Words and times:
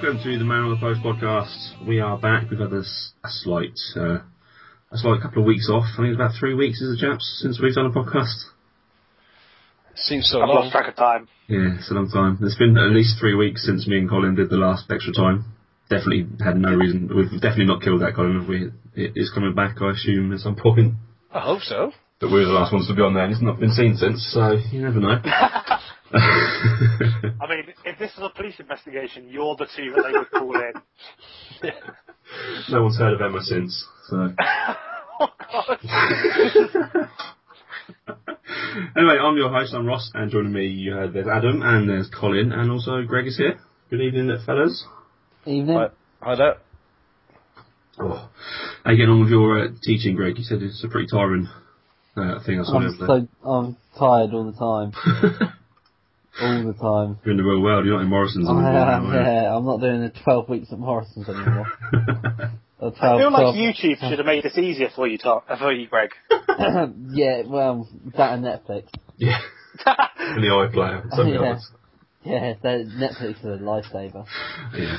Welcome 0.00 0.22
to 0.22 0.38
the 0.38 0.44
Man 0.44 0.62
on 0.62 0.70
the 0.70 0.78
Post 0.78 1.02
podcast. 1.02 1.74
We 1.84 1.98
are 1.98 2.16
back. 2.16 2.48
We've 2.50 2.60
had 2.60 2.72
a 2.72 2.84
slight, 3.26 3.74
uh, 3.96 4.22
a 4.92 4.94
slight 4.94 5.20
couple 5.20 5.42
of 5.42 5.46
weeks 5.46 5.68
off. 5.68 5.90
I 5.94 6.06
think 6.06 6.08
it's 6.14 6.14
about 6.14 6.38
three 6.38 6.54
weeks, 6.54 6.80
is 6.80 6.94
it, 6.94 7.04
chaps, 7.04 7.40
since 7.42 7.58
we've 7.60 7.74
done 7.74 7.86
a 7.86 7.90
podcast. 7.90 8.30
Seems 9.96 10.30
so 10.30 10.40
I've 10.40 10.48
long. 10.50 10.70
lost 10.70 10.70
track 10.70 10.86
of 10.86 10.94
time. 10.94 11.26
Yeah, 11.48 11.82
it's 11.82 11.90
a 11.90 11.94
long 11.94 12.08
time. 12.10 12.38
It's 12.42 12.54
been 12.54 12.78
at 12.78 12.94
least 12.94 13.18
three 13.18 13.34
weeks 13.34 13.66
since 13.66 13.88
me 13.88 13.98
and 13.98 14.08
Colin 14.08 14.36
did 14.36 14.50
the 14.50 14.56
last 14.56 14.88
extra 14.88 15.12
time. 15.12 15.46
Definitely 15.90 16.28
had 16.44 16.56
no 16.56 16.76
reason. 16.76 17.10
We've 17.10 17.32
definitely 17.42 17.66
not 17.66 17.82
killed 17.82 18.02
that 18.02 18.14
Colin. 18.14 18.38
Have 18.38 18.48
we? 18.48 18.70
It 18.94 19.14
is 19.16 19.32
coming 19.34 19.52
back, 19.56 19.82
I 19.82 19.90
assume, 19.90 20.32
at 20.32 20.38
some 20.38 20.54
point. 20.54 20.94
I 21.34 21.40
hope 21.40 21.62
so. 21.62 21.90
But 22.20 22.28
we 22.28 22.38
were 22.38 22.46
the 22.46 22.52
last 22.52 22.72
ones 22.72 22.86
to 22.86 22.94
be 22.94 23.02
on 23.02 23.14
there, 23.14 23.24
and 23.24 23.32
it's 23.32 23.42
not 23.42 23.58
been 23.58 23.72
seen 23.72 23.96
since, 23.96 24.30
so 24.32 24.58
you 24.70 24.80
never 24.80 25.00
know. 25.00 25.18
I 26.14 27.46
mean, 27.48 27.64
if 27.84 27.98
this 27.98 28.12
is 28.12 28.18
a 28.20 28.30
police 28.34 28.58
investigation, 28.58 29.28
you're 29.28 29.56
the 29.56 29.66
two 29.76 29.92
that 29.94 30.04
they 30.06 30.18
would 30.18 30.30
call 30.30 30.54
in. 30.54 30.72
no 32.70 32.82
one's 32.84 32.98
heard 32.98 33.14
of 33.14 33.20
Emma 33.20 33.42
since, 33.42 33.84
so. 34.08 34.16
oh 35.20 35.28
God! 35.52 35.78
anyway, 38.96 39.18
I'm 39.20 39.36
your 39.36 39.50
host, 39.50 39.74
I'm 39.74 39.86
Ross, 39.86 40.10
and 40.14 40.30
joining 40.30 40.52
me, 40.52 40.66
you 40.66 40.92
heard 40.92 41.12
there's 41.12 41.26
Adam, 41.26 41.60
and 41.62 41.88
there's 41.88 42.08
Colin, 42.08 42.52
and 42.52 42.70
also 42.70 43.02
Greg 43.02 43.26
is 43.26 43.36
here. 43.36 43.58
Good 43.90 44.00
evening, 44.00 44.34
fellas. 44.46 44.86
Evening. 45.44 45.76
Hi, 45.76 45.88
hi 46.22 46.36
there. 46.36 46.54
Oh. 48.00 48.30
How 48.84 48.92
you 48.92 48.96
getting 48.96 49.10
on 49.10 49.20
with 49.20 49.30
your 49.30 49.58
uh, 49.60 49.68
teaching, 49.82 50.14
Greg? 50.14 50.38
You 50.38 50.44
said 50.44 50.62
it's 50.62 50.82
a 50.84 50.88
pretty 50.88 51.08
tiring 51.10 51.48
uh, 52.16 52.38
thing 52.44 52.60
I 52.60 52.64
saw 52.64 52.78
I'm 52.78 52.96
so 52.96 53.28
I'm 53.48 53.76
tired 53.98 54.32
all 54.32 54.50
the 54.50 54.58
time, 54.58 55.52
all 56.40 56.64
the 56.64 56.74
time. 56.74 57.18
You're 57.24 57.32
in 57.32 57.36
the 57.36 57.44
real 57.44 57.60
world, 57.62 57.84
you're 57.86 57.94
not 57.96 58.02
in 58.02 58.08
Morrison's 58.08 58.46
anymore. 58.48 58.64
I 58.64 58.96
am, 58.96 59.06
are 59.06 59.22
yeah, 59.22 59.56
I'm 59.56 59.64
not 59.64 59.80
doing 59.80 60.00
the 60.00 60.12
12 60.24 60.48
weeks 60.48 60.72
at 60.72 60.78
Morrison's 60.78 61.28
anymore. 61.28 61.66
12, 62.78 62.94
I 63.00 63.18
feel 63.18 63.32
like 63.32 63.54
12 63.54 63.54
YouTube 63.56 63.98
should 64.08 64.18
have 64.18 64.26
made 64.26 64.44
this 64.44 64.56
easier 64.56 64.88
for 64.94 65.06
you, 65.08 65.18
Tom, 65.18 65.40
uh, 65.48 65.58
for 65.58 65.72
you, 65.72 65.88
Greg. 65.88 66.10
yeah, 66.30 67.42
well, 67.46 67.88
that 68.16 68.34
and 68.34 68.44
Netflix. 68.44 68.88
yeah, 69.16 69.38
in 70.36 70.40
the 70.42 70.48
iPlayer, 70.48 71.10
something 71.10 71.34
Yeah. 71.34 71.50
else. 71.54 71.70
Yeah, 72.24 72.54
that 72.62 72.86
Netflix 72.86 73.38
is 73.38 73.44
a 73.44 73.62
lifesaver. 73.62 74.26
Yeah. 74.76 74.98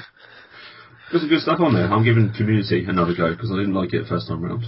There's 1.11 1.21
some 1.21 1.29
good 1.29 1.41
stuff 1.41 1.59
on 1.59 1.73
there. 1.73 1.91
I'm 1.91 2.03
giving 2.03 2.31
Community 2.35 2.85
another 2.87 3.13
go 3.15 3.31
because 3.31 3.51
I 3.51 3.55
didn't 3.57 3.73
like 3.73 3.93
it 3.93 4.07
first 4.07 4.27
time 4.27 4.43
round. 4.43 4.65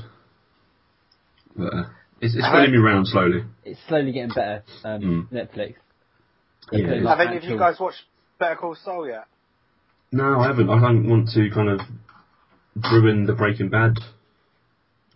But 1.56 1.74
uh, 1.74 1.84
it's, 2.20 2.36
it's 2.36 2.48
winning 2.52 2.72
me 2.72 2.78
round 2.78 3.08
slowly. 3.08 3.44
It's 3.64 3.80
slowly 3.88 4.12
getting 4.12 4.30
better. 4.30 4.64
Um, 4.84 5.30
Netflix. 5.32 5.76
They 6.72 6.80
Yeah, 6.80 6.88
put, 6.88 7.02
like, 7.04 7.18
Have 7.18 7.28
any 7.28 7.38
of 7.38 7.44
you 7.44 7.58
guys 7.58 7.80
watched 7.80 8.02
Better 8.40 8.56
Call 8.56 8.76
Saul 8.76 9.08
yet? 9.08 9.26
No, 10.12 10.40
I 10.42 10.48
haven't. 10.48 10.70
I 10.70 10.80
don't 10.80 11.10
want 11.10 11.30
to 11.36 11.50
kind 11.54 11.70
of 11.70 11.80
ruin 12.92 13.26
the 13.26 13.34
Breaking 13.34 13.70
Bad 13.70 13.96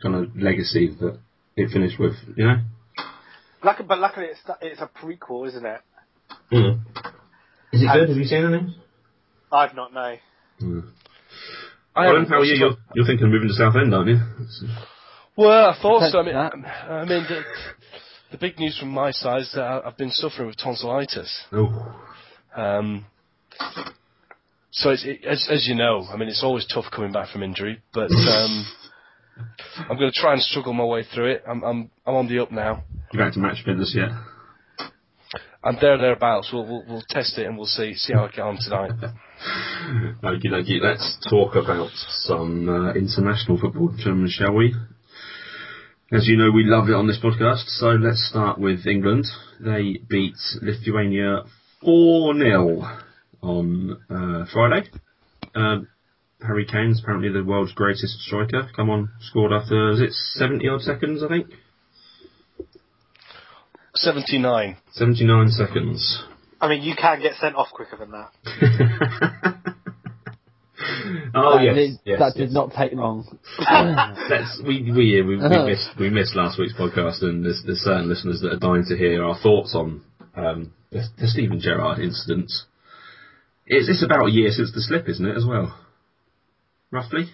kind 0.01 0.15
of 0.15 0.35
legacy 0.35 0.95
that 0.99 1.19
it 1.55 1.69
finished 1.71 1.99
with, 1.99 2.13
you 2.35 2.45
know? 2.45 2.57
Luck- 3.63 3.81
but 3.87 3.99
luckily, 3.99 4.27
it's 4.27 4.39
it's 4.61 4.81
a 4.81 4.87
prequel, 4.87 5.47
isn't 5.47 5.65
it? 5.65 5.81
Mm. 6.51 6.79
Is 7.73 7.81
it 7.81 7.85
And- 7.87 7.93
good? 7.99 8.09
Have 8.09 8.17
you 8.17 8.25
seen 8.25 8.45
anything? 8.45 8.73
I've 9.51 9.73
not 9.75 9.93
no. 9.93 10.15
Mm. 10.61 10.89
I 11.95 12.07
Colin, 12.07 12.25
how 12.25 12.39
are 12.39 12.43
you? 12.43 12.55
You're, 12.55 12.75
you're 12.93 13.05
thinking 13.05 13.25
of 13.27 13.31
moving 13.31 13.47
to 13.47 13.53
Southend, 13.53 13.93
aren't 13.95 14.09
you? 14.09 14.19
Well, 15.37 15.69
I 15.69 15.81
thought 15.81 16.11
so. 16.11 16.19
I 16.19 16.23
mean, 16.23 16.35
I 16.35 17.05
mean 17.05 17.25
the, 18.35 18.47
big 18.47 18.59
news 18.59 18.77
from 18.79 18.89
my 18.89 19.11
side 19.11 19.41
is 19.41 19.51
that 19.55 19.83
I've 19.85 19.97
been 19.97 20.11
suffering 20.11 20.47
with 20.47 20.57
tonsillitis. 20.57 21.45
Oh. 21.51 21.95
Um, 22.55 23.05
so 24.71 24.89
it's, 24.91 25.05
it, 25.05 25.25
as, 25.25 25.47
as 25.49 25.67
you 25.67 25.75
know, 25.75 26.05
I 26.11 26.17
mean, 26.17 26.29
it's 26.29 26.43
always 26.43 26.65
tough 26.67 26.85
coming 26.93 27.11
back 27.11 27.29
from 27.29 27.43
injury, 27.43 27.81
but 27.93 28.11
um, 28.11 28.65
I'm 29.89 29.97
going 29.97 30.11
to 30.11 30.19
try 30.19 30.33
and 30.33 30.41
struggle 30.41 30.73
my 30.73 30.85
way 30.85 31.03
through 31.03 31.31
it. 31.31 31.43
I'm, 31.49 31.63
I'm, 31.63 31.91
I'm 32.05 32.15
on 32.15 32.27
the 32.27 32.39
up 32.39 32.51
now. 32.51 32.83
You 33.11 33.19
back 33.19 33.33
to 33.33 33.39
match 33.39 33.63
fitness 33.65 33.93
yet? 33.95 34.09
I'm 35.63 35.77
there 35.81 35.97
thereabouts. 35.97 36.51
We'll, 36.53 36.65
we'll, 36.65 36.83
we'll 36.87 37.03
test 37.09 37.39
it 37.39 37.47
and 37.47 37.57
we'll 37.57 37.65
see 37.65 37.95
see 37.95 38.13
how 38.13 38.25
I 38.25 38.29
get 38.29 38.41
on 38.41 38.57
tonight. 38.61 38.91
Okie 40.23 40.45
dokie, 40.45 40.79
let's 40.81 41.17
talk 41.27 41.55
about 41.55 41.89
some 41.93 42.69
uh, 42.69 42.93
international 42.93 43.59
football, 43.59 43.91
gentlemen, 43.97 44.29
shall 44.29 44.53
we? 44.53 44.75
As 46.11 46.27
you 46.27 46.37
know, 46.37 46.51
we 46.51 46.63
love 46.63 46.87
it 46.87 46.93
on 46.93 47.07
this 47.07 47.17
podcast, 47.17 47.65
so 47.65 47.87
let's 47.87 48.29
start 48.29 48.59
with 48.59 48.85
England. 48.85 49.25
They 49.59 49.99
beat 50.07 50.35
Lithuania 50.61 51.45
4 51.83 52.35
0 52.35 52.99
on 53.41 53.97
uh, 54.07 54.45
Friday. 54.53 54.87
Um, 55.55 55.87
Harry 56.45 56.67
Kane's 56.67 57.01
apparently 57.01 57.31
the 57.31 57.43
world's 57.43 57.73
greatest 57.73 58.19
striker. 58.19 58.69
Come 58.75 58.91
on, 58.91 59.09
scored 59.19 59.51
after, 59.51 59.93
is 59.93 59.99
it 59.99 60.11
70 60.11 60.67
odd 60.67 60.81
seconds, 60.81 61.23
I 61.23 61.27
think? 61.27 61.47
79. 63.95 64.77
79 64.91 65.49
seconds. 65.49 66.23
I 66.61 66.69
mean, 66.69 66.83
you 66.83 66.93
can 66.95 67.19
get 67.19 67.33
sent 67.37 67.55
off 67.55 67.69
quicker 67.71 67.97
than 67.97 68.11
that. 68.11 69.73
oh, 71.35 71.57
that, 71.57 71.63
yes. 71.63 71.75
did, 71.75 71.99
yes, 72.05 72.19
that 72.19 72.33
yes. 72.35 72.35
did 72.35 72.51
not 72.51 72.71
take 72.73 72.93
long. 72.93 73.37
That's 73.59 74.61
we 74.65 74.91
we, 74.91 75.21
we, 75.21 75.37
we 75.37 75.37
missed 75.37 75.89
we 75.99 76.09
missed 76.09 76.35
last 76.35 76.59
week's 76.59 76.73
podcast, 76.73 77.21
and 77.21 77.45
there's, 77.45 77.61
there's 77.65 77.79
certain 77.79 78.09
listeners 78.09 78.41
that 78.41 78.53
are 78.53 78.59
dying 78.59 78.85
to 78.87 78.97
hear 78.97 79.23
our 79.23 79.37
thoughts 79.37 79.75
on 79.75 80.01
um, 80.35 80.73
the, 80.91 81.03
the 81.17 81.27
Steven 81.27 81.59
Gerrard 81.59 81.99
incident. 81.99 82.51
It's, 83.67 83.89
it's 83.89 84.03
about 84.03 84.27
a 84.27 84.31
year 84.31 84.51
since 84.51 84.71
the 84.73 84.81
slip, 84.81 85.09
isn't 85.09 85.25
it? 85.25 85.35
As 85.35 85.45
well, 85.45 85.77
roughly. 86.91 87.29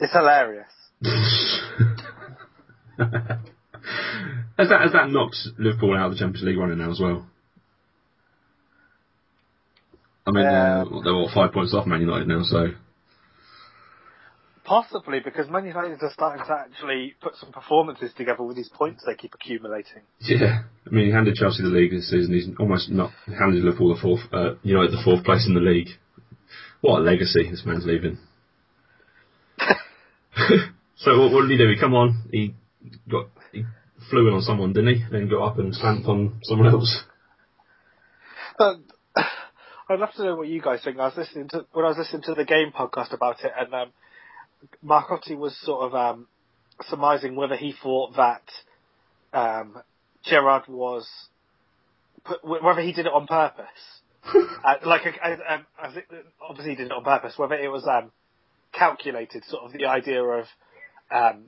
It's 0.00 0.12
hilarious. 0.12 0.66
has 4.58 4.68
that 4.68 4.80
has 4.80 4.92
that 4.92 5.10
knocked 5.10 5.36
Liverpool 5.58 5.96
out 5.96 6.06
of 6.06 6.12
the 6.12 6.18
Champions 6.18 6.46
League 6.46 6.58
running 6.58 6.78
now 6.78 6.90
as 6.90 7.00
well? 7.00 7.26
I 10.28 10.30
mean, 10.30 10.46
Um, 10.46 11.00
they're 11.04 11.14
all 11.14 11.30
five 11.32 11.52
points 11.52 11.72
off 11.72 11.86
Man 11.86 12.00
United 12.00 12.28
now, 12.28 12.42
so 12.42 12.68
Possibly 14.64 15.20
because 15.20 15.48
Man 15.48 15.64
United 15.64 16.02
are 16.02 16.12
starting 16.12 16.44
to 16.44 16.52
actually 16.52 17.14
put 17.22 17.34
some 17.36 17.50
performances 17.50 18.12
together 18.14 18.42
with 18.42 18.54
these 18.54 18.68
points 18.68 19.02
they 19.06 19.14
keep 19.14 19.32
accumulating. 19.32 20.02
Yeah, 20.20 20.64
I 20.86 20.90
mean, 20.90 21.06
he 21.06 21.10
handed 21.10 21.36
Chelsea 21.36 21.62
the 21.62 21.70
league 21.70 21.90
this 21.90 22.10
season. 22.10 22.34
He's 22.34 22.48
almost 22.60 22.90
not 22.90 23.10
handed 23.26 23.64
Liverpool 23.64 23.94
the 23.94 24.00
fourth, 24.02 24.20
uh, 24.30 24.56
United 24.62 24.92
the 24.92 25.02
fourth 25.02 25.24
place 25.24 25.46
in 25.46 25.54
the 25.54 25.60
league. 25.60 25.88
What 26.82 26.98
a 26.98 27.02
legacy 27.02 27.48
this 27.50 27.62
man's 27.64 27.86
leaving. 27.86 28.18
so 30.96 31.18
what, 31.18 31.32
what 31.32 31.42
did 31.48 31.52
he 31.52 31.56
do? 31.56 31.70
He 31.70 31.80
come 31.80 31.94
on, 31.94 32.28
he 32.30 32.54
got 33.10 33.28
he 33.52 33.64
flew 34.10 34.28
in 34.28 34.34
on 34.34 34.42
someone, 34.42 34.74
didn't 34.74 34.96
he? 34.96 35.04
Then 35.10 35.30
got 35.30 35.46
up 35.46 35.58
and 35.58 35.74
stamped 35.74 36.06
on 36.06 36.40
someone 36.42 36.68
else. 36.68 37.04
But 38.58 38.80
I'd 39.88 40.00
love 40.00 40.12
to 40.16 40.24
know 40.24 40.36
what 40.36 40.48
you 40.48 40.60
guys 40.60 40.80
think. 40.84 40.98
I 40.98 41.06
was 41.06 41.16
listening 41.16 41.48
to 41.48 41.64
when 41.72 41.84
I 41.84 41.88
was 41.88 41.98
listening 41.98 42.22
to 42.22 42.34
the 42.34 42.44
game 42.44 42.72
podcast 42.78 43.12
about 43.12 43.42
it, 43.42 43.52
and 43.58 43.72
um, 43.72 43.88
Marcotti 44.84 45.36
was 45.36 45.56
sort 45.62 45.86
of 45.86 45.94
um, 45.94 46.26
surmising 46.88 47.36
whether 47.36 47.56
he 47.56 47.74
thought 47.82 48.14
that 48.16 48.42
um, 49.32 49.82
Gerrard 50.24 50.64
was 50.68 51.08
put, 52.24 52.44
whether 52.44 52.80
he 52.80 52.92
did 52.92 53.06
it 53.06 53.12
on 53.12 53.26
purpose. 53.26 53.66
uh, 54.24 54.74
like, 54.84 55.02
uh, 55.06 55.28
um, 55.48 55.66
I 55.80 55.92
think 55.92 56.06
obviously 56.46 56.72
he 56.72 56.76
did 56.76 56.86
it 56.86 56.92
on 56.92 57.04
purpose. 57.04 57.34
Whether 57.38 57.54
it 57.54 57.68
was 57.68 57.86
um, 57.86 58.10
calculated, 58.72 59.44
sort 59.48 59.64
of 59.64 59.72
the 59.72 59.86
idea 59.86 60.22
of 60.22 60.44
um, 61.10 61.44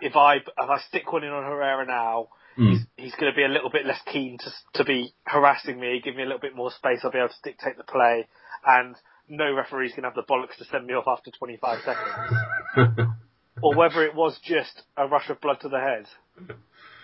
if 0.00 0.16
I 0.16 0.36
if 0.36 0.44
I 0.58 0.80
stick 0.88 1.12
one 1.12 1.22
in 1.22 1.30
on 1.30 1.44
Herrera 1.44 1.86
now, 1.86 2.28
he's, 2.56 2.83
he's 3.04 3.14
going 3.16 3.30
to 3.30 3.36
be 3.36 3.44
a 3.44 3.48
little 3.48 3.70
bit 3.70 3.86
less 3.86 4.00
keen 4.10 4.38
to 4.38 4.50
to 4.74 4.84
be 4.84 5.12
harassing 5.24 5.78
me, 5.78 6.00
give 6.02 6.16
me 6.16 6.22
a 6.22 6.26
little 6.26 6.40
bit 6.40 6.56
more 6.56 6.70
space. 6.70 7.00
I'll 7.04 7.10
be 7.12 7.18
able 7.18 7.28
to 7.28 7.34
dictate 7.50 7.76
the 7.76 7.84
play, 7.84 8.26
and 8.66 8.96
no 9.28 9.54
referee's 9.54 9.92
going 9.92 10.02
to 10.02 10.08
have 10.08 10.14
the 10.14 10.22
bollocks 10.22 10.56
to 10.58 10.64
send 10.64 10.86
me 10.86 10.94
off 10.94 11.04
after 11.06 11.30
25 11.30 11.80
seconds, 11.84 13.08
or 13.62 13.76
whether 13.76 14.02
it 14.04 14.14
was 14.14 14.38
just 14.42 14.82
a 14.96 15.06
rush 15.06 15.28
of 15.28 15.40
blood 15.40 15.58
to 15.60 15.68
the 15.68 15.78
head. 15.78 16.06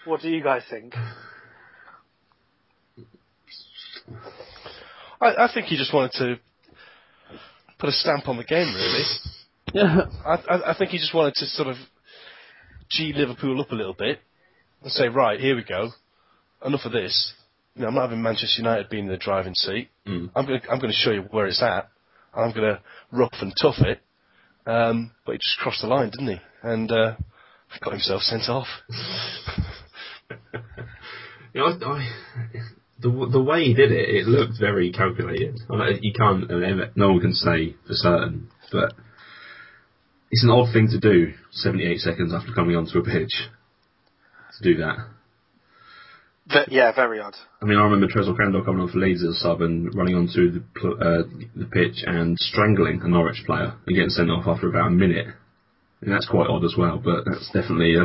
What 0.06 0.23
do 0.23 0.31
you 0.31 0.43
guys 0.43 0.62
think? 0.70 0.94
I, 5.20 5.44
I 5.44 5.50
think 5.52 5.67
he 5.67 5.76
just 5.76 5.93
wanted 5.93 6.12
to 6.12 6.37
put 7.79 7.91
a 7.91 7.93
stamp 7.93 8.26
on 8.29 8.37
the 8.37 8.44
game, 8.44 8.75
really. 8.75 9.05
Yeah. 9.73 10.06
I, 10.26 10.32
I, 10.32 10.70
I 10.73 10.76
think 10.76 10.91
he 10.91 10.99
just 10.99 11.14
wanted 11.14 11.35
to 11.35 11.47
sort 11.47 11.69
of 11.69 11.76
G 12.91 13.12
Liverpool 13.14 13.61
up 13.61 13.70
a 13.70 13.75
little 13.76 13.94
bit 13.94 14.19
and 14.82 14.92
say, 14.92 15.08
right, 15.08 15.38
here 15.40 15.56
we 15.56 15.64
go. 15.64 15.90
Enough 16.64 16.84
of 16.84 16.92
this. 16.92 17.32
You 17.74 17.82
know, 17.82 17.88
I'm 17.88 17.94
not 17.94 18.02
having 18.02 18.22
Manchester 18.22 18.62
United 18.62 18.88
being 18.88 19.04
in 19.04 19.10
the 19.10 19.16
driving 19.16 19.54
seat. 19.54 19.88
Mm. 20.06 20.30
I'm 20.34 20.46
going 20.46 20.60
to 20.60 20.70
I'm 20.70 20.78
going 20.78 20.92
to 20.92 20.96
show 20.96 21.12
you 21.12 21.22
where 21.30 21.46
it's 21.46 21.62
at. 21.62 21.88
And 22.34 22.44
I'm 22.44 22.52
going 22.52 22.74
to 22.74 22.80
rough 23.10 23.34
and 23.40 23.52
tough 23.60 23.78
it. 23.78 24.00
Um, 24.66 25.12
but 25.24 25.32
he 25.32 25.38
just 25.38 25.58
crossed 25.58 25.82
the 25.82 25.88
line, 25.88 26.10
didn't 26.10 26.28
he? 26.28 26.40
And 26.62 26.90
uh, 26.90 27.16
got 27.82 27.92
himself 27.92 28.22
sent 28.22 28.48
off. 28.48 28.66
You 31.52 31.62
know, 31.62 31.66
I, 31.66 31.94
I, 31.94 32.08
the 33.00 33.28
the 33.32 33.42
way 33.42 33.64
he 33.64 33.74
did 33.74 33.90
it, 33.90 34.08
it 34.08 34.26
looked 34.26 34.54
very 34.60 34.92
calculated. 34.92 35.58
I 35.70 35.76
mean, 35.76 35.98
you 36.02 36.12
can't, 36.12 36.48
no 36.96 37.08
one 37.12 37.20
can 37.20 37.34
say 37.34 37.74
for 37.86 37.94
certain, 37.94 38.48
but 38.70 38.92
it's 40.30 40.44
an 40.44 40.50
odd 40.50 40.72
thing 40.72 40.88
to 40.90 41.00
do. 41.00 41.32
Seventy-eight 41.50 41.98
seconds 42.00 42.32
after 42.32 42.52
coming 42.52 42.76
onto 42.76 42.98
a 42.98 43.04
pitch, 43.04 43.32
to 44.62 44.74
do 44.74 44.80
that. 44.80 44.96
But, 46.46 46.72
yeah, 46.72 46.92
very 46.94 47.20
odd. 47.20 47.34
I 47.62 47.64
mean, 47.64 47.78
I 47.78 47.84
remember 47.84 48.08
Tresor 48.08 48.34
Crandall 48.34 48.64
coming 48.64 48.80
on 48.82 48.88
for 48.90 48.98
Leeds 48.98 49.22
as 49.22 49.36
a 49.36 49.38
sub 49.40 49.62
and 49.62 49.94
running 49.94 50.16
onto 50.16 50.50
the 50.50 50.62
pl- 50.74 50.98
uh, 51.00 51.22
the 51.54 51.66
pitch 51.66 52.02
and 52.06 52.36
strangling 52.38 53.00
a 53.02 53.08
Norwich 53.08 53.42
player 53.46 53.72
and 53.86 53.94
getting 53.94 54.10
sent 54.10 54.30
off 54.30 54.46
after 54.48 54.68
about 54.68 54.88
a 54.88 54.90
minute. 54.90 55.26
And 56.00 56.12
that's 56.12 56.26
quite 56.28 56.48
odd 56.48 56.64
as 56.64 56.74
well, 56.76 56.98
but 56.98 57.24
that's 57.26 57.46
definitely. 57.52 57.94
Uh, 57.96 58.04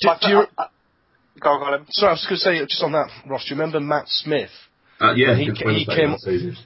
Do, 0.00 0.06
My- 0.08 0.18
do 0.20 0.28
you, 0.30 0.38
uh, 0.38 0.46
uh, 0.58 0.64
go 1.40 1.50
on, 1.50 1.60
Colin. 1.60 1.86
sorry, 1.90 2.08
I 2.10 2.12
was 2.14 2.26
going 2.28 2.38
to 2.38 2.60
say, 2.60 2.66
just 2.66 2.82
on 2.82 2.92
that, 2.92 3.08
Ross, 3.28 3.44
do 3.44 3.54
you 3.54 3.60
remember 3.60 3.78
Matt 3.78 4.08
Smith? 4.08 4.50
uh, 5.00 5.12
yeah, 5.14 5.36
He- 5.36 5.44
he 5.44 5.84
came- 5.86 6.16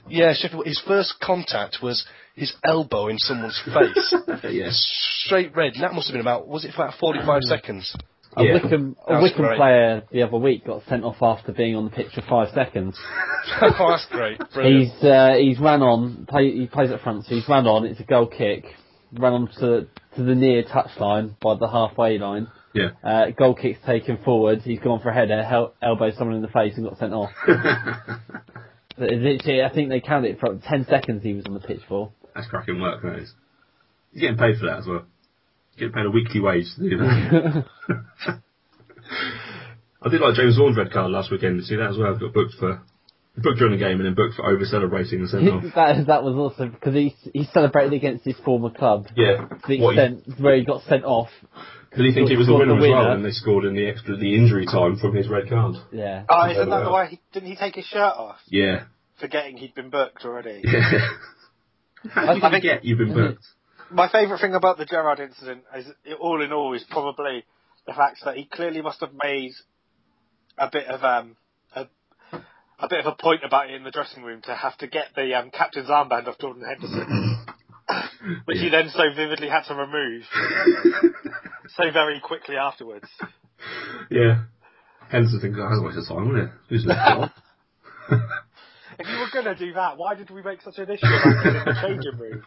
Yeah, 0.09 0.33
Sheffield, 0.33 0.67
his 0.67 0.81
first 0.87 1.21
contact 1.21 1.79
was 1.83 2.07
his 2.35 2.55
elbow 2.65 3.09
in 3.09 3.19
someone's 3.19 3.61
face. 3.67 4.15
yes. 4.51 5.23
Straight 5.27 5.55
red. 5.55 5.75
And 5.75 5.83
that 5.83 5.93
must 5.93 6.07
have 6.09 6.15
been 6.15 6.21
about, 6.23 6.49
was 6.49 6.65
it 6.65 6.73
about 6.75 6.95
45 6.99 7.43
seconds? 7.43 7.95
A 8.37 8.43
Yeah. 8.45 8.53
Wycombe, 8.55 8.97
a 9.07 9.21
Wycombe 9.23 9.47
great. 9.47 9.57
player 9.57 10.03
the 10.11 10.23
other 10.23 10.37
week 10.39 10.65
got 10.67 10.83
sent 10.89 11.05
off 11.05 11.17
after 11.23 11.53
being 11.53 11.77
on 11.77 11.85
the 11.85 11.91
pitch 11.91 12.09
for 12.15 12.23
five 12.23 12.49
seconds. 12.55 12.99
oh, 13.63 13.89
that's 13.91 14.07
great. 14.11 14.39
Brilliant. 14.53 14.93
He's 14.93 15.05
uh, 15.05 15.35
he's 15.39 15.59
ran 15.61 15.83
on. 15.83 16.27
Play, 16.29 16.51
he 16.53 16.67
plays 16.67 16.91
at 16.91 17.01
front, 17.03 17.25
so 17.27 17.35
he's 17.35 17.49
ran 17.49 17.67
on. 17.67 17.85
It's 17.87 18.01
a 18.01 18.05
goal 18.05 18.27
kick. 18.27 18.65
Ran 19.13 19.33
on 19.33 19.49
to 19.61 19.87
to 20.17 20.23
the 20.23 20.35
near 20.35 20.65
touchline 20.65 21.39
by 21.41 21.55
the 21.57 21.69
halfway 21.69 22.19
line. 22.19 22.49
Yeah. 22.73 22.89
Uh, 23.05 23.31
goal 23.31 23.55
kick's 23.55 23.79
taken 23.87 24.19
forward. 24.25 24.63
He's 24.63 24.81
gone 24.81 25.01
for 25.01 25.11
a 25.11 25.15
header, 25.15 25.41
hel- 25.45 25.75
elbowed 25.81 26.15
someone 26.19 26.35
in 26.37 26.43
the 26.43 26.49
face, 26.49 26.75
and 26.77 26.85
got 26.89 26.99
sent 26.99 27.13
off. 27.15 27.31
Literally, 28.99 29.63
I 29.63 29.73
think 29.73 29.89
they 29.89 30.01
counted 30.01 30.33
it 30.33 30.41
for 30.41 30.59
ten 30.69 30.85
seconds. 30.89 31.23
He 31.23 31.35
was 31.35 31.45
on 31.47 31.55
the 31.55 31.61
pitch 31.61 31.81
for. 31.89 32.13
That's 32.35 32.47
cracking 32.49 32.81
work, 32.81 33.03
that 33.03 33.19
is. 33.19 33.33
He's 34.13 34.23
getting 34.23 34.37
paid 34.39 34.59
for 34.59 34.67
that 34.67 34.79
as 34.79 34.87
well. 34.87 35.05
He's 35.75 35.81
getting 35.81 35.93
paid 35.95 36.07
a 36.07 36.11
weekly 36.11 36.41
wage 36.41 36.67
to 36.77 36.89
do 36.89 36.97
that. 36.99 37.65
I 40.03 40.09
did 40.11 40.21
like 40.21 40.35
James 40.35 40.57
Vaughan's 40.57 40.77
red 40.77 40.93
card 40.93 41.11
last 41.11 41.31
weekend. 41.33 41.55
Did 41.57 41.63
you 41.63 41.67
see 41.67 41.77
that 41.77 41.91
as 41.91 41.99
well? 41.99 42.15
I 42.15 42.19
got 42.19 42.33
booked 42.33 42.55
for 42.59 42.83
booked 43.37 43.59
during 43.59 43.73
the 43.73 43.79
game 43.85 43.99
and 43.99 44.07
then 44.07 44.15
booked 44.15 44.35
for 44.37 44.47
over 44.49 44.65
celebrating 44.65 45.21
and 45.21 45.29
sent 45.29 45.49
off. 45.49 45.63
that 45.75 46.07
that 46.07 46.23
was 46.23 46.35
awesome 46.37 46.71
because 46.71 46.95
he 46.95 47.15
he 47.33 47.45
celebrated 47.53 47.93
against 47.95 48.25
his 48.25 48.37
former 48.45 48.71
club. 48.71 49.07
Yeah. 49.17 49.47
To 49.49 49.59
the 49.67 49.81
What, 49.81 49.95
he- 49.97 50.01
extent 50.01 50.41
where 50.41 50.57
he 50.57 50.65
got 50.65 50.83
sent 50.85 51.05
off. 51.05 51.31
Did 51.97 52.07
he 52.07 52.13
think 52.13 52.29
he 52.29 52.37
was 52.37 52.47
the 52.47 52.53
scored 52.53 52.69
winner 52.69 52.81
the 52.81 52.87
as 52.87 52.91
well? 52.91 53.01
winner. 53.03 53.15
And 53.15 53.25
they 53.25 53.31
scored 53.31 53.65
in 53.65 53.75
the 53.75 53.87
extra 53.87 54.17
the 54.17 54.35
injury 54.35 54.67
time 54.67 54.97
from 54.99 55.15
his 55.15 55.29
red 55.29 55.49
card. 55.49 55.77
Yeah. 55.93 56.25
Oh, 56.29 56.51
isn't 56.51 56.69
that 56.69 56.85
the 56.85 56.93
way? 56.93 57.07
He, 57.11 57.21
didn't 57.33 57.49
he 57.51 57.57
take 57.57 57.77
his 57.77 57.85
shirt 57.87 58.01
off, 58.17 58.37
Yeah. 58.49 58.85
forgetting 59.21 59.57
he'd 59.57 59.75
been 59.75 59.91
booked 59.91 60.25
already? 60.25 60.63
How 62.11 62.35
did 62.35 62.37
you 62.43 62.45
I 62.45 62.51
think- 62.51 62.63
forget 62.63 62.85
you've 62.85 62.99
been 62.99 63.15
booked? 63.15 63.45
My 63.95 64.09
favourite 64.09 64.41
thing 64.41 64.55
about 64.55 64.77
the 64.77 64.87
Gerrard 64.87 65.21
incident 65.21 65.63
is, 65.77 65.87
all 66.21 66.43
in 66.43 66.53
all, 66.53 66.75
is 66.75 66.85
probably 66.91 67.45
the 67.87 67.93
fact 67.93 68.19
that 68.25 68.37
he 68.37 68.45
clearly 68.45 68.83
must 68.83 68.99
have 69.01 69.13
made 69.23 69.53
a 70.59 70.69
bit 70.71 70.89
of 70.89 71.05
um 71.05 71.37
a, 71.77 71.87
a 72.81 72.89
bit 72.89 72.99
of 72.99 73.07
a 73.07 73.23
point 73.23 73.43
about 73.45 73.71
it 73.71 73.75
in 73.75 73.85
the 73.85 73.93
dressing 73.93 74.25
room 74.25 74.43
to 74.43 74.55
have 74.55 74.77
to 74.79 74.89
get 74.89 75.07
the 75.15 75.35
um, 75.35 75.51
captain's 75.51 75.89
armband 75.89 76.27
off 76.27 76.39
Jordan 76.41 76.65
Henderson, 76.65 77.47
which 78.47 78.59
he 78.59 78.69
then 78.69 78.89
so 78.89 79.05
vividly 79.15 79.49
had 79.49 79.63
to 79.69 79.75
remove 79.75 80.25
so 81.77 81.91
very 81.93 82.21
quickly 82.21 82.57
afterwards. 82.57 83.07
yeah. 84.11 84.43
Henderson 85.09 85.41
thinks, 85.41 85.59
oh, 85.61 85.69
that's 85.69 85.81
a 85.81 85.83
waste 85.83 85.99
of 85.99 86.09
time, 86.09 86.29
wasn't 86.29 86.49
it? 86.49 86.51
Who's 86.69 86.85
job? 86.85 87.31
If 88.97 89.09
you 89.09 89.19
were 89.19 89.43
going 89.43 89.57
to 89.57 89.67
do 89.67 89.73
that, 89.73 89.97
why 89.97 90.15
did 90.15 90.31
we 90.31 90.41
make 90.41 90.63
such 90.63 90.79
an 90.79 90.89
issue 90.89 91.05
about 91.05 91.47
it 91.47 91.57
in 91.57 91.65
the 91.65 91.81
changing 91.83 92.17
room? 92.17 92.45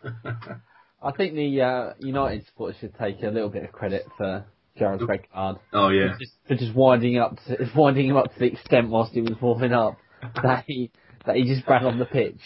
I 1.01 1.11
think 1.11 1.35
the 1.35 1.61
uh, 1.61 1.93
United 1.99 2.45
supporters 2.47 2.77
should 2.79 2.97
take 2.97 3.21
a 3.23 3.27
little 3.27 3.49
bit 3.49 3.63
of 3.63 3.71
credit 3.71 4.05
for 4.17 4.45
Gerrard's 4.77 5.03
red 5.03 5.29
card. 5.31 5.57
Oh, 5.73 5.89
yeah. 5.89 6.15
Just, 6.19 6.33
for 6.47 6.55
just 6.55 6.73
winding 6.75 7.17
up, 7.17 7.37
to, 7.47 7.69
winding 7.75 8.07
him 8.09 8.17
up 8.17 8.33
to 8.33 8.39
the 8.39 8.45
extent 8.45 8.89
whilst 8.89 9.13
he 9.13 9.21
was 9.21 9.35
warming 9.41 9.73
up 9.73 9.97
that 10.43 10.63
he 10.67 10.91
that 11.25 11.35
he 11.35 11.43
just 11.43 11.67
ran 11.67 11.85
on 11.85 11.99
the 11.99 12.05
pitch 12.05 12.39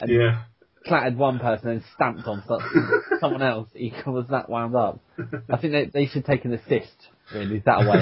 and 0.00 0.10
Yeah. 0.10 0.42
clattered 0.86 1.16
one 1.16 1.38
person 1.38 1.68
and 1.68 1.82
stamped 1.94 2.26
on 2.26 2.42
someone 3.20 3.42
else. 3.42 3.68
He 3.74 3.92
was 4.06 4.26
that 4.30 4.50
wound 4.50 4.74
up. 4.74 5.00
I 5.48 5.56
think 5.56 5.72
they 5.72 5.86
they 5.86 6.06
should 6.06 6.24
take 6.26 6.44
an 6.44 6.52
assist. 6.52 7.08
Really, 7.32 7.62
that 7.64 7.78
way. 7.80 8.00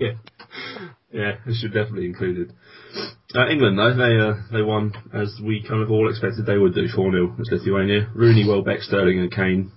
yeah, 0.00 0.12
yeah, 1.12 1.32
it 1.46 1.54
should 1.60 1.72
definitely 1.72 2.06
include 2.06 2.38
it. 2.38 2.56
Uh, 3.34 3.48
England, 3.48 3.78
though, 3.78 3.94
they 3.94 4.18
uh, 4.18 4.34
they 4.52 4.62
won 4.62 4.92
as 5.14 5.38
we 5.42 5.64
kind 5.66 5.82
of 5.82 5.90
all 5.90 6.08
expected 6.08 6.46
they 6.46 6.58
would 6.58 6.74
do, 6.74 6.88
4 6.88 7.12
0 7.12 7.32
against 7.34 7.52
Lithuania. 7.52 8.08
Rooney, 8.14 8.46
Welbeck, 8.46 8.80
Sterling, 8.80 9.20
and 9.20 9.30
Kane, 9.30 9.72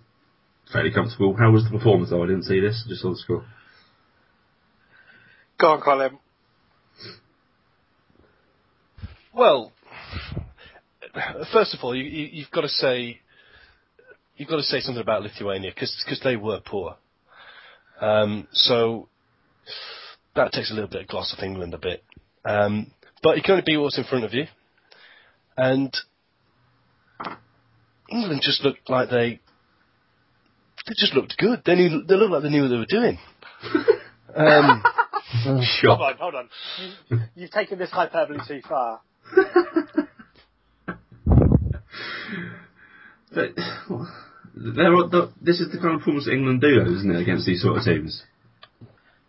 fairly 0.72 0.92
comfortable. 0.92 1.36
How 1.38 1.52
was 1.52 1.64
the 1.64 1.72
performance, 1.78 2.10
though? 2.10 2.24
I 2.24 2.28
didn't 2.28 2.44
see 2.44 2.60
this, 2.60 2.84
just 2.88 3.02
saw 3.02 3.12
the 3.12 3.18
score. 3.18 3.46
Go 5.60 5.74
on, 5.74 5.82
Colin. 5.82 6.20
Well, 9.34 9.72
first 11.54 11.74
of 11.74 11.80
all, 11.84 11.96
you, 11.96 12.04
you, 12.04 12.30
you've 12.32 12.52
got 12.52 12.62
to 12.62 12.70
say 12.70 13.20
you've 14.38 14.50
got 14.50 14.58
to 14.58 14.64
say 14.64 14.80
something 14.80 15.02
about 15.02 15.22
Lithuania 15.22 15.72
because 15.74 16.22
they 16.24 16.36
were 16.36 16.62
poor. 16.66 16.96
Um, 18.02 18.48
so 18.52 19.10
that 20.36 20.52
takes 20.52 20.72
a 20.72 20.74
little 20.74 20.90
bit 20.90 21.02
of 21.02 21.08
gloss 21.08 21.34
off 21.36 21.44
England 21.44 21.74
a 21.74 21.78
bit. 21.78 22.04
Um, 22.46 22.92
but 23.22 23.38
you 23.38 23.44
can 23.44 23.54
only 23.54 23.64
be 23.66 23.78
what's 23.78 23.98
in 23.98 24.06
front 24.06 24.26
of 24.26 24.34
you, 24.34 24.46
and 25.58 25.96
England 28.10 28.42
just 28.44 28.64
looked 28.64 28.90
like 28.90 29.10
they 29.10 29.40
they 30.88 30.94
just 30.98 31.14
looked 31.14 31.38
good. 31.38 31.62
They 31.66 31.76
knew 31.76 32.04
they 32.08 32.16
looked 32.16 32.32
like 32.32 32.44
they 32.44 32.50
knew 32.50 32.64
what 32.64 32.70
they 32.70 32.78
were 32.78 32.86
doing. 32.88 33.20
um, 34.36 34.84
Hold 35.44 36.02
on, 36.02 36.18
hold 36.18 36.36
on. 36.36 36.50
You, 37.10 37.20
you've 37.36 37.52
taken 37.52 37.78
this 37.78 37.92
hyperbole 37.92 38.40
too 38.48 38.62
far. 38.68 39.02
But, 43.32 43.52
they're, 44.76 44.92
the, 45.08 45.32
this 45.42 45.60
is 45.60 45.72
the 45.72 45.78
kind 45.80 45.94
of 45.96 46.00
performance 46.00 46.26
that 46.26 46.34
England 46.34 46.62
do, 46.62 46.84
though, 46.84 46.92
isn't 46.96 47.12
it, 47.16 47.22
against 47.22 47.46
these 47.46 47.62
sort 47.62 47.78
of 47.78 47.84
teams? 47.84 48.24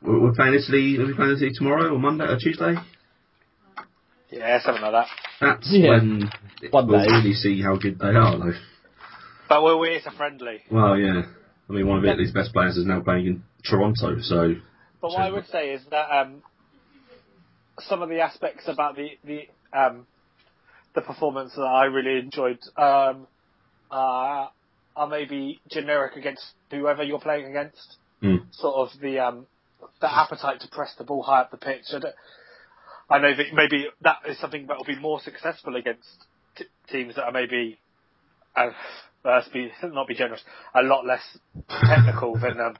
We're, 0.02 0.18
we're 0.20 0.34
playing 0.34 0.54
Italy, 0.54 0.98
are 0.98 1.06
we 1.06 1.14
playing 1.14 1.32
Italy 1.36 1.52
tomorrow 1.54 1.92
or 1.94 1.98
Monday 1.98 2.24
or 2.24 2.36
Tuesday? 2.38 2.74
Yeah, 4.30 4.60
something 4.62 4.82
like 4.82 4.92
that. 4.92 5.06
That's 5.40 5.68
Yeah. 5.72 5.90
when 5.90 6.30
One 6.70 6.86
we'll 6.86 7.00
day. 7.04 7.10
really 7.10 7.34
see 7.34 7.60
how 7.62 7.76
good 7.76 7.98
they 7.98 8.08
are, 8.14 8.38
though. 8.38 8.52
But 9.48 9.62
we're, 9.64 9.78
we're 9.78 9.98
a 9.98 10.10
friendly. 10.16 10.60
Well, 10.70 10.96
yeah. 10.96 11.22
I 11.68 11.72
mean, 11.72 11.86
one 11.86 11.98
of 11.98 12.04
Italy's 12.04 12.32
best 12.32 12.52
players 12.52 12.76
is 12.76 12.86
now 12.86 13.00
playing 13.00 13.26
in 13.26 13.42
Toronto, 13.68 14.20
so 14.20 14.54
But 15.00 15.10
what 15.12 15.20
I 15.20 15.30
would 15.30 15.46
say 15.48 15.70
is 15.70 15.82
that 15.90 16.08
um, 16.10 16.42
some 17.78 18.02
of 18.02 18.08
the 18.08 18.20
aspects 18.20 18.64
about 18.68 18.96
the 18.96 19.08
the 19.24 19.42
um, 19.76 20.06
the 20.94 21.00
performance 21.00 21.52
that 21.56 21.62
I 21.62 21.84
really 21.84 22.18
enjoyed 22.20 22.58
um, 22.76 23.26
uh, 23.90 24.46
are 25.00 25.08
maybe 25.08 25.60
generic 25.70 26.14
against 26.16 26.44
whoever 26.70 27.02
you're 27.02 27.20
playing 27.20 27.46
against. 27.46 27.96
Mm. 28.22 28.52
Sort 28.52 28.74
of 28.74 29.00
the 29.00 29.18
um, 29.18 29.46
the 30.02 30.14
appetite 30.14 30.60
to 30.60 30.68
press 30.68 30.94
the 30.98 31.04
ball 31.04 31.22
high 31.22 31.40
up 31.40 31.50
the 31.50 31.56
pitch. 31.56 31.84
I, 31.90 33.14
I 33.14 33.18
know 33.18 33.34
that 33.34 33.46
maybe 33.54 33.86
that 34.02 34.18
is 34.28 34.38
something 34.38 34.66
that 34.66 34.76
will 34.76 34.84
be 34.84 34.98
more 34.98 35.18
successful 35.20 35.76
against 35.76 36.06
t- 36.56 36.66
teams 36.92 37.14
that 37.14 37.24
are 37.24 37.32
maybe. 37.32 37.78
Uh, 38.54 38.72
let's 39.24 39.48
be 39.48 39.70
not 39.84 40.06
be 40.06 40.14
generous. 40.14 40.42
A 40.74 40.82
lot 40.82 41.06
less 41.06 41.22
technical 41.68 42.34
than 42.34 42.60
um, 42.60 42.76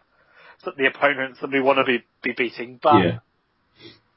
the 0.77 0.87
opponents 0.95 1.39
that 1.41 1.51
we 1.51 1.63
want 1.63 1.79
to 1.79 1.85
be, 1.85 2.05
be 2.23 2.35
beating. 2.37 2.79
But 2.83 2.99
yeah. 2.99 3.19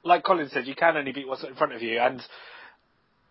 like 0.04 0.26
Colin 0.26 0.50
said, 0.50 0.68
you 0.68 0.76
can 0.76 0.98
only 0.98 1.14
beat 1.14 1.28
what's 1.28 1.44
in 1.46 1.56
front 1.56 1.72
of 1.72 1.82
you. 1.82 2.00
And 2.00 2.22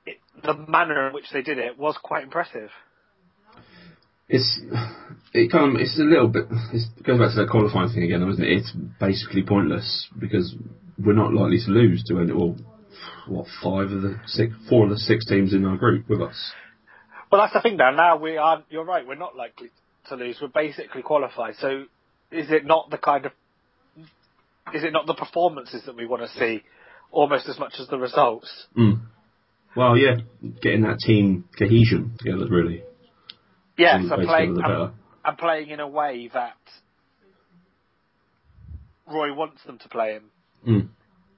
it, 0.06 0.16
the 0.42 0.54
manner 0.54 1.08
in 1.08 1.12
which 1.12 1.30
they 1.30 1.42
did 1.42 1.58
it 1.58 1.78
was 1.78 1.98
quite 2.02 2.24
impressive. 2.24 2.70
It's 4.32 4.60
it 5.34 5.52
kind 5.52 5.76
of 5.76 5.80
it's 5.80 5.98
a 5.98 6.04
little 6.04 6.28
bit 6.28 6.46
it 6.72 7.04
goes 7.04 7.18
back 7.18 7.34
to 7.34 7.42
that 7.42 7.50
qualifying 7.50 7.90
thing 7.90 8.02
again, 8.02 8.26
isn't 8.26 8.42
it? 8.42 8.50
It's 8.50 8.72
basically 8.98 9.42
pointless 9.42 10.08
because 10.18 10.54
we're 10.98 11.12
not 11.12 11.34
likely 11.34 11.58
to 11.66 11.70
lose 11.70 12.02
to 12.04 12.18
any 12.18 12.32
or 12.32 12.56
what 13.28 13.46
five 13.62 13.90
of 13.90 14.00
the 14.00 14.18
six 14.26 14.54
four 14.70 14.84
of 14.84 14.90
the 14.90 14.96
six 14.96 15.26
teams 15.26 15.52
in 15.52 15.66
our 15.66 15.76
group 15.76 16.08
with 16.08 16.22
us. 16.22 16.52
Well, 17.30 17.42
that's 17.42 17.52
the 17.52 17.60
thing 17.60 17.76
now. 17.76 17.90
Now 17.90 18.16
we 18.16 18.38
are. 18.38 18.64
You're 18.70 18.86
right. 18.86 19.06
We're 19.06 19.16
not 19.16 19.36
likely 19.36 19.68
to 20.08 20.16
lose. 20.16 20.38
We're 20.40 20.48
basically 20.48 21.02
qualified. 21.02 21.56
So, 21.58 21.84
is 22.30 22.50
it 22.50 22.64
not 22.64 22.90
the 22.90 22.98
kind 22.98 23.26
of 23.26 23.32
is 24.72 24.82
it 24.82 24.94
not 24.94 25.06
the 25.06 25.14
performances 25.14 25.82
that 25.84 25.94
we 25.94 26.06
want 26.06 26.22
to 26.22 26.38
see 26.38 26.62
almost 27.10 27.50
as 27.50 27.58
much 27.58 27.74
as 27.78 27.88
the 27.88 27.98
results? 27.98 28.50
Mm. 28.78 29.02
Well, 29.76 29.96
yeah, 29.96 30.16
getting 30.62 30.82
that 30.82 31.00
team 31.00 31.44
cohesion 31.58 32.16
together 32.18 32.46
really. 32.48 32.82
Yes, 33.82 34.04
and 34.10 34.26
playing 34.26 34.54
together, 34.54 34.74
the 34.74 34.82
and, 34.82 34.92
better. 34.92 34.92
and 35.24 35.38
playing 35.38 35.68
in 35.70 35.80
a 35.80 35.88
way 35.88 36.30
that 36.32 36.56
Roy 39.06 39.34
wants 39.34 39.62
them 39.64 39.78
to 39.78 39.88
play 39.88 40.16
in. 40.16 40.72
Mm. 40.72 40.88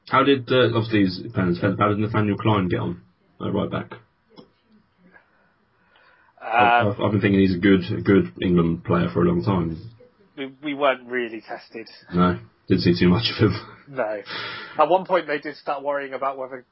How 0.08 0.22
did 0.22 0.50
uh, 0.52 0.68
obviously 0.76 1.00
his 1.00 1.32
parents 1.34 1.60
how 1.60 1.88
did 1.88 1.98
Nathaniel 1.98 2.36
Klein 2.36 2.68
get 2.68 2.80
on 2.80 3.00
uh, 3.40 3.50
right 3.50 3.70
back? 3.70 3.92
I've, 6.42 6.86
Um, 6.86 7.02
I've 7.02 7.12
been 7.12 7.20
thinking 7.20 7.40
he's 7.40 7.54
a 7.54 7.58
good 7.58 7.80
a 7.90 8.02
good 8.02 8.32
England 8.42 8.84
player 8.84 9.08
for 9.12 9.22
a 9.22 9.24
long 9.24 9.42
time. 9.42 9.78
we, 10.36 10.52
we 10.62 10.74
weren't 10.74 11.08
really 11.08 11.40
tested. 11.40 11.88
No, 12.14 12.38
didn't 12.68 12.82
see 12.82 12.94
too 12.98 13.08
much 13.08 13.30
of 13.32 13.44
him. 13.44 13.54
No. 13.88 14.22
At 14.78 14.88
one 14.88 15.06
point, 15.06 15.26
they 15.26 15.38
did 15.38 15.56
start 15.56 15.82
worrying 15.82 16.12
about 16.12 16.36
whether 16.36 16.64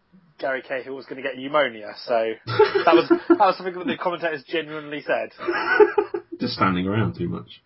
Gary 0.43 0.61
Cahill 0.61 0.95
was 0.95 1.07
going 1.07 1.23
to 1.23 1.27
get 1.27 1.39
pneumonia. 1.39 1.95
So 2.05 2.13
that 2.47 2.95
was 2.95 3.09
that 3.09 3.39
was 3.39 3.57
something 3.57 3.75
that 3.79 3.87
the 3.87 3.97
commentators 3.97 4.43
genuinely 4.47 5.01
said. 5.01 5.31
Just 6.41 6.55
standing 6.55 6.87
around 6.87 7.17
too 7.17 7.29
much. 7.29 7.63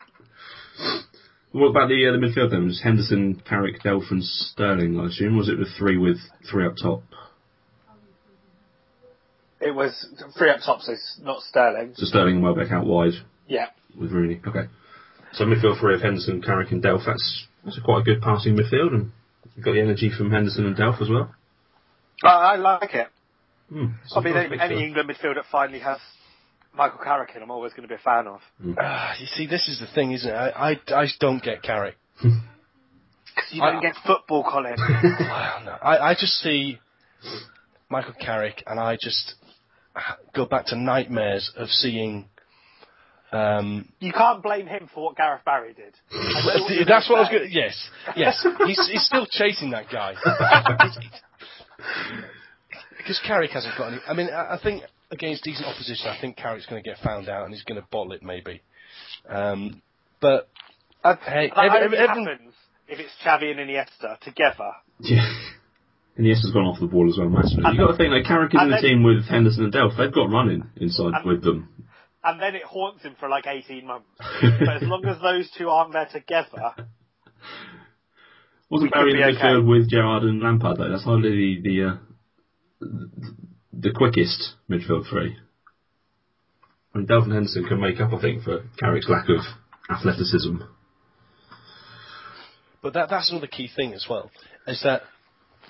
What 1.52 1.68
about 1.68 1.88
the 1.88 2.06
uh, 2.06 2.12
the 2.12 2.18
midfield 2.18 2.50
then? 2.50 2.66
Was 2.66 2.82
Henderson, 2.84 3.42
Carrick, 3.48 3.82
Delph, 3.82 4.10
and 4.10 4.22
Sterling? 4.22 5.00
I 5.00 5.06
assume 5.06 5.38
was 5.38 5.48
it 5.48 5.58
the 5.58 5.64
three 5.78 5.96
with 5.96 6.18
three 6.50 6.66
up 6.66 6.74
top? 6.80 7.02
It 9.60 9.74
was 9.74 10.06
three 10.36 10.50
up 10.50 10.58
top, 10.64 10.82
so 10.82 10.92
it's 10.92 11.18
not 11.22 11.40
Sterling. 11.42 11.94
So 11.96 12.04
Sterling 12.04 12.36
and 12.36 12.44
Welbeck 12.44 12.70
out 12.70 12.84
wide 12.86 13.14
Yeah. 13.48 13.68
with 13.98 14.12
Rooney. 14.12 14.40
Okay. 14.46 14.68
So 15.32 15.44
midfield 15.44 15.80
three 15.80 15.94
of 15.94 16.02
Henderson, 16.02 16.42
Carrick, 16.42 16.72
and 16.72 16.82
Delph. 16.82 17.06
That's 17.06 17.46
that's 17.64 17.78
a 17.78 17.80
quite 17.80 18.00
a 18.02 18.04
good 18.04 18.20
passing 18.20 18.54
midfield, 18.54 18.92
and 18.92 19.12
you've 19.56 19.64
got 19.64 19.72
the 19.72 19.80
energy 19.80 20.10
from 20.16 20.30
Henderson 20.30 20.66
and 20.66 20.76
Delph 20.76 21.00
as 21.00 21.08
well. 21.08 21.34
I, 22.24 22.28
I 22.28 22.56
like 22.56 22.94
it. 22.94 23.08
Mm, 23.72 23.94
I 24.14 24.20
mean, 24.20 24.36
any, 24.36 24.60
any. 24.60 24.84
England 24.84 25.10
midfield 25.10 25.34
that 25.34 25.44
finally 25.50 25.80
has 25.80 25.98
Michael 26.74 27.00
Carrick 27.02 27.30
in, 27.34 27.42
I'm 27.42 27.50
always 27.50 27.72
going 27.72 27.82
to 27.82 27.88
be 27.88 27.94
a 27.94 27.98
fan 28.04 28.26
of. 28.28 28.40
Ah, 28.78 29.14
you 29.18 29.26
see, 29.26 29.46
this 29.46 29.66
is 29.68 29.80
the 29.80 29.86
thing, 29.92 30.12
isn't 30.12 30.28
it? 30.30 30.34
I, 30.34 30.72
I, 30.72 31.02
I 31.02 31.06
don't 31.20 31.42
get 31.42 31.62
Carrick. 31.62 31.96
Because 33.34 33.52
you 33.52 33.60
don't 33.60 33.76
I- 33.76 33.80
get 33.82 33.94
football, 34.06 34.44
Colin. 34.50 34.76
Well, 34.78 35.62
no, 35.66 35.72
I, 35.82 36.10
I 36.10 36.14
just 36.14 36.34
see 36.40 36.78
Michael 37.90 38.14
Carrick, 38.18 38.62
and 38.66 38.80
I 38.80 38.96
just 38.98 39.34
go 40.34 40.46
back 40.46 40.64
to 40.66 40.76
nightmares 40.76 41.52
of 41.54 41.68
seeing. 41.68 42.30
Um, 43.32 43.90
you 44.00 44.12
can't 44.14 44.42
blame 44.42 44.66
him 44.66 44.88
for 44.94 45.04
what 45.04 45.16
Gareth 45.18 45.42
Barry 45.44 45.74
did. 45.74 45.94
I 46.10 46.56
know 46.56 46.62
what 46.62 46.72
you're 46.72 46.84
that's 46.86 47.10
what 47.10 47.16
I 47.16 47.20
was 47.20 47.28
gonna 47.28 47.40
going. 47.40 47.50
to 47.50 47.54
Yes, 47.54 47.90
yes, 48.16 48.46
he's 48.66 48.88
he's 48.90 49.04
still 49.04 49.26
chasing 49.26 49.70
that 49.72 49.90
guy. 49.92 50.14
Because 52.98 53.20
Carrick 53.26 53.50
hasn't 53.50 53.76
got 53.76 53.92
any. 53.92 54.00
I 54.08 54.14
mean, 54.14 54.28
I, 54.30 54.54
I 54.54 54.58
think 54.62 54.82
against 55.10 55.44
decent 55.44 55.66
opposition, 55.66 56.08
I 56.08 56.18
think 56.20 56.36
Carrick's 56.36 56.66
going 56.66 56.82
to 56.82 56.88
get 56.88 56.98
found 56.98 57.28
out 57.28 57.44
and 57.44 57.54
he's 57.54 57.62
going 57.64 57.80
to 57.80 57.86
bottle 57.90 58.12
it 58.12 58.22
maybe. 58.22 58.62
Um, 59.28 59.82
but 60.20 60.48
say. 61.04 61.10
hey, 61.24 61.52
That 61.54 61.64
every- 61.66 61.68
only 61.68 61.84
every- 61.84 61.98
everyone- 61.98 62.26
happens 62.28 62.54
if 62.88 62.98
it's 63.00 63.12
Xavi 63.24 63.50
and 63.50 63.60
Iniesta 63.60 64.18
together. 64.20 64.70
Yeah. 65.00 65.28
Iniesta's 66.18 66.50
gone 66.52 66.64
off 66.64 66.80
the 66.80 66.86
ball 66.86 67.08
as 67.10 67.18
well 67.18 67.28
massively. 67.28 67.64
You've 67.68 67.78
got 67.78 67.92
to 67.92 67.96
think, 67.98 68.10
like, 68.12 68.24
Carrick 68.24 68.54
is 68.54 68.60
in 68.60 68.72
and 68.72 68.72
the 68.72 68.80
team 68.80 69.02
with 69.02 69.26
Henderson 69.26 69.64
and 69.64 69.72
Delph. 69.72 69.96
They've 69.98 70.12
got 70.12 70.30
running 70.30 70.62
inside 70.76 71.12
And- 71.14 71.24
with 71.26 71.42
them. 71.44 71.68
And 72.24 72.40
then 72.42 72.56
it 72.56 72.64
haunts 72.64 73.04
him 73.04 73.14
for 73.20 73.28
like 73.28 73.46
18 73.46 73.86
months. 73.86 74.06
but 74.18 74.82
as 74.82 74.82
long 74.82 75.04
as 75.06 75.20
those 75.22 75.48
two 75.56 75.68
aren't 75.68 75.92
there 75.92 76.08
together, 76.10 76.74
Wasn't 78.68 78.90
we 78.90 78.98
Barry 78.98 79.12
in 79.12 79.16
the 79.18 79.26
be 79.26 79.38
midfield 79.38 79.60
okay. 79.60 79.66
with 79.66 79.90
Gerrard 79.90 80.22
and 80.24 80.42
Lampard 80.42 80.78
though? 80.78 80.90
That's 80.90 81.04
hardly 81.04 81.60
the 81.62 81.62
the, 81.62 81.84
uh, 81.84 81.96
the 83.72 83.92
quickest 83.92 84.54
midfield 84.70 85.08
three. 85.08 85.36
I 86.94 86.98
mean, 86.98 87.06
Delph 87.06 87.24
and 87.24 87.32
Henderson 87.32 87.66
can 87.66 87.80
make 87.80 88.00
up, 88.00 88.12
I 88.12 88.20
think, 88.20 88.42
for 88.42 88.64
Carrick's 88.78 89.08
lack 89.08 89.28
of 89.28 89.40
athleticism. 89.90 90.62
But 92.82 92.94
that 92.94 93.10
that's 93.10 93.30
another 93.30 93.46
key 93.46 93.68
thing 93.74 93.92
as 93.92 94.06
well, 94.08 94.30
is 94.66 94.80
that 94.82 95.02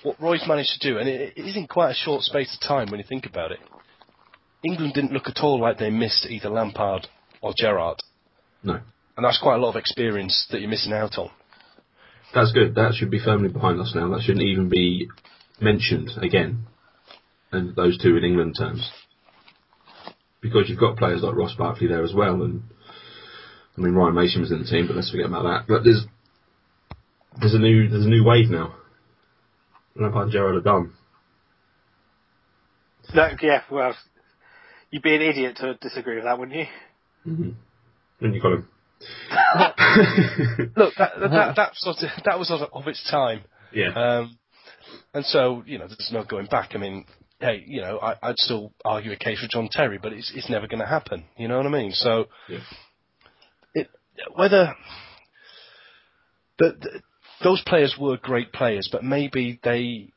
what 0.03 0.21
Roy's 0.21 0.47
managed 0.47 0.79
to 0.79 0.89
do, 0.89 0.97
and 0.97 1.09
it, 1.09 1.33
it 1.35 1.41
is 1.41 1.57
in 1.57 1.67
quite 1.67 1.91
a 1.91 1.95
short 1.95 2.23
space 2.23 2.55
of 2.55 2.67
time 2.67 2.87
when 2.89 2.99
you 2.99 3.05
think 3.07 3.25
about 3.25 3.51
it. 3.51 3.59
England 4.63 4.93
didn't 4.93 5.11
look 5.11 5.27
at 5.27 5.39
all 5.43 5.59
like 5.59 5.77
they 5.77 5.89
missed 5.89 6.25
either 6.27 6.49
Lampard 6.49 7.07
or 7.41 7.53
Gerrard, 7.55 7.97
No, 8.63 8.79
and 9.15 9.25
that's 9.25 9.39
quite 9.41 9.55
a 9.55 9.59
lot 9.59 9.69
of 9.69 9.75
experience 9.75 10.47
that 10.51 10.61
you're 10.61 10.69
missing 10.69 10.93
out 10.93 11.17
on. 11.17 11.29
That's 12.33 12.51
good. 12.51 12.75
That 12.75 12.93
should 12.93 13.11
be 13.11 13.19
firmly 13.19 13.49
behind 13.49 13.79
us 13.79 13.93
now. 13.95 14.09
That 14.09 14.21
shouldn't 14.21 14.45
even 14.45 14.69
be 14.69 15.09
mentioned 15.59 16.11
again. 16.21 16.65
And 17.51 17.75
those 17.75 17.97
two 17.97 18.17
in 18.17 18.23
England 18.23 18.55
terms, 18.57 18.89
because 20.41 20.67
you've 20.67 20.79
got 20.79 20.97
players 20.97 21.21
like 21.21 21.35
Ross 21.35 21.55
Barkley 21.57 21.87
there 21.87 22.03
as 22.03 22.13
well, 22.13 22.41
and 22.43 22.63
I 23.77 23.81
mean 23.81 23.93
Ryan 23.93 24.15
Mason 24.15 24.41
was 24.41 24.51
in 24.51 24.59
the 24.59 24.65
team, 24.65 24.87
but 24.87 24.95
let's 24.95 25.11
forget 25.11 25.27
about 25.27 25.43
that. 25.43 25.65
But 25.67 25.83
there's 25.83 26.05
there's 27.39 27.53
a 27.53 27.59
new 27.59 27.87
there's 27.87 28.05
a 28.05 28.09
new 28.09 28.23
wave 28.25 28.49
now. 28.49 28.75
Lampard 29.95 30.23
and 30.23 30.31
Gerrard 30.31 30.55
are 30.55 30.61
done. 30.61 30.93
no, 33.15 33.29
yeah, 33.41 33.61
well, 33.71 33.95
you'd 34.91 35.01
be 35.01 35.15
an 35.15 35.21
idiot 35.21 35.57
to 35.57 35.75
disagree 35.75 36.15
with 36.15 36.25
that, 36.25 36.37
wouldn't 36.37 36.57
you? 36.57 36.65
Mm-hmm. 37.25 38.33
You, 38.33 38.41
Colin? 38.41 38.65
Look, 40.75 40.93
that 40.97 41.11
that, 41.19 41.31
that, 41.31 41.55
that, 41.55 41.75
sort 41.75 41.97
of, 41.97 42.09
that 42.25 42.39
was 42.39 42.51
of, 42.51 42.61
of 42.73 42.87
its 42.87 43.09
time, 43.09 43.41
yeah. 43.73 43.89
um, 43.93 44.37
and 45.13 45.25
so 45.25 45.63
you 45.65 45.77
know 45.77 45.87
there's 45.87 46.09
no 46.11 46.23
going 46.23 46.47
back. 46.47 46.71
I 46.73 46.77
mean, 46.77 47.05
hey, 47.39 47.63
you 47.67 47.81
know, 47.81 47.99
I, 47.99 48.15
I'd 48.21 48.37
still 48.37 48.73
argue 48.83 49.11
a 49.11 49.15
case 49.15 49.39
for 49.39 49.47
John 49.49 49.69
Terry, 49.71 49.99
but 50.01 50.13
it's 50.13 50.31
it's 50.35 50.49
never 50.49 50.67
going 50.67 50.79
to 50.79 50.87
happen. 50.87 51.25
You 51.37 51.47
know 51.47 51.57
what 51.57 51.65
I 51.65 51.69
mean? 51.69 51.91
So 51.91 52.25
Yeah. 52.47 52.59
it 53.73 53.89
whether 54.35 54.75
the, 56.57 56.75
the, 56.79 57.01
those 57.43 57.61
players 57.65 57.95
were 57.99 58.17
great 58.17 58.51
players, 58.51 58.89
but 58.91 59.03
maybe 59.03 59.59
they 59.63 60.09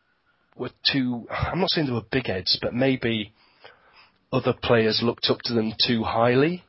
were 0.56 0.70
too. 0.90 1.26
I'm 1.30 1.60
not 1.60 1.70
saying 1.70 1.86
they 1.86 1.92
were 1.92 2.02
big 2.10 2.26
heads, 2.26 2.58
but 2.60 2.74
maybe 2.74 3.32
other 4.32 4.54
players 4.62 5.00
looked 5.02 5.26
up 5.28 5.38
to 5.44 5.54
them 5.54 5.72
too 5.86 6.02
highly, 6.04 6.62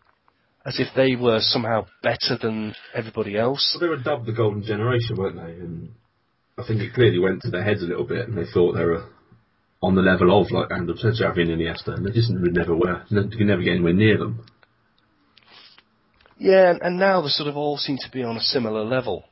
as 0.65 0.79
if 0.79 0.87
they 0.95 1.15
were 1.15 1.39
somehow 1.41 1.85
better 2.03 2.37
than 2.41 2.75
everybody 2.93 3.37
else. 3.37 3.75
Well, 3.79 3.81
they 3.81 3.95
were 3.95 4.03
dubbed 4.03 4.27
the 4.27 4.33
golden 4.33 4.63
generation, 4.63 5.15
weren't 5.17 5.35
they? 5.37 5.53
And 5.53 5.89
I 6.57 6.63
think 6.67 6.81
it 6.81 6.93
clearly 6.93 7.19
went 7.19 7.41
to 7.41 7.49
their 7.51 7.63
heads 7.63 7.81
a 7.81 7.87
little 7.87 8.05
bit, 8.05 8.27
and 8.27 8.37
they 8.37 8.45
thought 8.51 8.73
they 8.73 8.85
were 8.85 9.05
on 9.81 9.95
the 9.95 10.01
level 10.01 10.39
of 10.39 10.51
like 10.51 10.71
Andrew 10.71 10.93
Xavi 10.95 11.41
and 11.41 11.49
Iniesta, 11.49 11.95
and 11.95 12.05
they 12.05 12.11
just 12.11 12.29
never 12.31 12.75
were. 12.75 13.03
You 13.09 13.23
could 13.29 13.47
never 13.47 13.63
get 13.63 13.71
anywhere 13.73 13.93
near 13.93 14.17
them. 14.17 14.45
Yeah, 16.37 16.71
and, 16.71 16.81
and 16.81 16.99
now 16.99 17.21
they 17.21 17.29
sort 17.29 17.49
of 17.49 17.57
all 17.57 17.77
seem 17.77 17.97
to 17.97 18.11
be 18.11 18.23
on 18.23 18.37
a 18.37 18.41
similar 18.41 18.83
level. 18.83 19.25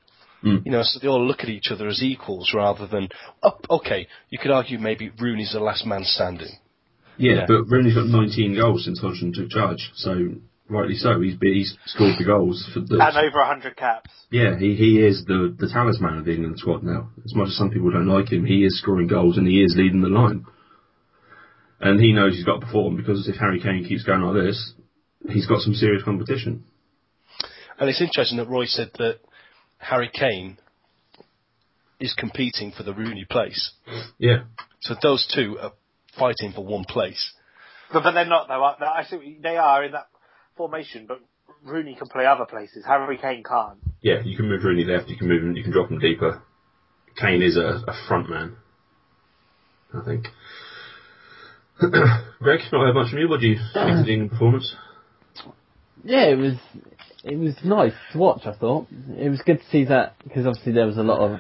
Mm. 0.44 0.66
You 0.66 0.72
know, 0.72 0.84
so 0.84 1.00
they 1.02 1.08
all 1.08 1.26
look 1.26 1.40
at 1.42 1.50
each 1.50 1.70
other 1.72 1.88
as 1.88 2.02
equals 2.02 2.54
rather 2.56 2.88
than. 2.88 3.10
Oh, 3.44 3.58
okay, 3.70 4.08
you 4.30 4.38
could 4.40 4.52
argue 4.52 4.80
maybe 4.80 5.12
Rooney's 5.20 5.52
the 5.54 5.60
last 5.60 5.86
man 5.86 6.04
standing. 6.04 6.52
Yeah, 7.18 7.34
Yeah. 7.34 7.46
but 7.48 7.64
Rooney's 7.70 7.96
got 7.96 8.08
19 8.08 8.56
goals 8.56 8.86
since 8.86 9.02
Hodgson 9.02 9.34
took 9.34 9.50
charge, 9.50 9.92
so 9.96 10.30
rightly 10.70 10.96
so. 10.96 11.20
He's 11.20 11.36
he's 11.42 11.78
scored 11.86 12.16
the 12.18 12.26
goals 12.26 12.70
for 12.74 12.80
the. 12.82 13.00
And 13.02 13.18
over 13.18 13.40
100 13.40 13.76
caps. 13.76 14.10
Yeah, 14.32 14.58
he, 14.58 14.76
he 14.76 15.00
is 15.02 15.26
the, 15.26 15.56
the 15.58 15.68
talisman 15.68 16.20
of 16.20 16.26
the 16.26 16.34
England 16.34 16.60
squad 16.60 16.84
now. 16.84 17.10
As 17.26 17.34
much 17.36 17.48
as 17.50 17.58
some 17.58 17.72
people 17.72 17.92
don't 17.92 18.08
like 18.08 18.32
him, 18.32 18.46
he 18.46 18.64
is 18.64 18.80
scoring 18.80 19.08
goals 19.08 19.38
and 19.38 19.48
he 19.48 19.64
is 19.64 19.76
leading 19.78 20.02
the 20.02 20.08
line. 20.08 20.46
And 21.82 22.00
he 22.00 22.14
knows 22.14 22.36
he's 22.36 22.46
got 22.46 22.60
to 22.60 22.66
perform 22.66 22.98
because 22.98 23.28
if 23.28 23.36
Harry 23.38 23.60
Kane 23.60 23.86
keeps 23.88 24.04
going 24.04 24.22
like 24.22 24.44
this, 24.44 24.74
he's 25.30 25.48
got 25.48 25.62
some 25.62 25.74
serious 25.74 26.04
competition. 26.04 26.64
And 27.80 27.90
it's 27.90 28.02
interesting 28.02 28.38
that 28.38 28.50
Roy 28.50 28.66
said 28.66 28.92
that 28.98 29.20
Harry 29.78 30.12
Kane 30.14 30.58
is 32.00 32.14
competing 32.14 32.72
for 32.76 32.84
the 32.84 32.94
Rooney 32.94 33.26
place. 33.30 33.72
Yeah. 34.18 34.44
So 34.82 34.96
those 35.02 35.30
two 35.34 35.58
are 35.60 35.72
fighting 36.18 36.54
for 36.54 36.66
one 36.66 36.84
place. 36.84 37.34
But, 37.92 38.04
but 38.04 38.12
they're 38.12 38.26
not, 38.26 38.48
though. 38.48 38.76
they? 38.80 38.86
I 38.86 39.04
see, 39.04 39.40
they 39.42 39.58
are 39.58 39.84
in 39.84 39.94
that 39.94 40.08
formation, 40.60 41.06
but 41.08 41.22
Rooney 41.64 41.96
can 41.96 42.10
play 42.10 42.26
other 42.26 42.44
places. 42.44 42.84
Harry 42.86 43.18
Kane 43.18 43.44
can't. 43.44 43.80
Yeah, 44.02 44.22
you 44.26 44.36
can 44.36 44.50
move 44.50 44.62
Rooney 44.66 44.84
left, 44.84 45.10
you 45.10 45.16
can 45.16 45.30
move 45.30 45.42
him, 45.42 45.56
you 45.56 45.64
can 45.64 45.72
drop 45.72 45.90
him 45.90 46.00
deeper. 46.00 46.44
Kane 47.16 47.42
is 47.42 47.56
a, 47.56 47.82
a 47.88 47.96
front 48.10 48.30
man, 48.30 48.58
I 49.94 50.04
think. 50.04 50.26
Greg, 51.80 52.60
not 52.74 52.82
heard 52.82 52.94
much 52.94 53.10
from 53.10 53.20
you. 53.20 53.30
What 53.30 53.40
do 53.40 53.48
you 53.48 53.56
think 53.74 54.00
of 54.00 54.06
the 54.06 54.12
England 54.12 54.32
performance? 54.32 54.76
Yeah, 56.04 56.26
it 56.26 56.36
was 56.36 56.56
it 57.24 57.38
was 57.38 57.56
nice 57.64 57.94
to 58.12 58.18
watch. 58.18 58.42
I 58.46 58.54
thought 58.54 58.88
it 59.18 59.30
was 59.30 59.42
good 59.46 59.60
to 59.60 59.70
see 59.70 59.86
that 59.86 60.16
because 60.24 60.46
obviously 60.46 60.74
there 60.74 60.86
was 60.86 60.98
a 60.98 61.04
lot 61.04 61.20
of 61.20 61.40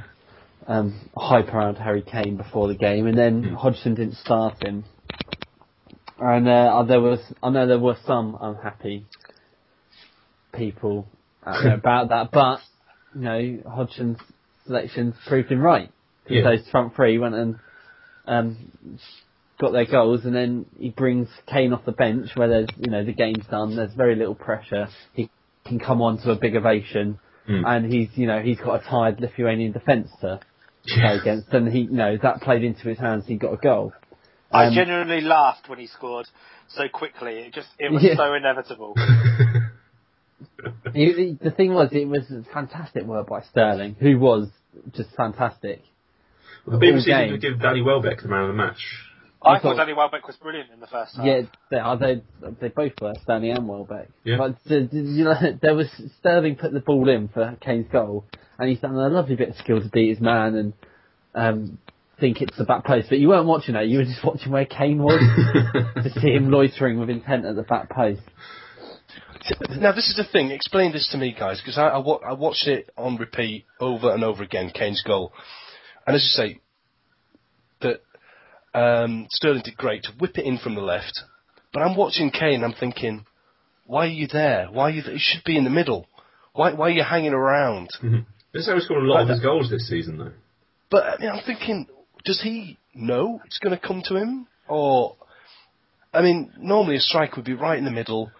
um, 0.67 1.09
hype 1.15 1.49
around 1.53 1.75
Harry 1.75 2.01
Kane 2.01 2.37
before 2.37 2.69
the 2.69 2.75
game, 2.75 3.05
and 3.05 3.17
then 3.17 3.43
Hodgson 3.43 3.95
didn't 3.95 4.15
start 4.15 4.63
him, 4.65 4.85
and 6.19 6.47
uh, 6.47 6.83
there 6.83 7.01
was 7.01 7.19
I 7.41 7.49
know 7.49 7.67
there 7.67 7.79
were 7.79 7.97
some 8.05 8.37
unhappy 8.39 9.05
people 10.53 11.07
about 11.43 12.09
that, 12.09 12.31
but 12.31 12.59
you 13.15 13.21
know 13.21 13.57
Hodgson's 13.67 14.19
selections 14.65 15.15
proved 15.27 15.51
him 15.51 15.61
right 15.61 15.91
because 16.23 16.37
Yeah. 16.37 16.43
those 16.55 16.67
front 16.69 16.95
three 16.95 17.17
went 17.17 17.35
and 17.35 17.55
um, 18.27 18.57
got 19.59 19.71
their 19.71 19.85
goals, 19.85 20.25
and 20.25 20.35
then 20.35 20.65
he 20.77 20.89
brings 20.89 21.27
Kane 21.47 21.73
off 21.73 21.85
the 21.85 21.91
bench 21.91 22.29
where 22.35 22.47
there's 22.47 22.69
you 22.77 22.91
know 22.91 23.03
the 23.03 23.13
game's 23.13 23.45
done. 23.49 23.75
There's 23.75 23.93
very 23.93 24.15
little 24.15 24.35
pressure. 24.35 24.87
He 25.13 25.29
can 25.65 25.79
come 25.79 26.01
on 26.01 26.17
to 26.19 26.31
a 26.31 26.35
big 26.35 26.55
ovation, 26.55 27.19
Mm. 27.47 27.63
and 27.65 27.91
he's 27.91 28.09
you 28.15 28.27
know 28.27 28.41
he's 28.41 28.59
got 28.59 28.85
a 28.85 28.87
tired 28.87 29.19
Lithuanian 29.19 29.71
defence 29.71 30.09
to 30.21 30.39
play 30.85 31.17
against, 31.17 31.47
and 31.51 31.67
he 31.67 31.81
you 31.81 31.91
know 31.91 32.15
that 32.21 32.41
played 32.41 32.63
into 32.63 32.87
his 32.87 32.99
hands. 32.99 33.23
He 33.25 33.35
got 33.37 33.53
a 33.53 33.57
goal. 33.57 33.91
I 34.51 34.65
Um, 34.67 34.73
genuinely 34.73 35.21
laughed 35.21 35.69
when 35.69 35.79
he 35.79 35.87
scored 35.87 36.27
so 36.69 36.87
quickly. 36.91 37.33
It 37.39 37.53
just 37.53 37.69
it 37.79 37.91
was 37.91 38.03
Yeah. 38.03 38.15
so 38.15 38.33
inevitable. 38.33 38.95
He- 40.93 41.13
he- 41.13 41.37
the 41.41 41.51
thing 41.51 41.73
was, 41.73 41.89
it 41.91 42.07
was 42.07 42.23
fantastic 42.53 43.03
work 43.03 43.27
by 43.27 43.41
Sterling, 43.41 43.95
who 43.99 44.17
was 44.19 44.49
just 44.93 45.09
fantastic. 45.15 45.81
the 46.65 46.77
BBC 46.77 47.13
All 47.13 47.27
seemed 47.29 47.41
give 47.41 47.61
Danny 47.61 47.81
Welbeck 47.81 48.21
the 48.21 48.27
man 48.27 48.41
of 48.43 48.47
the 48.47 48.53
match. 48.53 48.77
I, 49.41 49.51
I 49.51 49.53
thought 49.55 49.61
thought- 49.61 49.77
Danny 49.77 49.93
Welbeck 49.93 50.25
was 50.27 50.35
brilliant 50.37 50.69
in 50.73 50.79
the 50.79 50.87
first 50.87 51.15
half. 51.15 51.25
Yeah, 51.25 51.41
they 51.71 51.77
are. 51.77 51.97
They 51.97 52.21
they 52.59 52.67
both 52.69 52.93
were 53.01 53.13
Stanley 53.23 53.51
and 53.51 53.67
Welbeck. 53.67 54.09
Yeah. 54.23 54.37
But 54.37 54.57
uh, 54.69 54.75
you 54.91 55.23
know, 55.25 55.35
there 55.61 55.75
was 55.75 55.87
Sterling 56.19 56.55
put 56.57 56.71
the 56.73 56.81
ball 56.81 57.07
in 57.09 57.27
for 57.29 57.55
Kane's 57.61 57.87
goal, 57.91 58.25
and 58.57 58.69
he's 58.69 58.79
done 58.79 58.95
a 58.95 59.07
lovely 59.09 59.35
bit 59.35 59.49
of 59.49 59.55
skill 59.57 59.81
to 59.81 59.87
beat 59.89 60.09
his 60.09 60.19
man 60.21 60.55
and 60.55 60.73
um, 61.35 61.77
think 62.19 62.41
it's 62.41 62.57
the 62.57 62.63
back 62.65 62.85
post. 62.85 63.07
But 63.09 63.19
you 63.19 63.29
weren't 63.29 63.45
watching 63.47 63.75
it. 63.75 63.87
You 63.87 63.99
were 63.99 64.03
just 64.05 64.23
watching 64.23 64.51
where 64.51 64.65
Kane 64.65 65.01
was 65.01 65.19
to 66.03 66.09
see 66.19 66.31
him 66.33 66.49
loitering 66.51 66.99
with 66.99 67.09
intent 67.09 67.45
at 67.45 67.55
the 67.55 67.63
back 67.63 67.89
post. 67.89 68.21
Now 69.71 69.93
this 69.93 70.07
is 70.09 70.15
the 70.17 70.25
thing. 70.31 70.51
Explain 70.51 70.91
this 70.91 71.09
to 71.11 71.17
me, 71.17 71.35
guys, 71.37 71.59
because 71.61 71.77
I, 71.77 71.87
I, 71.87 71.97
wa- 71.97 72.19
I 72.25 72.33
watched 72.33 72.67
it 72.67 72.89
on 72.97 73.17
repeat 73.17 73.65
over 73.79 74.11
and 74.13 74.23
over 74.23 74.43
again. 74.43 74.71
Kane's 74.73 75.01
goal, 75.05 75.31
and 76.05 76.15
as 76.15 76.21
you 76.23 76.43
say, 76.43 76.59
that 77.81 78.01
um, 78.79 79.27
Sterling 79.31 79.61
did 79.63 79.77
great 79.77 80.03
to 80.03 80.11
whip 80.19 80.37
it 80.37 80.45
in 80.45 80.57
from 80.57 80.75
the 80.75 80.81
left. 80.81 81.21
But 81.73 81.81
I'm 81.83 81.95
watching 81.95 82.31
Kane. 82.31 82.63
I'm 82.63 82.73
thinking, 82.73 83.25
why 83.85 84.05
are 84.05 84.09
you 84.09 84.27
there? 84.27 84.67
Why 84.71 84.83
are 84.83 84.89
you? 84.91 85.01
Th- 85.01 85.13
you 85.13 85.19
should 85.21 85.43
be 85.45 85.57
in 85.57 85.63
the 85.63 85.69
middle. 85.69 86.07
Why? 86.53 86.73
Why 86.73 86.87
are 86.87 86.91
you 86.91 87.03
hanging 87.03 87.33
around? 87.33 87.89
This 88.53 88.63
is 88.63 88.67
how 88.67 88.75
he 88.75 88.81
scored 88.81 89.03
a 89.03 89.07
lot 89.07 89.21
of 89.21 89.29
his 89.29 89.39
goals 89.39 89.69
this 89.69 89.87
season, 89.87 90.17
though. 90.17 90.31
But 90.91 91.03
I 91.05 91.17
mean, 91.19 91.29
I'm 91.29 91.43
thinking, 91.45 91.87
does 92.25 92.41
he 92.41 92.77
know 92.93 93.41
it's 93.45 93.59
going 93.59 93.77
to 93.77 93.87
come 93.87 94.01
to 94.07 94.15
him? 94.15 94.47
Or, 94.67 95.15
I 96.13 96.21
mean, 96.21 96.51
normally 96.59 96.97
a 96.97 96.99
striker 96.99 97.37
would 97.37 97.45
be 97.45 97.53
right 97.53 97.77
in 97.77 97.85
the 97.85 97.91
middle, 97.91 98.31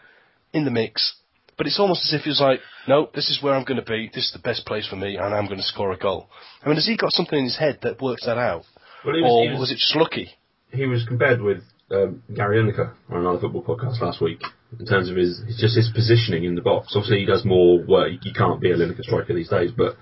in 0.54 0.66
the 0.66 0.72
mix. 0.72 1.16
But 1.58 1.68
it's 1.68 1.80
almost 1.80 2.06
as 2.06 2.14
if 2.18 2.24
he 2.24 2.30
was 2.30 2.40
like, 2.40 2.62
no, 2.88 3.10
this 3.14 3.30
is 3.30 3.44
where 3.44 3.54
I'm 3.54 3.66
going 3.66 3.80
to 3.84 3.86
be. 3.86 4.10
This 4.14 4.28
is 4.28 4.32
the 4.34 4.40
best 4.40 4.66
place 4.66 4.88
for 4.88 4.96
me, 4.96 5.18
and 5.18 5.34
I'm 5.34 5.46
going 5.48 5.58
to 5.58 5.64
score 5.64 5.92
a 5.92 5.98
goal. 5.98 6.30
I 6.64 6.68
mean, 6.68 6.76
has 6.76 6.86
he 6.86 6.96
got 6.96 7.12
something 7.12 7.38
in 7.38 7.46
his 7.46 7.58
head 7.58 7.80
that 7.82 8.02
works 8.02 8.26
that 8.26 8.38
out, 8.38 8.64
Well, 9.06 9.16
he 9.16 9.22
was, 9.22 9.32
or 9.32 9.44
he 9.44 9.50
was, 9.52 9.60
was 9.60 9.72
it 9.72 9.78
just 9.78 9.96
lucky? 9.96 10.30
he 10.72 10.86
was 10.86 11.04
compared 11.08 11.42
with 11.42 11.64
um, 11.92 12.22
Gary 12.34 12.62
Lineker 12.62 12.94
on 13.10 13.22
another 13.22 13.40
football 13.40 13.64
podcast 13.64 14.00
last 14.02 14.22
week 14.22 14.42
in 14.80 14.86
terms 14.86 15.10
of 15.10 15.16
his 15.16 15.42
just 15.58 15.76
his 15.76 15.90
positioning 15.94 16.44
in 16.44 16.54
the 16.56 16.62
box. 16.62 16.94
Obviously, 16.96 17.20
he 17.22 17.26
does 17.26 17.44
more 17.44 17.84
work. 17.86 18.12
You 18.22 18.34
can't 18.34 18.62
be 18.62 18.72
a 18.72 18.76
Lineker 18.78 19.02
striker 19.02 19.34
these 19.34 19.50
days, 19.50 19.72
but 19.76 19.96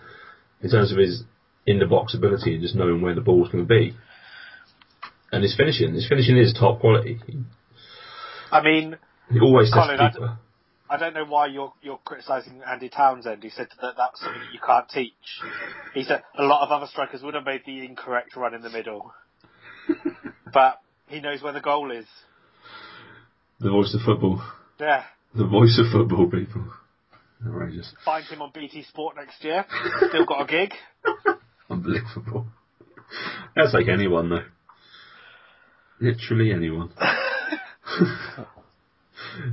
in 0.61 0.69
terms 0.69 0.91
of 0.91 0.97
his 0.97 1.23
in 1.67 1.77
the 1.79 1.85
box 1.85 2.15
ability 2.15 2.53
and 2.53 2.61
just 2.63 2.75
knowing 2.75 3.01
where 3.01 3.13
the 3.13 3.21
ball's 3.21 3.49
going 3.51 3.63
to 3.63 3.67
be, 3.67 3.93
and 5.31 5.43
his 5.43 5.55
finishing, 5.55 5.93
his 5.93 6.07
finishing 6.07 6.37
is 6.37 6.53
top 6.57 6.79
quality. 6.79 7.19
I 8.51 8.63
mean, 8.63 8.97
he 9.29 9.39
always 9.39 9.71
Colin, 9.71 9.99
I- 9.99 10.97
don't 10.97 11.13
know 11.13 11.25
why 11.25 11.47
you're 11.47 11.73
you're 11.81 11.99
criticising 12.05 12.61
Andy 12.65 12.87
Townsend. 12.87 13.43
He 13.43 13.49
said 13.49 13.67
that 13.81 13.95
that's 13.97 14.21
something 14.21 14.39
that 14.41 14.53
you 14.53 14.59
can't 14.65 14.87
teach. 14.87 15.13
He 15.93 16.03
said 16.03 16.23
a 16.39 16.43
lot 16.43 16.63
of 16.63 16.71
other 16.71 16.87
strikers 16.89 17.21
would 17.21 17.33
have 17.33 17.43
made 17.45 17.63
the 17.65 17.83
incorrect 17.85 18.37
run 18.37 18.53
in 18.53 18.61
the 18.61 18.69
middle, 18.69 19.13
but 20.53 20.79
he 21.07 21.19
knows 21.19 21.43
where 21.43 21.51
the 21.51 21.59
goal 21.59 21.91
is. 21.91 22.05
The 23.59 23.69
voice 23.69 23.93
of 23.93 24.01
football. 24.05 24.41
Yeah, 24.79 25.03
The 25.35 25.45
voice 25.45 25.77
of 25.83 25.91
football, 25.91 26.29
people. 26.31 26.63
Outrageous. 27.45 27.93
find 28.05 28.23
him 28.25 28.41
on 28.41 28.51
BT 28.53 28.83
Sport 28.83 29.15
next 29.17 29.43
year. 29.43 29.65
Still 30.09 30.25
got 30.25 30.41
a 30.43 30.45
gig. 30.45 30.73
Unbelievable. 31.69 32.47
That's 33.55 33.73
like 33.73 33.87
anyone, 33.87 34.29
though. 34.29 34.43
Literally 35.99 36.51
anyone. 36.51 36.91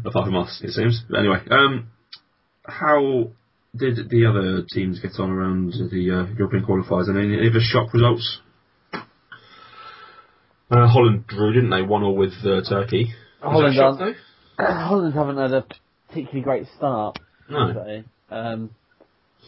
Apart 0.05 0.27
from 0.27 0.37
us, 0.37 0.61
it 0.63 0.71
seems. 0.71 1.03
But 1.09 1.21
anyway, 1.21 1.39
um, 1.51 1.89
how 2.65 3.31
did 3.77 4.09
the 4.09 4.27
other 4.27 4.65
teams 4.71 5.01
get 5.01 5.19
on 5.19 5.31
around 5.31 5.73
the 5.73 6.11
uh, 6.11 6.27
European 6.37 6.65
qualifiers? 6.65 7.09
I 7.09 7.11
And 7.11 7.19
any, 7.19 7.39
any 7.39 7.49
other 7.49 7.61
shock 7.61 7.93
results? 7.93 8.41
Uh, 10.71 10.89
Holland 10.89 11.27
drew, 11.27 11.53
didn't 11.53 11.71
they? 11.71 11.83
One 11.83 12.03
all 12.03 12.17
with 12.17 12.33
uh, 12.45 12.63
Turkey. 12.69 13.13
Was 13.43 13.53
Holland 13.53 13.75
shock, 13.75 13.99
though? 13.99 14.15
Holland 14.65 15.15
haven't 15.15 15.37
had 15.37 15.53
a 15.53 15.67
particularly 16.09 16.43
great 16.43 16.67
start. 16.77 17.19
No. 17.49 18.03
Um, 18.31 18.71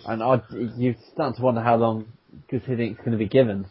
and 0.07 0.23
I, 0.23 0.43
you 0.51 0.95
start 1.13 1.37
to 1.37 1.43
wonder 1.43 1.63
how 1.63 1.77
long 1.77 2.07
Guus 2.51 2.65
Hiddink's 2.65 2.99
going 2.99 3.13
to 3.13 3.19
be 3.19 3.29
given. 3.29 3.67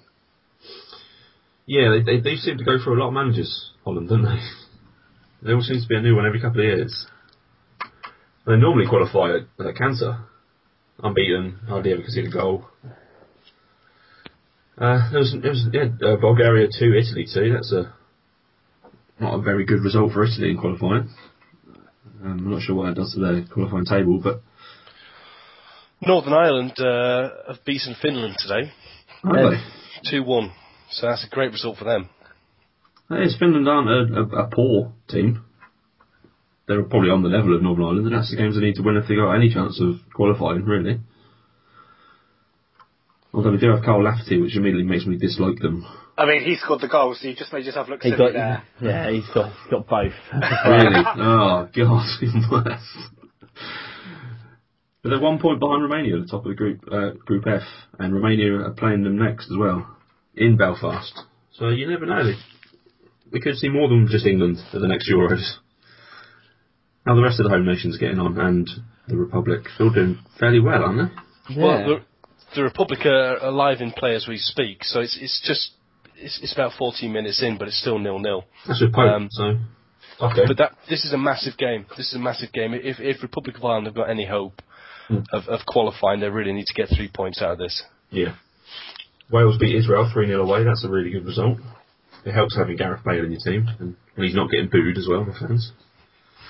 Yeah, 1.65 1.89
they, 1.89 2.03
they, 2.03 2.21
they 2.21 2.35
seem 2.35 2.57
to 2.57 2.63
go 2.63 2.77
through 2.83 2.97
a 2.97 2.99
lot 2.99 3.07
of 3.07 3.13
managers, 3.13 3.71
Holland, 3.83 4.09
don't 4.09 4.23
they? 4.23 4.39
There 5.41 5.53
always 5.53 5.67
seems 5.67 5.83
to 5.83 5.87
be 5.87 5.95
a 5.95 6.01
new 6.01 6.15
one 6.15 6.25
every 6.25 6.41
couple 6.41 6.61
of 6.61 6.65
years. 6.65 7.07
They 8.45 8.55
normally 8.55 8.87
qualify 8.87 9.37
at, 9.37 9.65
at 9.65 9.75
cancer. 9.75 10.19
Unbeaten, 10.99 11.59
hardly 11.67 11.91
ever 11.91 12.01
concede 12.01 12.27
a 12.27 12.31
goal. 12.31 12.65
Uh, 14.77 15.09
there 15.11 15.19
was, 15.19 15.35
there 15.41 15.51
was 15.51 15.67
yeah, 15.71 16.07
uh, 16.07 16.15
Bulgaria 16.17 16.67
2, 16.67 16.93
Italy 16.93 17.25
2. 17.31 17.53
That's 17.53 17.73
a 17.73 17.93
not 19.19 19.35
a 19.35 19.41
very 19.41 19.65
good 19.65 19.81
result 19.81 20.11
for 20.11 20.23
Italy 20.23 20.51
in 20.51 20.57
qualifying. 20.57 21.09
Um, 22.23 22.39
I'm 22.39 22.51
not 22.51 22.61
sure 22.61 22.75
what 22.75 22.87
that 22.87 22.95
does 22.95 23.13
to 23.13 23.19
their 23.19 23.45
qualifying 23.45 23.85
table, 23.85 24.19
but 24.21 24.41
Northern 26.05 26.33
Ireland 26.33 26.73
uh, 26.79 27.29
have 27.47 27.63
beaten 27.65 27.95
Finland 28.01 28.35
today, 28.39 28.71
have 29.23 29.53
Yeah. 29.53 30.21
2-1. 30.21 30.51
So 30.91 31.07
that's 31.07 31.25
a 31.25 31.29
great 31.33 31.51
result 31.51 31.77
for 31.77 31.85
them. 31.85 32.09
Hey, 33.09 33.25
Finland 33.39 33.67
aren't 33.67 33.89
a, 33.89 34.19
a, 34.21 34.43
a 34.45 34.47
poor 34.49 34.91
team. 35.07 35.43
They're 36.67 36.83
probably 36.83 37.11
on 37.11 37.21
the 37.23 37.29
level 37.29 37.55
of 37.55 37.61
Northern 37.61 37.85
Ireland, 37.85 38.07
and 38.07 38.15
that's 38.15 38.31
the 38.31 38.37
games 38.37 38.55
they 38.55 38.61
need 38.61 38.75
to 38.75 38.81
win 38.83 38.97
if 38.97 39.07
they 39.07 39.15
got 39.15 39.33
any 39.33 39.53
chance 39.53 39.79
of 39.81 39.95
qualifying, 40.13 40.65
really. 40.65 40.99
Although 43.33 43.51
we 43.51 43.57
do 43.57 43.69
have 43.69 43.83
Kyle 43.83 44.01
Lafferty, 44.01 44.41
which 44.41 44.55
immediately 44.55 44.85
makes 44.89 45.05
me 45.05 45.17
dislike 45.17 45.59
them. 45.59 45.85
I 46.17 46.25
mean, 46.25 46.43
he 46.43 46.55
scored 46.55 46.81
the 46.81 46.87
goal, 46.87 47.13
so 47.13 47.27
you 47.27 47.35
just 47.35 47.51
made 47.53 47.65
yourself 47.65 47.89
look 47.89 48.01
He 48.01 48.09
silly 48.11 48.31
got, 48.31 48.33
there. 48.33 48.63
yeah, 48.81 49.11
he's 49.11 49.27
got, 49.33 49.51
he's 49.51 49.69
got 49.71 49.85
both. 49.87 50.13
Really? 50.65 51.03
oh, 51.19 51.67
God, 51.75 52.05
even 52.21 52.43
worse. 52.49 52.97
But 55.05 55.11
they're 55.11 55.19
one 55.19 55.37
point 55.37 55.59
behind 55.59 55.83
Romania 55.83 56.15
at 56.15 56.21
the 56.23 56.27
top 56.27 56.45
of 56.45 56.49
the 56.49 56.55
group, 56.55 56.83
uh, 56.91 57.11
Group 57.25 57.45
F, 57.45 57.61
and 57.99 58.11
Romania 58.11 58.55
are 58.55 58.71
playing 58.71 59.03
them 59.03 59.19
next 59.19 59.51
as 59.51 59.55
well, 59.55 59.85
in 60.35 60.57
Belfast. 60.57 61.13
So 61.53 61.67
you 61.67 61.87
never 61.87 62.07
know. 62.07 62.33
We 63.31 63.39
could 63.39 63.53
see 63.57 63.69
more 63.69 63.87
than 63.87 64.07
just 64.09 64.25
England 64.25 64.57
at 64.73 64.81
the 64.81 64.87
next 64.87 65.07
Euros. 65.07 65.57
How 67.05 67.13
the 67.13 67.21
rest 67.21 67.39
of 67.39 67.43
the 67.43 67.51
home 67.51 67.67
nations 67.67 67.99
getting 67.99 68.17
on, 68.17 68.39
and 68.39 68.67
the 69.07 69.15
Republic 69.15 69.67
still 69.75 69.91
doing 69.91 70.17
fairly 70.39 70.59
well, 70.59 70.83
aren't 70.83 71.11
they? 71.11 71.61
Well, 71.61 71.79
Yeah. 71.81 71.85
the, 71.85 72.01
the 72.55 72.63
Republic 72.63 73.05
are, 73.05 73.37
alive 73.45 73.81
in 73.81 73.91
play 73.91 74.15
as 74.15 74.25
we 74.27 74.37
speak, 74.39 74.83
so 74.83 75.01
it's 75.01 75.15
it's 75.21 75.39
just 75.45 75.73
it's, 76.15 76.39
it's 76.41 76.53
about 76.53 76.71
14 76.79 77.13
minutes 77.13 77.43
in, 77.43 77.59
but 77.59 77.67
it's 77.67 77.79
still 77.79 77.99
nil 77.99 78.17
nil. 78.17 78.45
That's 78.67 78.81
with 78.81 78.91
Pope, 78.91 79.07
Um, 79.07 79.27
so 79.29 79.43
okay. 80.19 80.45
But 80.47 80.57
that 80.57 80.71
this 80.89 81.05
is 81.05 81.13
a 81.13 81.17
massive 81.19 81.57
game. 81.57 81.85
This 81.95 82.07
is 82.07 82.15
a 82.15 82.19
massive 82.19 82.51
game. 82.51 82.73
If 82.73 82.99
if 82.99 83.21
Republic 83.21 83.55
of 83.57 83.65
Ireland 83.65 83.85
have 83.85 83.93
got 83.95 84.09
any 84.09 84.25
hope 84.25 84.63
Hmm. 85.07 85.19
of, 85.31 85.43
of 85.47 85.59
qualifying, 85.67 86.19
they 86.19 86.29
really 86.29 86.53
need 86.53 86.65
to 86.65 86.73
get 86.73 86.89
three 86.89 87.09
points 87.13 87.41
out 87.41 87.51
of 87.51 87.57
this. 87.57 87.83
Yeah. 88.09 88.35
Wales 89.31 89.57
beat 89.59 89.75
Israel 89.75 90.09
3 90.11 90.27
0 90.27 90.43
away, 90.43 90.63
that's 90.63 90.85
a 90.85 90.89
really 90.89 91.11
good 91.11 91.25
result. 91.25 91.57
It 92.25 92.33
helps 92.33 92.57
having 92.57 92.77
Gareth 92.77 93.03
Bale 93.03 93.23
in 93.23 93.31
your 93.31 93.41
team, 93.41 93.67
and, 93.79 93.95
and 94.15 94.25
he's 94.25 94.35
not 94.35 94.49
getting 94.49 94.69
booed 94.69 94.97
as 94.97 95.07
well, 95.07 95.25
my 95.25 95.37
fans. 95.37 95.71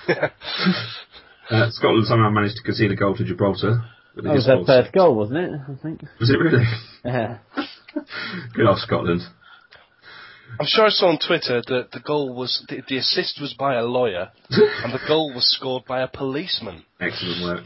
uh, 0.08 1.70
Scotland 1.70 2.06
somehow 2.06 2.30
managed 2.30 2.56
to 2.56 2.62
concede 2.62 2.92
a 2.92 2.96
goal 2.96 3.14
to 3.16 3.24
Gibraltar. 3.24 3.82
but 4.14 4.24
they 4.24 4.30
That 4.30 4.36
was 4.36 4.46
their 4.46 4.56
scored 4.56 4.66
first 4.66 4.92
goal, 4.94 5.14
wasn't 5.14 5.38
it? 5.38 5.50
I 5.52 5.82
think. 5.82 6.02
Was 6.20 6.30
it 6.30 6.38
really? 6.38 6.64
Yeah. 7.04 7.38
Good 8.54 8.66
old 8.66 8.78
Scotland. 8.78 9.22
I'm 10.58 10.66
sure 10.66 10.86
I 10.86 10.90
saw 10.90 11.08
on 11.08 11.18
Twitter 11.18 11.62
that 11.66 11.90
the 11.92 12.00
goal 12.00 12.34
was 12.34 12.64
the, 12.68 12.82
the 12.88 12.98
assist 12.98 13.40
was 13.40 13.54
by 13.54 13.74
a 13.74 13.82
lawyer, 13.82 14.30
and 14.50 14.92
the 14.92 15.00
goal 15.06 15.32
was 15.34 15.50
scored 15.56 15.84
by 15.86 16.02
a 16.02 16.08
policeman. 16.08 16.84
Excellent 17.00 17.42
work. 17.42 17.64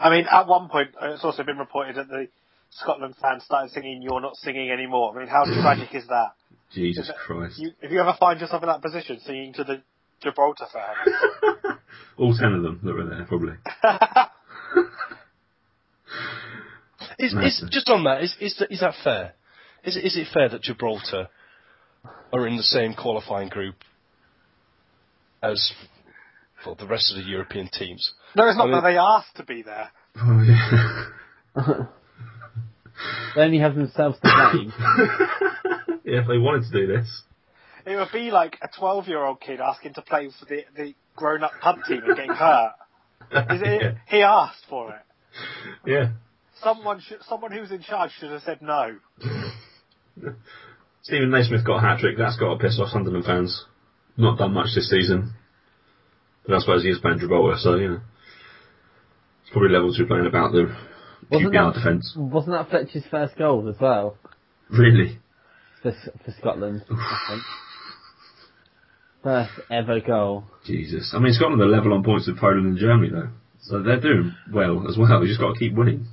I 0.00 0.10
mean, 0.10 0.26
at 0.30 0.46
one 0.46 0.68
point, 0.68 0.90
uh, 1.00 1.12
it's 1.12 1.24
also 1.24 1.42
been 1.42 1.58
reported 1.58 1.96
that 1.96 2.08
the 2.08 2.28
Scotland 2.70 3.14
fans 3.20 3.44
started 3.44 3.70
singing 3.72 4.02
"You're 4.02 4.20
Not 4.20 4.36
Singing 4.36 4.70
Anymore." 4.70 5.14
I 5.14 5.18
mean, 5.20 5.28
how 5.28 5.44
tragic 5.62 5.94
is 5.94 6.06
that? 6.08 6.32
Jesus 6.72 7.04
Is 7.04 7.10
it- 7.10 7.16
Christ. 7.16 7.58
You, 7.58 7.72
if 7.82 7.90
you 7.90 8.00
ever 8.00 8.14
find 8.18 8.40
yourself 8.40 8.62
in 8.62 8.68
that 8.68 8.82
position, 8.82 9.20
singing 9.24 9.52
to 9.54 9.64
the 9.64 9.82
Gibraltar 10.22 10.66
fans, 10.72 11.78
All 12.18 12.36
ten 12.36 12.52
of 12.52 12.62
them 12.62 12.80
that 12.84 12.94
were 12.94 13.04
there, 13.06 13.24
probably. 13.24 13.54
Is, 17.18 17.34
is 17.34 17.64
just 17.70 17.88
on 17.90 18.04
that? 18.04 18.22
Is 18.22 18.34
is 18.40 18.56
that, 18.58 18.72
is 18.72 18.80
that 18.80 18.94
fair? 19.04 19.34
Is 19.84 19.96
it, 19.96 20.04
is 20.04 20.16
it 20.16 20.28
fair 20.32 20.48
that 20.48 20.62
Gibraltar 20.62 21.28
are 22.32 22.46
in 22.46 22.56
the 22.56 22.62
same 22.62 22.94
qualifying 22.94 23.48
group 23.48 23.76
as 25.42 25.72
well, 26.66 26.74
the 26.74 26.86
rest 26.86 27.10
of 27.12 27.16
the 27.22 27.28
European 27.28 27.68
teams? 27.72 28.12
no, 28.36 28.48
it's 28.48 28.56
not 28.56 28.64
I 28.64 28.66
mean- 28.66 28.82
that 28.82 28.90
they 28.90 28.98
asked 28.98 29.36
to 29.36 29.44
be 29.44 29.62
there. 29.62 29.90
Oh, 30.16 30.42
yeah. 31.56 31.84
They 33.34 33.42
only 33.42 33.58
have 33.58 33.74
themselves 33.74 34.18
to 34.20 34.52
blame. 34.52 34.72
yeah, 36.04 36.20
if 36.20 36.26
they 36.28 36.38
wanted 36.38 36.70
to 36.70 36.72
do 36.72 36.86
this. 36.86 37.22
It 37.86 37.96
would 37.96 38.12
be 38.12 38.30
like 38.30 38.58
a 38.62 38.68
12 38.76 39.08
year 39.08 39.24
old 39.24 39.40
kid 39.40 39.60
asking 39.60 39.94
to 39.94 40.02
play 40.02 40.28
for 40.38 40.44
the, 40.46 40.64
the 40.76 40.94
grown 41.16 41.42
up 41.42 41.52
pub 41.62 41.76
team 41.88 42.02
and 42.04 42.16
getting 42.16 42.32
hurt. 42.32 42.72
Is 43.32 43.62
it, 43.64 43.96
he 44.08 44.22
asked 44.22 44.64
for 44.68 44.90
it. 44.90 45.02
yeah. 45.86 46.10
Someone 46.62 47.00
should, 47.00 47.22
someone 47.22 47.52
who's 47.52 47.70
in 47.70 47.80
charge 47.82 48.10
should 48.18 48.30
have 48.32 48.42
said 48.42 48.60
no. 48.60 48.96
Steven 51.02 51.30
Naismith 51.30 51.64
got 51.64 51.78
a 51.78 51.80
hat 51.80 52.00
trick. 52.00 52.18
That's 52.18 52.36
got 52.36 52.52
to 52.54 52.58
piss 52.58 52.78
off 52.78 52.88
Sunderland 52.90 53.24
fans. 53.24 53.64
Not 54.16 54.36
done 54.38 54.52
much 54.52 54.74
this 54.74 54.90
season. 54.90 55.32
But 56.46 56.56
I 56.56 56.58
suppose 56.60 56.82
he 56.82 56.88
is 56.90 56.98
playing 56.98 57.18
Gibraltar, 57.18 57.56
so, 57.58 57.74
you 57.76 57.88
know. 57.88 58.00
It's 59.42 59.50
probably 59.52 59.70
level 59.70 59.92
two 59.94 60.06
playing 60.06 60.26
about 60.26 60.52
the 60.52 60.74
Wasn't 61.30 61.52
QPR 61.52 61.72
that, 61.74 61.78
defence. 61.80 62.14
wasn't 62.16 62.56
that 62.56 62.70
Fletcher's 62.70 63.04
first 63.10 63.36
goal 63.36 63.68
as 63.68 63.76
well 63.80 64.16
Really? 64.70 65.18
for, 65.82 65.92
for 66.24 66.30
Scotland? 66.38 66.82
I 66.90 67.18
think. 67.30 67.42
First 69.22 69.50
ever 69.70 70.00
goal. 70.00 70.44
Jesus. 70.64 71.12
I 71.14 71.18
mean, 71.18 71.34
Scotland 71.34 71.60
are 71.60 71.66
level 71.66 71.92
on 71.92 72.02
points 72.02 72.26
with 72.26 72.38
Poland 72.38 72.66
and 72.66 72.78
Germany, 72.78 73.10
though. 73.10 73.28
So 73.62 73.82
they're 73.82 74.00
doing 74.00 74.34
well 74.50 74.86
as 74.88 74.96
well. 74.96 75.20
You 75.20 75.28
just 75.28 75.40
got 75.40 75.52
to 75.52 75.58
keep 75.58 75.74
winning. 75.74 76.06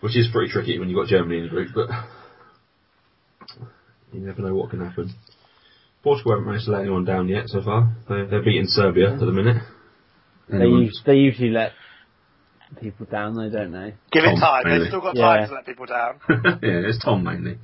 Which 0.00 0.16
is 0.16 0.28
pretty 0.32 0.50
tricky 0.52 0.80
when 0.80 0.88
you've 0.88 0.98
got 0.98 1.06
Germany 1.06 1.38
in 1.38 1.44
the 1.44 1.48
group, 1.50 1.68
but 1.76 1.88
you 4.12 4.18
never 4.20 4.42
know 4.42 4.52
what 4.56 4.70
can 4.70 4.80
happen. 4.84 5.14
Portugal 6.02 6.32
haven't 6.32 6.46
managed 6.46 6.64
to 6.66 6.72
let 6.72 6.80
anyone 6.82 7.04
down 7.04 7.28
yet 7.28 7.48
so 7.48 7.62
far. 7.62 7.94
They're, 8.08 8.26
they're 8.26 8.42
beating 8.42 8.66
Serbia 8.66 9.12
at 9.14 9.20
the 9.20 9.26
minute. 9.26 9.62
They, 10.48 10.56
us- 10.64 11.00
they 11.06 11.14
usually 11.14 11.50
let 11.50 11.72
people 12.80 13.06
down, 13.06 13.34
though, 13.36 13.48
don't 13.50 13.72
they? 13.72 13.94
Give 14.10 14.24
Tom, 14.24 14.34
it 14.34 14.40
time. 14.40 14.64
really. 14.64 14.78
They've 14.80 14.88
still 14.88 15.00
got 15.00 15.16
Yeah. 15.16 15.22
time 15.22 15.48
to 15.48 15.54
let 15.54 15.66
people 15.66 15.86
down. 15.86 16.20
yeah, 16.62 16.88
it's 16.88 16.98
Tom 17.04 17.22
mainly. 17.22 17.58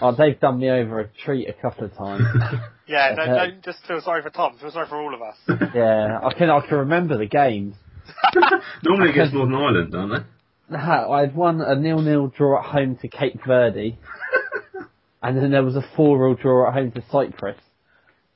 Oh, 0.00 0.14
they've 0.14 0.38
done 0.38 0.58
me 0.58 0.68
over 0.68 1.00
a 1.00 1.08
treat 1.24 1.48
a 1.48 1.52
couple 1.52 1.84
of 1.84 1.94
times. 1.96 2.22
Yeah, 2.84 3.14
don't, 3.14 3.28
uh, 3.30 3.34
don't 3.46 3.62
just 3.64 3.78
feel 3.86 4.00
sorry 4.02 4.20
for 4.22 4.28
Tom. 4.28 4.58
Feel 4.60 4.70
sorry 4.72 4.86
for 4.88 5.00
all 5.00 5.14
of 5.14 5.22
us. 5.22 5.36
yeah, 5.74 6.18
I 6.22 6.34
can 6.34 6.50
I 6.50 6.60
can 6.66 6.78
remember 6.78 7.16
the 7.16 7.26
games. 7.26 7.74
Normally 8.82 9.10
against 9.10 9.32
Northern 9.32 9.54
Ireland, 9.54 9.92
don't 9.92 10.10
they? 10.10 10.76
I 10.76 11.20
had 11.20 11.34
won 11.34 11.62
a 11.62 11.74
nil-nil 11.76 12.32
draw 12.36 12.58
at 12.58 12.66
home 12.66 12.96
to 13.00 13.08
Cape 13.08 13.38
Verde, 13.46 13.98
and 15.22 15.36
then 15.38 15.50
there 15.50 15.62
was 15.64 15.76
a 15.76 15.84
four-all 15.96 16.34
draw 16.34 16.68
at 16.68 16.74
home 16.74 16.92
to 16.92 17.02
Cyprus. 17.10 17.58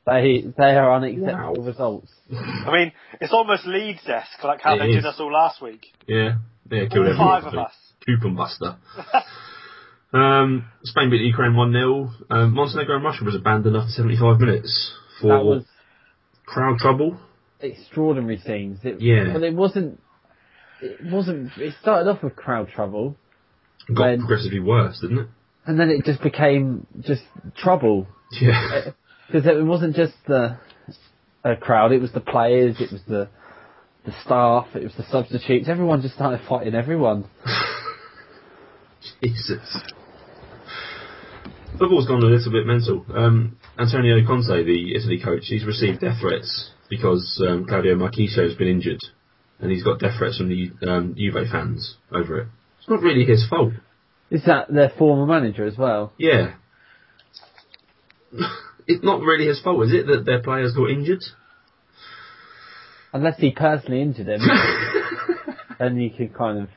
They 0.06 0.44
they 0.56 0.76
are 0.76 0.94
unacceptable 0.94 1.54
Wow. 1.58 1.66
results. 1.66 2.12
I 2.32 2.70
mean, 2.72 2.92
it's 3.20 3.32
almost 3.32 3.66
Leeds-esque, 3.66 4.42
like 4.44 4.60
how 4.60 4.74
It 4.74 4.78
they 4.78 4.88
is. 4.90 4.94
did 4.96 5.06
us 5.06 5.16
all 5.18 5.32
last 5.32 5.60
week. 5.60 5.84
Yeah, 6.06 6.36
yeah, 6.70 6.86
killed 6.86 7.06
All 7.06 7.12
everyone. 7.12 7.42
five 7.42 7.44
of 7.52 7.58
us. 7.58 7.72
Coupon 8.06 8.36
buster. 8.36 8.76
um, 10.12 10.66
Spain 10.84 11.10
beat 11.10 11.22
Ukraine 11.22 11.56
1 11.56 11.72
0. 11.72 12.10
Um, 12.30 12.54
Montenegro 12.54 12.96
and 12.96 13.04
Russia 13.04 13.24
was 13.24 13.34
abandoned 13.34 13.76
after 13.76 13.90
75 13.90 14.38
minutes 14.40 14.92
for 15.20 15.28
That 15.28 15.44
was 15.44 15.64
crowd 16.46 16.78
trouble. 16.78 17.18
extraordinary 17.60 18.38
scenes. 18.38 18.78
It, 18.84 19.00
Yeah. 19.00 19.32
but 19.32 19.42
it 19.42 19.54
wasn't. 19.54 20.00
It 20.82 20.98
wasn't. 21.10 21.50
It 21.56 21.74
started 21.80 22.08
off 22.08 22.22
with 22.22 22.36
crowd 22.36 22.68
trouble, 22.68 23.16
Got 23.92 24.02
When- 24.04 24.18
progressively 24.20 24.60
worse, 24.60 25.00
didn't 25.00 25.18
it? 25.18 25.28
And 25.66 25.78
then 25.78 25.90
it 25.90 26.04
just 26.04 26.22
became 26.22 26.86
just 27.00 27.22
trouble 27.56 28.06
Yeah. 28.40 28.90
because 29.26 29.46
it 29.46 29.64
wasn't 29.64 29.96
just 29.96 30.14
the 30.26 30.58
uh, 31.44 31.54
crowd; 31.60 31.92
it 31.92 32.00
was 32.00 32.12
the 32.12 32.20
players, 32.20 32.76
it 32.80 32.92
was 32.92 33.02
the 33.08 33.28
the 34.04 34.12
staff, 34.24 34.68
it 34.74 34.84
was 34.84 34.94
the 34.96 35.04
substitutes. 35.10 35.68
Everyone 35.68 36.00
just 36.00 36.14
started 36.14 36.40
fighting 36.48 36.74
everyone. 36.74 37.28
Jesus. 39.22 39.82
Football's 41.78 42.06
gone 42.06 42.22
a 42.22 42.26
little 42.26 42.52
bit 42.52 42.66
mental. 42.66 43.04
Um, 43.14 43.58
Antonio 43.78 44.24
Conte, 44.26 44.64
the 44.64 44.94
Italy 44.94 45.20
coach, 45.22 45.42
he's 45.46 45.64
received 45.64 46.00
death 46.00 46.20
threats 46.20 46.70
because 46.88 47.42
um, 47.46 47.66
Claudio 47.66 47.96
Marchisio 47.96 48.44
has 48.48 48.54
been 48.54 48.68
injured, 48.68 49.00
and 49.60 49.70
he's 49.70 49.82
got 49.82 49.98
death 49.98 50.16
threats 50.18 50.38
from 50.38 50.48
the 50.48 50.70
um, 50.88 51.14
Juve 51.16 51.48
fans 51.50 51.96
over 52.12 52.40
it. 52.40 52.48
It's 52.78 52.88
not 52.88 53.02
really 53.02 53.24
his 53.24 53.46
fault. 53.48 53.72
Is 54.30 54.44
that 54.46 54.72
their 54.72 54.90
former 54.98 55.26
manager 55.26 55.64
as 55.64 55.76
well? 55.76 56.12
Yeah. 56.18 56.54
it's 58.86 59.04
not 59.04 59.20
really 59.20 59.46
his 59.46 59.60
fault, 59.60 59.84
is 59.86 59.92
it, 59.92 60.06
that 60.06 60.24
their 60.24 60.42
players 60.42 60.72
got 60.74 60.90
injured? 60.90 61.22
Unless 63.12 63.38
he 63.38 63.50
personally 63.52 64.02
injured 64.02 64.28
him, 64.28 64.40
then 65.78 65.98
you 65.98 66.10
could 66.10 66.34
kind 66.34 66.58
of 66.58 66.68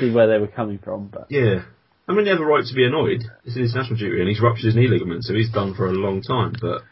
see 0.00 0.10
where 0.10 0.26
they 0.26 0.38
were 0.38 0.48
coming 0.48 0.78
from. 0.78 1.08
But 1.08 1.26
Yeah. 1.30 1.64
I 2.08 2.14
mean, 2.14 2.24
they 2.24 2.30
have 2.30 2.40
a 2.40 2.44
right 2.44 2.64
to 2.64 2.74
be 2.74 2.84
annoyed. 2.84 3.22
It's 3.44 3.56
his 3.56 3.74
national 3.74 3.98
duty, 3.98 4.20
and 4.20 4.28
he's 4.28 4.40
ruptured 4.40 4.64
his 4.64 4.74
knee 4.74 4.88
ligament, 4.88 5.24
so 5.24 5.34
he's 5.34 5.50
done 5.50 5.74
for 5.74 5.86
a 5.86 5.92
long 5.92 6.20
time. 6.20 6.54
But 6.60 6.82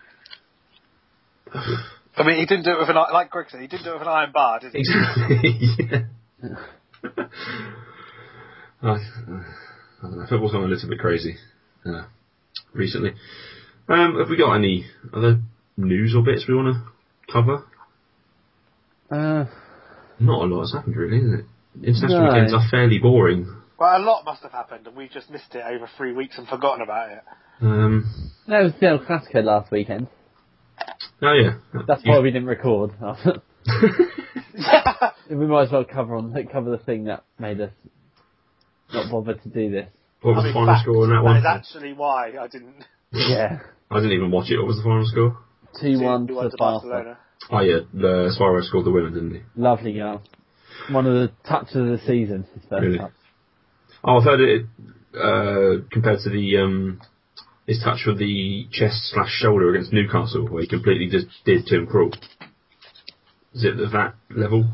I 2.16 2.22
mean, 2.24 2.36
he 2.38 2.46
didn't 2.46 2.64
do 2.64 2.72
it 2.72 2.78
with 2.78 2.88
an 2.88 2.96
like 2.96 3.30
Greg 3.30 3.46
said. 3.50 3.60
He 3.60 3.66
didn't 3.66 3.84
do 3.84 3.90
it 3.90 3.94
with 3.94 4.02
an 4.02 4.08
iron 4.08 4.30
bar, 4.32 4.60
did 4.60 4.72
he? 4.72 4.78
exactly, 4.80 5.58
yeah. 7.02 7.24
I, 8.82 8.98
I 10.02 10.06
don't 10.08 10.18
know. 10.18 10.26
Football's 10.28 10.52
gone 10.52 10.64
a 10.64 10.68
little 10.68 10.88
bit 10.88 10.98
crazy 10.98 11.36
uh, 11.86 12.04
recently. 12.72 13.12
Um, 13.88 14.18
have 14.18 14.28
we 14.28 14.36
got 14.36 14.54
any 14.54 14.86
other 15.12 15.40
news 15.76 16.14
or 16.16 16.22
bits 16.22 16.44
we 16.48 16.54
want 16.54 16.74
to 16.74 17.32
cover? 17.32 17.64
uh, 19.10 19.44
Not 20.18 20.44
a 20.44 20.46
lot 20.46 20.60
has 20.62 20.72
happened, 20.72 20.96
really, 20.96 21.18
isn't 21.18 21.34
it? 21.40 21.44
International 21.86 22.26
No. 22.26 22.32
weekends 22.32 22.54
are 22.54 22.68
fairly 22.70 22.98
boring. 22.98 23.56
Well, 23.78 23.96
a 23.96 24.02
lot 24.04 24.24
must 24.24 24.42
have 24.42 24.52
happened, 24.52 24.86
and 24.86 24.96
we've 24.96 25.10
just 25.10 25.30
missed 25.30 25.54
it 25.54 25.62
over 25.66 25.88
three 25.96 26.12
weeks 26.12 26.36
and 26.38 26.46
forgotten 26.46 26.82
about 26.82 27.10
it. 27.12 27.22
Um, 27.62 28.30
that 28.48 28.62
was 28.62 28.72
the 28.80 28.86
El 28.88 28.98
Clasico 29.00 29.42
last 29.44 29.70
weekend. 29.70 30.08
oh 31.22 31.32
yeah, 31.32 31.54
That's 31.86 32.04
You- 32.04 32.12
why 32.12 32.20
we 32.20 32.30
didn't 32.30 32.48
record. 32.48 32.90
we 35.30 35.46
might 35.46 35.64
as 35.64 35.72
well 35.72 35.84
cover 35.84 36.16
on 36.16 36.34
cover 36.50 36.70
the 36.70 36.78
thing 36.78 37.04
that 37.04 37.24
made 37.38 37.60
us 37.60 37.70
not 38.92 39.10
bother 39.10 39.34
to 39.34 39.48
do 39.48 39.70
this. 39.70 39.88
What 40.22 40.36
was 40.36 40.44
I 40.44 40.48
the 40.48 40.52
final 40.54 40.66
fact, 40.74 40.82
score 40.82 41.04
on 41.04 41.08
that 41.10 41.14
That 41.16 41.24
one? 41.24 41.36
is 41.38 41.44
actually 41.46 41.92
why 41.94 42.32
I 42.38 42.46
didn't. 42.48 42.84
Yeah, 43.12 43.60
I 43.90 43.96
didn't 43.96 44.12
even 44.12 44.30
watch 44.30 44.50
it. 44.50 44.58
What 44.58 44.66
was 44.68 44.76
the 44.76 44.82
final 44.82 45.06
score? 45.06 45.38
two 45.80 46.00
one 46.02 46.26
do 46.26 46.34
to 46.34 46.50
to 46.50 46.56
Barcelona. 46.58 47.18
Oh 47.50 47.60
yeah, 47.60 47.78
uh, 47.98 48.30
Suarez 48.32 48.66
scored 48.68 48.84
the 48.84 48.90
winner, 48.90 49.10
didn't 49.10 49.34
he? 49.34 49.40
Lovely 49.56 49.94
goal. 49.94 50.20
One 50.90 51.06
of 51.06 51.14
the 51.14 51.32
touches 51.48 51.76
of 51.76 51.86
the 51.86 51.98
season. 52.06 52.44
His 52.54 52.62
first 52.68 52.82
Really? 52.82 52.98
touch. 52.98 53.12
Oh, 54.04 54.18
I've 54.18 54.24
heard 54.24 54.40
it 54.40 54.66
uh, 55.14 55.84
compared 55.90 56.20
to 56.20 56.30
the 56.30 56.56
um, 56.58 57.00
his 57.66 57.80
touch 57.82 58.00
with 58.06 58.18
the 58.18 58.66
chest 58.72 59.10
slash 59.14 59.30
shoulder 59.30 59.70
against 59.70 59.92
Newcastle, 59.92 60.48
where 60.48 60.62
he 60.62 60.68
completely 60.68 61.08
just 61.08 61.26
did 61.44 61.66
Tim 61.66 61.86
Krul. 61.86 62.12
Is 63.54 63.64
it 63.64 63.78
at 63.80 63.92
that 63.92 64.14
level? 64.30 64.70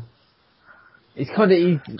It's 1.15 1.29
kind 1.35 1.51
of 1.51 1.57
he's 1.57 1.99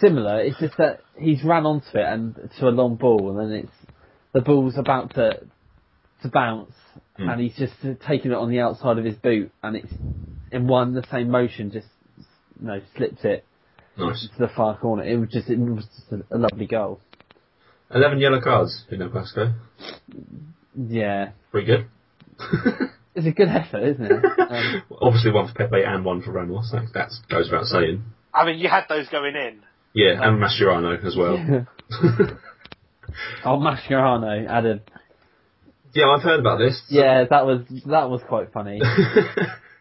similar. 0.00 0.40
It's 0.40 0.58
just 0.58 0.76
that 0.78 1.00
he's 1.18 1.42
ran 1.44 1.66
onto 1.66 1.96
it 1.98 2.04
and 2.06 2.34
to 2.58 2.68
a 2.68 2.70
long 2.70 2.96
ball, 2.96 3.30
and 3.30 3.50
then 3.50 3.58
it's 3.60 3.92
the 4.32 4.40
ball's 4.42 4.76
about 4.78 5.14
to 5.14 5.40
to 6.22 6.28
bounce, 6.28 6.72
Hmm. 7.18 7.28
and 7.28 7.40
he's 7.40 7.56
just 7.56 7.74
taking 8.06 8.30
it 8.32 8.36
on 8.36 8.50
the 8.50 8.60
outside 8.60 8.98
of 8.98 9.04
his 9.04 9.16
boot, 9.16 9.50
and 9.62 9.76
it's 9.76 9.92
in 10.52 10.66
one 10.66 10.94
the 10.94 11.04
same 11.10 11.30
motion, 11.30 11.70
just 11.70 11.88
you 12.60 12.66
know 12.66 12.80
slips 12.96 13.24
it 13.24 13.44
Nice. 13.98 14.28
to 14.34 14.38
the 14.38 14.48
far 14.48 14.76
corner. 14.78 15.02
It 15.04 15.16
was 15.18 15.28
just 15.30 15.48
it 15.50 15.58
was 15.58 15.84
just 15.86 16.12
a, 16.12 16.36
a 16.36 16.38
lovely 16.38 16.66
goal. 16.66 17.00
Eleven 17.94 18.18
yellow 18.18 18.40
cards 18.40 18.84
in 18.90 19.00
El 19.02 19.10
Clasico. 19.10 19.54
Yeah, 20.76 21.30
Pretty 21.50 21.66
good. 21.66 21.86
it's 23.14 23.26
a 23.26 23.30
good 23.30 23.48
effort, 23.48 23.82
isn't 23.82 24.04
it? 24.04 24.24
Um, 24.50 24.82
Obviously, 25.00 25.30
one 25.32 25.48
for 25.48 25.54
Pepe 25.54 25.82
and 25.82 26.04
one 26.04 26.20
for 26.22 26.32
Ramos. 26.32 26.70
That 26.72 26.86
that 26.94 27.10
goes 27.30 27.50
without 27.50 27.64
saying. 27.66 28.04
I 28.34 28.44
mean, 28.44 28.58
you 28.58 28.68
had 28.68 28.84
those 28.88 29.08
going 29.08 29.34
in. 29.36 29.62
Yeah, 29.96 30.20
uh, 30.20 30.28
and 30.28 30.40
Mascherano 30.42 31.04
as 31.04 31.16
well. 31.16 31.66
Oh, 33.44 33.56
Mascherano, 33.58 34.46
Adam. 34.46 34.80
Yeah, 35.94 36.08
I've 36.10 36.22
heard 36.22 36.40
about 36.40 36.58
this. 36.58 36.82
Yeah, 36.90 37.24
that 37.30 37.46
was 37.46 37.60
that 37.86 38.10
was 38.10 38.20
quite 38.28 38.52
funny. 38.52 38.80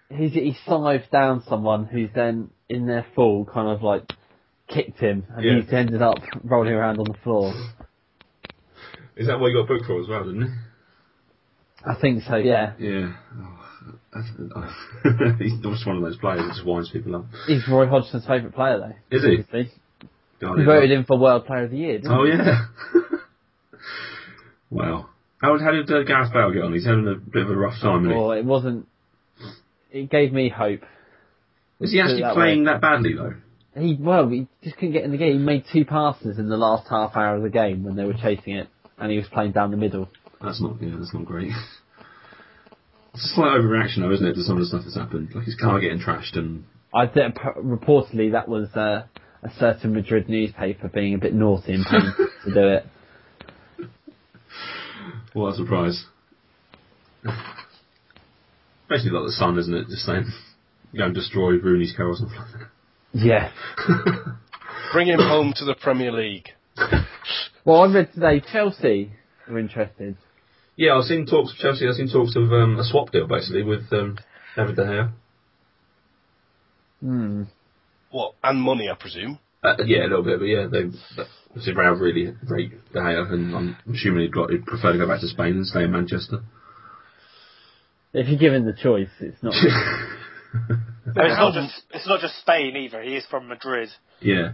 He 0.08 0.30
he 0.30 0.56
scythed 0.68 1.12
down 1.12 1.42
someone 1.50 1.86
who's 1.86 2.12
then 2.14 2.52
in 2.70 2.86
their 2.86 3.06
fall 3.16 3.44
kind 3.44 3.68
of 3.68 3.82
like 3.82 4.04
kicked 4.68 5.00
him, 5.00 5.26
and 5.36 5.44
Yeah. 5.44 5.62
he's 5.62 5.74
ended 5.74 6.02
up 6.04 6.20
rolling 6.44 6.74
around 6.74 7.00
on 7.00 7.06
the 7.06 7.18
floor. 7.24 7.52
Is 9.18 9.26
that 9.26 9.40
what 9.40 9.48
you 9.48 9.56
got 9.58 9.68
booked 9.68 9.86
for 9.86 10.00
as 10.00 10.08
well, 10.08 10.24
didn't 10.24 10.44
he? 10.44 10.54
I 11.90 11.96
think 12.00 12.22
so. 12.24 12.36
Yeah, 12.36 12.74
Yeah. 12.78 13.14
Oh, 13.36 13.58
that's- 14.14 14.34
oh. 14.56 15.36
he's 15.40 15.60
just 15.60 15.88
one 15.88 15.98
of 15.98 16.04
those 16.04 16.18
players 16.18 16.40
that 16.42 16.54
just 16.54 16.66
winds 16.66 16.92
people 16.92 17.16
up. 17.16 17.26
he's 17.48 17.68
Roy 17.68 17.88
Hodgson's 17.88 18.28
favourite 18.28 18.54
player 18.54 18.78
though. 18.78 19.18
Is 19.18 19.24
he? 19.24 19.40
Obviously. 19.40 19.72
God, 20.42 20.58
He 20.60 20.66
voted 20.66 20.92
him 20.92 21.06
for 21.06 21.18
World 21.18 21.46
Player 21.46 21.64
of 21.66 21.72
the 21.72 21.78
Year. 21.78 21.98
Didn't 22.00 22.12
Oh 22.12 22.24
he? 22.26 22.32
yeah. 22.32 22.66
wow. 24.70 25.10
How, 25.42 25.58
how 25.60 25.72
did 25.72 25.90
uh, 25.92 26.04
Gareth 26.04 26.34
Bale 26.34 26.52
get 26.52 26.64
on? 26.64 26.74
He's 26.74 26.86
having 26.86 27.08
a 27.08 27.16
bit 27.16 27.44
of 27.44 27.50
a 27.50 27.56
rough 27.56 27.80
time, 27.82 28.02
isn't 28.06 28.12
he? 28.12 28.18
Well, 28.18 28.32
it 28.32 28.46
wasn't. 28.46 28.88
It 29.92 30.10
gave 30.10 30.34
me 30.34 30.50
hope. 30.50 30.82
Was 31.80 31.92
he 31.92 32.00
actually 32.02 32.22
that 32.22 32.34
playing 32.36 32.66
way. 32.66 32.72
that 32.74 32.82
badly 32.82 33.14
though? 33.14 33.34
He 33.80 33.98
well, 34.00 34.28
he 34.30 34.48
just 34.64 34.78
couldn't 34.78 34.94
get 34.94 35.04
in 35.04 35.12
the 35.12 35.18
game. 35.18 35.34
He 35.34 35.38
made 35.40 35.66
two 35.72 35.84
passes 35.86 36.40
in 36.40 36.48
the 36.50 36.58
last 36.58 36.88
half 36.90 37.16
hour 37.16 37.36
of 37.36 37.44
the 37.44 37.50
game 37.50 37.84
when 37.84 37.96
they 37.96 38.06
were 38.06 38.14
chasing 38.14 38.56
it, 38.56 38.68
and 38.98 39.12
he 39.12 39.18
was 39.18 39.28
playing 39.28 39.52
down 39.52 39.72
the 39.72 39.78
middle. 39.78 40.10
That's 40.42 40.62
not. 40.62 40.82
Yeah, 40.82 40.96
that's 40.98 41.14
not 41.14 41.26
great. 41.26 41.52
It's 43.14 43.32
a 43.32 43.36
slight 43.36 43.58
overreaction, 43.60 44.00
though, 44.00 44.12
isn't 44.12 44.26
it, 44.26 44.34
to 44.36 44.44
some 44.44 44.56
of 44.58 44.62
the 44.62 44.68
stuff 44.68 44.82
that's 44.84 44.98
happened? 44.98 45.30
Like 45.36 45.46
his 45.46 45.56
car 45.56 45.80
getting 45.80 46.00
trashed 46.00 46.38
and 46.38 46.66
I 46.94 47.06
p- 47.08 47.22
reportedly 47.58 48.32
that 48.34 48.48
was 48.48 48.70
uh, 48.76 49.04
a 49.46 49.52
certain 49.60 49.94
Madrid 49.94 50.28
newspaper 50.28 50.90
being 50.90 51.14
a 51.14 51.20
bit 51.20 51.34
naughty 51.34 51.74
and 51.74 51.86
paying 51.86 52.14
to 52.46 52.54
do 52.54 52.68
it. 52.68 52.86
what 55.34 55.54
a 55.54 55.56
surprise. 55.56 56.06
Basically, 58.90 59.12
like 59.12 59.28
the 59.28 59.34
sun, 59.34 59.60
isn't 59.60 59.74
it? 59.74 59.88
Just 59.88 60.06
saying, 60.06 60.26
go 60.98 61.06
and 61.06 61.14
destroy 61.14 61.52
Rooney's 61.60 61.94
car 61.96 62.08
or 62.08 62.16
something 62.16 62.38
like 62.38 62.52
that. 62.54 62.70
Yeah. 63.14 63.52
Bring 64.94 65.08
him 65.08 65.20
home 65.20 65.54
to 65.58 65.66
the 65.66 65.76
Premier 65.76 66.12
League. 66.12 66.50
Well, 67.64 67.84
I 67.84 67.94
read 67.94 68.14
today 68.14 68.42
Chelsea 68.52 69.12
were 69.50 69.60
interested. 69.60 70.18
Yeah, 70.76 70.98
I've 70.98 71.06
seen 71.06 71.26
talks 71.26 71.52
of 71.52 71.58
Chelsea. 71.58 71.88
I've 71.88 71.96
seen 71.96 72.10
talks 72.12 72.36
of 72.36 72.52
um, 72.52 72.80
a 72.80 72.84
swap 72.84 73.12
deal 73.12 73.28
basically 73.28 73.64
with 73.64 73.92
um, 73.92 74.18
David 74.56 74.76
De 74.76 74.84
Gea. 74.84 75.12
Hmm. 77.00 77.44
What? 78.16 78.36
And 78.42 78.62
money, 78.62 78.88
I 78.90 78.96
presume. 78.96 79.40
Uh, 79.62 79.76
yeah, 79.86 80.04
a 80.06 80.08
little 80.08 80.24
bit, 80.24 80.40
but 80.40 80.46
yeah, 80.46 80.68
they 80.72 80.86
obviously 81.50 81.74
Real 81.74 81.96
really 81.96 82.34
rate 82.48 82.72
De 82.94 83.00
Gea, 83.00 83.30
and 83.34 83.54
I'm 83.54 83.78
assuming 83.94 84.22
he'd, 84.22 84.32
got, 84.32 84.52
he'd 84.52 84.66
prefer 84.66 84.94
to 84.94 84.98
go 84.98 85.06
back 85.06 85.20
to 85.20 85.28
Spain 85.28 85.58
and 85.58 85.68
stay 85.68 85.84
in 85.84 85.92
Manchester. 85.92 86.40
If 88.14 88.30
you're 88.30 88.40
given 88.40 88.64
the 88.66 88.72
choice, 88.72 89.10
it's 89.20 89.44
not. 89.44 89.54
No, 91.06 91.24
it's 91.26 91.38
not 91.38 91.54
just 91.54 91.82
it's 91.92 92.08
not 92.08 92.22
just 92.22 92.40
Spain 92.40 92.78
either. 92.78 93.02
He 93.02 93.16
is 93.18 93.26
from 93.30 93.50
Madrid. 93.50 93.90
yeah, 94.22 94.54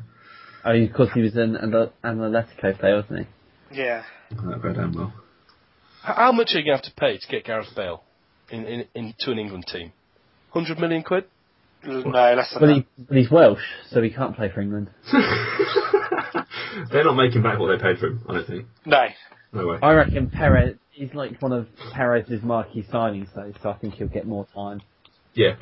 oh, 0.65 0.71
of 0.75 0.93
course 0.93 1.09
he 1.13 1.21
was 1.21 1.35
an 1.35 1.55
an 1.55 1.71
Atletico 1.71 2.79
player, 2.79 2.95
wasn't 2.95 3.27
he? 3.69 3.77
Yeah. 3.77 4.03
that 4.31 4.61
go 4.63 4.73
down 4.73 4.93
well. 4.97 5.13
How 6.01 6.31
much 6.31 6.49
are 6.53 6.59
you 6.59 6.65
going 6.65 6.79
to 6.79 6.83
have 6.83 6.93
to 6.93 6.99
pay 6.99 7.17
to 7.19 7.27
get 7.27 7.45
Gareth 7.45 7.67
Bale 7.75 8.03
in, 8.49 8.65
in, 8.65 8.87
into 8.95 9.31
an 9.31 9.37
England 9.37 9.65
team? 9.71 9.93
Hundred 10.49 10.79
million 10.79 11.03
quid? 11.03 11.25
No, 11.83 12.33
less 12.35 12.53
than 12.53 12.61
Well, 12.61 12.75
that. 12.75 12.85
he, 12.97 13.03
but 13.03 13.17
he's 13.17 13.31
Welsh, 13.31 13.61
so 13.89 14.01
he 14.01 14.09
can't 14.11 14.35
play 14.35 14.49
for 14.53 14.61
England. 14.61 14.89
They're 16.91 17.03
not 17.03 17.15
making 17.15 17.41
back 17.43 17.59
what 17.59 17.75
they 17.75 17.81
paid 17.81 17.97
for 17.99 18.07
him. 18.07 18.23
I 18.29 18.33
don't 18.33 18.47
think. 18.47 18.65
No. 18.85 19.05
No 19.53 19.67
way. 19.67 19.79
I 19.81 19.93
reckon 19.93 20.29
Perez. 20.29 20.75
He's 20.91 21.13
like 21.13 21.41
one 21.41 21.53
of 21.53 21.67
Perez's 21.93 22.43
marquee 22.43 22.85
signings, 22.91 23.29
though, 23.35 23.51
so 23.63 23.69
I 23.69 23.73
think 23.77 23.95
he'll 23.95 24.07
get 24.07 24.27
more 24.27 24.45
time. 24.53 24.81
Yeah, 25.33 25.55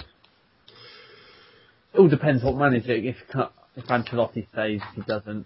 It 1.93 1.99
all 1.99 2.08
depends 2.10 2.43
what 2.43 2.55
manager. 2.55 2.93
If 2.93 3.15
Ca- 3.32 3.51
if 3.75 3.86
Ancelotti 3.86 4.47
stays, 4.51 4.82
he 4.95 5.01
doesn't. 5.03 5.45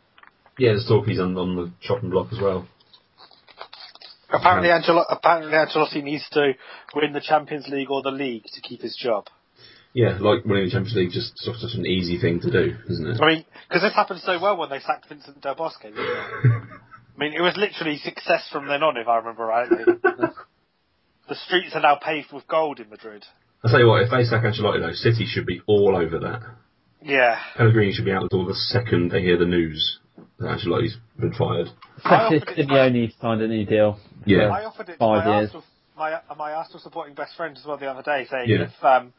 yeah. 0.57 0.69
There's 0.71 0.87
talk 0.87 1.05
he's 1.05 1.19
on, 1.19 1.37
on 1.37 1.55
the 1.55 1.71
chopping 1.81 2.09
block 2.09 2.31
as 2.31 2.39
well. 2.41 2.65
Apparently, 4.31 4.71
Angelo- 4.71 5.05
apparently 5.09 5.51
Ancelotti 5.53 6.01
needs 6.03 6.27
to 6.31 6.53
win 6.95 7.13
the 7.13 7.21
Champions 7.21 7.67
League 7.67 7.91
or 7.91 8.01
the 8.01 8.11
league 8.11 8.43
to 8.45 8.61
keep 8.61 8.81
his 8.81 8.95
job. 8.95 9.25
Yeah, 9.93 10.17
like 10.19 10.43
winning 10.45 10.65
the 10.65 10.71
Champions 10.71 10.95
League 10.95 11.11
just 11.11 11.37
sort 11.37 11.55
of 11.55 11.61
such 11.61 11.77
an 11.77 11.85
easy 11.85 12.19
thing 12.19 12.39
to 12.41 12.49
do, 12.51 12.75
isn't 12.89 13.07
it? 13.07 13.21
I 13.21 13.27
mean, 13.27 13.45
because 13.69 13.83
this 13.83 13.93
happened 13.93 14.21
so 14.25 14.39
well 14.39 14.57
when 14.57 14.69
they 14.69 14.79
sacked 14.79 15.07
Vicente 15.07 15.39
Del 15.39 15.53
Bosque, 15.55 15.83
didn't? 15.83 15.99
I 15.99 17.19
mean, 17.19 17.33
it 17.33 17.41
was 17.41 17.55
literally 17.57 17.97
success 17.99 18.49
from 18.51 18.67
then 18.67 18.81
on, 18.81 18.97
if 18.97 19.07
I 19.07 19.17
remember 19.17 19.45
rightly. 19.45 19.83
the 21.29 21.35
streets 21.35 21.75
are 21.75 21.81
now 21.81 21.95
paved 22.03 22.33
with 22.33 22.47
gold 22.47 22.79
in 22.79 22.89
Madrid. 22.89 23.23
I 23.63 23.69
tell 23.69 23.79
you 23.79 23.87
what, 23.87 24.01
if 24.01 24.09
they 24.09 24.23
sack 24.23 24.43
Ancelotti 24.43 24.79
though, 24.81 24.93
City 24.93 25.25
should 25.27 25.45
be 25.45 25.61
all 25.67 25.95
over 25.95 26.19
that. 26.19 26.41
Yeah. 27.01 27.37
Pellegrini 27.55 27.93
should 27.93 28.05
be 28.05 28.11
out 28.11 28.23
the 28.23 28.29
door 28.29 28.45
the 28.45 28.55
second 28.55 29.11
they 29.11 29.21
hear 29.21 29.37
the 29.37 29.45
news 29.45 29.99
that 30.39 30.47
Ancelotti's 30.47 30.97
been 31.19 31.33
fired. 31.33 31.67
I 32.03 32.27
Especially 32.33 32.37
offered 32.39 32.57
it- 32.59 32.67
Simeone 32.67 33.21
signed 33.21 33.41
a 33.41 33.47
new 33.47 33.65
deal. 33.65 33.99
Yeah. 34.25 34.47
I 34.49 34.65
offered 34.65 34.89
it 34.89 34.93
to 34.93 34.97
Five 34.97 35.25
my 35.25 35.37
years. 35.39 35.49
Arsenal, 35.53 35.63
my, 35.95 36.19
my 36.35 36.53
Arsenal 36.53 36.79
supporting 36.79 37.13
best 37.13 37.35
friend 37.37 37.55
as 37.57 37.63
well 37.65 37.77
the 37.77 37.85
other 37.87 38.01
day, 38.01 38.25
saying 38.29 38.49
Yeah. 38.49 38.63
if 38.63 38.83
um, 38.83 39.13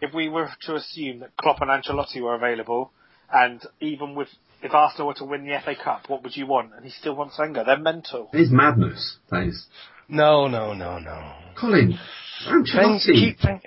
if 0.00 0.14
we 0.14 0.28
were 0.28 0.48
to 0.66 0.74
assume 0.76 1.20
that 1.20 1.36
Klopp 1.36 1.60
and 1.60 1.70
Ancelotti 1.70 2.20
were 2.22 2.34
available, 2.34 2.92
and 3.32 3.60
even 3.80 4.14
with 4.14 4.28
if 4.62 4.72
Arsenal 4.74 5.08
were 5.08 5.14
to 5.14 5.24
win 5.24 5.46
the 5.46 5.56
FA 5.64 5.74
Cup, 5.82 6.08
what 6.08 6.22
would 6.22 6.36
you 6.36 6.46
want? 6.46 6.72
And 6.74 6.84
he 6.84 6.90
still 6.90 7.14
wants 7.14 7.38
Wenger. 7.38 7.62
They're 7.64 7.78
mental. 7.78 8.28
It 8.32 8.40
is 8.40 8.50
madness, 8.50 9.18
that 9.30 9.44
is. 9.44 9.66
No, 10.08 10.48
no, 10.48 10.72
no, 10.74 10.98
no. 10.98 11.32
Colin, 11.60 11.98
Thank, 12.44 12.66
Ancelotti, 12.68 13.04
keep, 13.12 13.38
thank, 13.40 13.62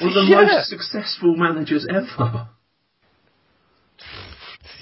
one 0.00 0.10
of 0.10 0.14
the 0.14 0.22
Yeah. 0.28 0.42
most 0.42 0.68
successful 0.68 1.36
managers 1.36 1.86
ever. 1.88 2.48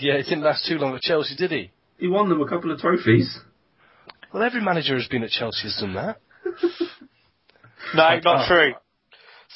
yeah, 0.01 0.15
it 0.15 0.25
didn't 0.25 0.43
last 0.43 0.67
too 0.67 0.79
long 0.79 0.95
at 0.95 1.03
Chelsea, 1.03 1.37
did 1.37 1.51
he? 1.53 1.71
He 1.99 2.09
won 2.09 2.29
them 2.29 2.41
a 2.41 2.49
couple 2.49 2.73
of 2.73 2.79
trophies. 2.81 3.39
Well, 4.33 4.43
every 4.43 4.61
manager 4.63 4.95
who's 4.97 5.09
been 5.09 5.23
at 5.23 5.31
Chelsea 5.31 5.65
has 5.65 5.77
done 5.81 5.95
that. 5.95 6.19
No, 7.95 8.19
not 8.25 8.45
oh. 8.45 8.49
true. 8.49 8.73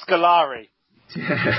Scolari, 0.06 0.68
Yeah. 1.14 1.54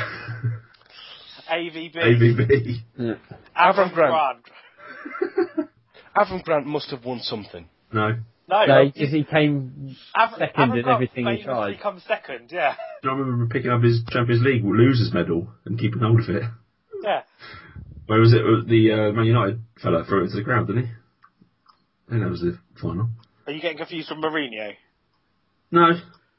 AVB, 1.51 1.95
ABB. 1.95 2.49
Yeah. 2.97 3.13
Avram 3.57 3.91
Avram 3.91 3.93
Grant. 3.93 4.43
Grant. 4.43 5.69
Avram 6.17 6.43
Grant 6.43 6.65
must 6.67 6.89
have 6.91 7.05
won 7.05 7.19
something. 7.21 7.67
No. 7.93 8.17
No, 8.49 8.65
No, 8.65 8.83
he- 8.85 8.91
because 8.91 9.11
he 9.11 9.23
came 9.23 9.95
Av- 10.15 10.31
second 10.37 10.71
Avram 10.71 10.79
in 10.79 10.87
everything 10.89 11.25
he 11.25 11.31
famously 11.43 11.43
tried. 11.45 11.79
comes 11.81 12.03
second, 12.07 12.49
yeah. 12.51 12.75
Do 13.03 13.09
I 13.09 13.13
remember 13.13 13.47
picking 13.53 13.71
up 13.71 13.81
his 13.83 14.01
Champions 14.09 14.41
League 14.43 14.63
losers 14.65 15.11
medal 15.13 15.47
and 15.65 15.77
keeping 15.79 15.99
hold 15.99 16.21
of 16.21 16.29
it? 16.29 16.43
Yeah. 17.03 17.21
Where 18.07 18.19
was 18.19 18.33
it? 18.33 18.41
The 18.67 18.91
uh, 18.91 19.11
Man 19.11 19.25
United 19.25 19.61
fella 19.81 20.03
threw 20.05 20.21
it 20.21 20.23
into 20.25 20.37
the 20.37 20.43
ground, 20.43 20.67
didn't 20.67 20.85
he? 20.85 20.91
I 22.07 22.11
think 22.11 22.23
that 22.23 22.29
was 22.31 22.39
the 22.41 22.57
final. 22.81 23.09
Are 23.45 23.51
you 23.53 23.61
getting 23.61 23.77
confused 23.77 24.09
with 24.09 24.19
Mourinho? 24.23 24.71
No. 25.71 25.91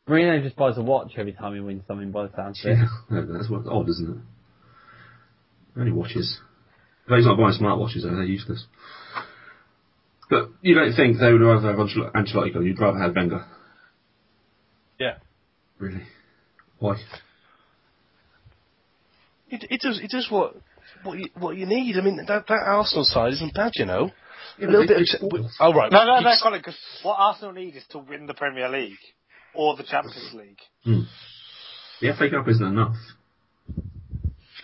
Mourinho 0.09 0.43
just 0.43 0.57
buys 0.57 0.79
a 0.79 0.83
watch 0.83 1.13
every 1.17 1.33
time 1.33 1.55
he 1.55 1.61
wins 1.61 1.83
something 1.87 2.11
by 2.11 2.25
the 2.27 2.33
sounds 2.37 2.65
of 2.65 2.71
it. 2.71 2.79
Yeah, 2.79 2.87
that's 3.33 3.51
what 3.51 3.67
odd, 3.67 3.89
isn't 3.89 4.11
it? 4.17 5.81
Only 5.81 5.93
watches. 5.93 6.41
If 7.07 7.15
he's 7.17 7.27
not 7.27 7.37
buying 7.39 7.59
smartwatches, 7.59 8.03
though, 8.03 8.11
they're 8.15 8.25
useless. 8.25 8.67
But 10.31 10.51
you 10.61 10.75
don't 10.75 10.95
think 10.95 11.19
they 11.19 11.33
would 11.33 11.41
rather 11.41 11.69
have 11.69 11.77
Ancel- 11.79 12.13
Ancelotti 12.13 12.53
go? 12.53 12.61
You'd 12.61 12.81
rather 12.81 12.99
have 12.99 13.15
Wenger? 13.15 13.47
Yeah. 14.99 15.17
Really? 15.79 16.03
Why? 16.79 16.97
It, 19.51 19.65
it 19.71 19.81
does. 19.81 20.01
It 20.03 20.11
does 20.11 20.27
what 20.31 20.55
what 21.03 21.19
you, 21.19 21.27
what 21.39 21.57
you 21.57 21.65
need. 21.67 21.97
I 21.97 22.03
mean, 22.03 22.17
that, 22.27 22.47
that 22.47 22.63
Arsenal 22.67 23.05
side 23.05 23.33
isn't 23.35 23.55
bad, 23.55 23.73
you 23.77 23.87
know. 23.87 24.11
a 24.61 24.67
little 24.67 24.87
bit. 24.87 25.01
Of, 25.01 25.07
ch- 25.07 25.51
oh 25.61 25.73
right. 25.73 25.91
No, 25.91 26.05
no, 26.05 26.21
no, 26.21 26.29
He's- 26.29 26.43
Colin, 26.43 26.61
because 26.61 26.77
what 27.03 27.15
Arsenal 27.19 27.53
need 27.53 27.77
is 27.77 27.85
to 27.91 27.99
win 27.99 28.27
the 28.27 28.35
Premier 28.35 28.69
League 28.69 28.99
or 29.55 29.77
the 29.77 29.83
Champions 29.83 30.33
League. 30.35 30.59
Hmm. 30.85 31.01
The 32.01 32.15
FA 32.17 32.31
Cup 32.31 32.49
isn't 32.49 32.65
enough. 32.65 32.97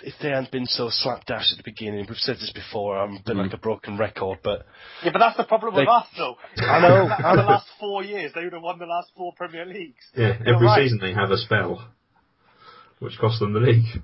If 0.03 0.14
they 0.20 0.29
hadn't 0.29 0.51
been 0.51 0.66
so 0.66 0.88
slapdash 0.90 1.51
at 1.53 1.57
the 1.57 1.62
beginning, 1.64 2.05
we've 2.09 2.18
said 2.18 2.37
this 2.37 2.53
before. 2.55 2.99
I'm 2.99 3.16
a 3.16 3.20
bit 3.25 3.37
like 3.37 3.51
hmm. 3.51 3.55
a 3.55 3.59
broken 3.59 3.97
record, 3.97 4.38
but 4.44 4.66
Yeah, 5.03 5.11
but 5.12 5.18
that's 5.18 5.37
the 5.37 5.44
problem 5.44 5.75
with 5.75 5.85
They- 5.85 5.90
Arsenal. 5.90 6.37
I 6.59 6.81
know, 6.81 7.09
for 7.20 7.37
the 7.37 7.42
last 7.42 7.66
four 7.81 8.05
years, 8.05 8.33
they 8.35 8.44
would 8.44 8.53
have 8.53 8.62
won 8.62 8.79
the 8.79 8.87
last 8.87 9.11
four 9.16 9.33
Premier 9.37 9.64
Leagues. 9.64 10.05
Yeah, 10.14 10.38
You're 10.44 10.57
every 10.57 10.66
right. 10.66 10.83
season 10.85 10.99
they 11.01 11.14
have 11.14 11.31
a 11.31 11.38
spell, 11.38 11.88
which 12.99 13.18
cost 13.18 13.40
them 13.40 13.53
the 13.53 13.61
league. 13.61 14.03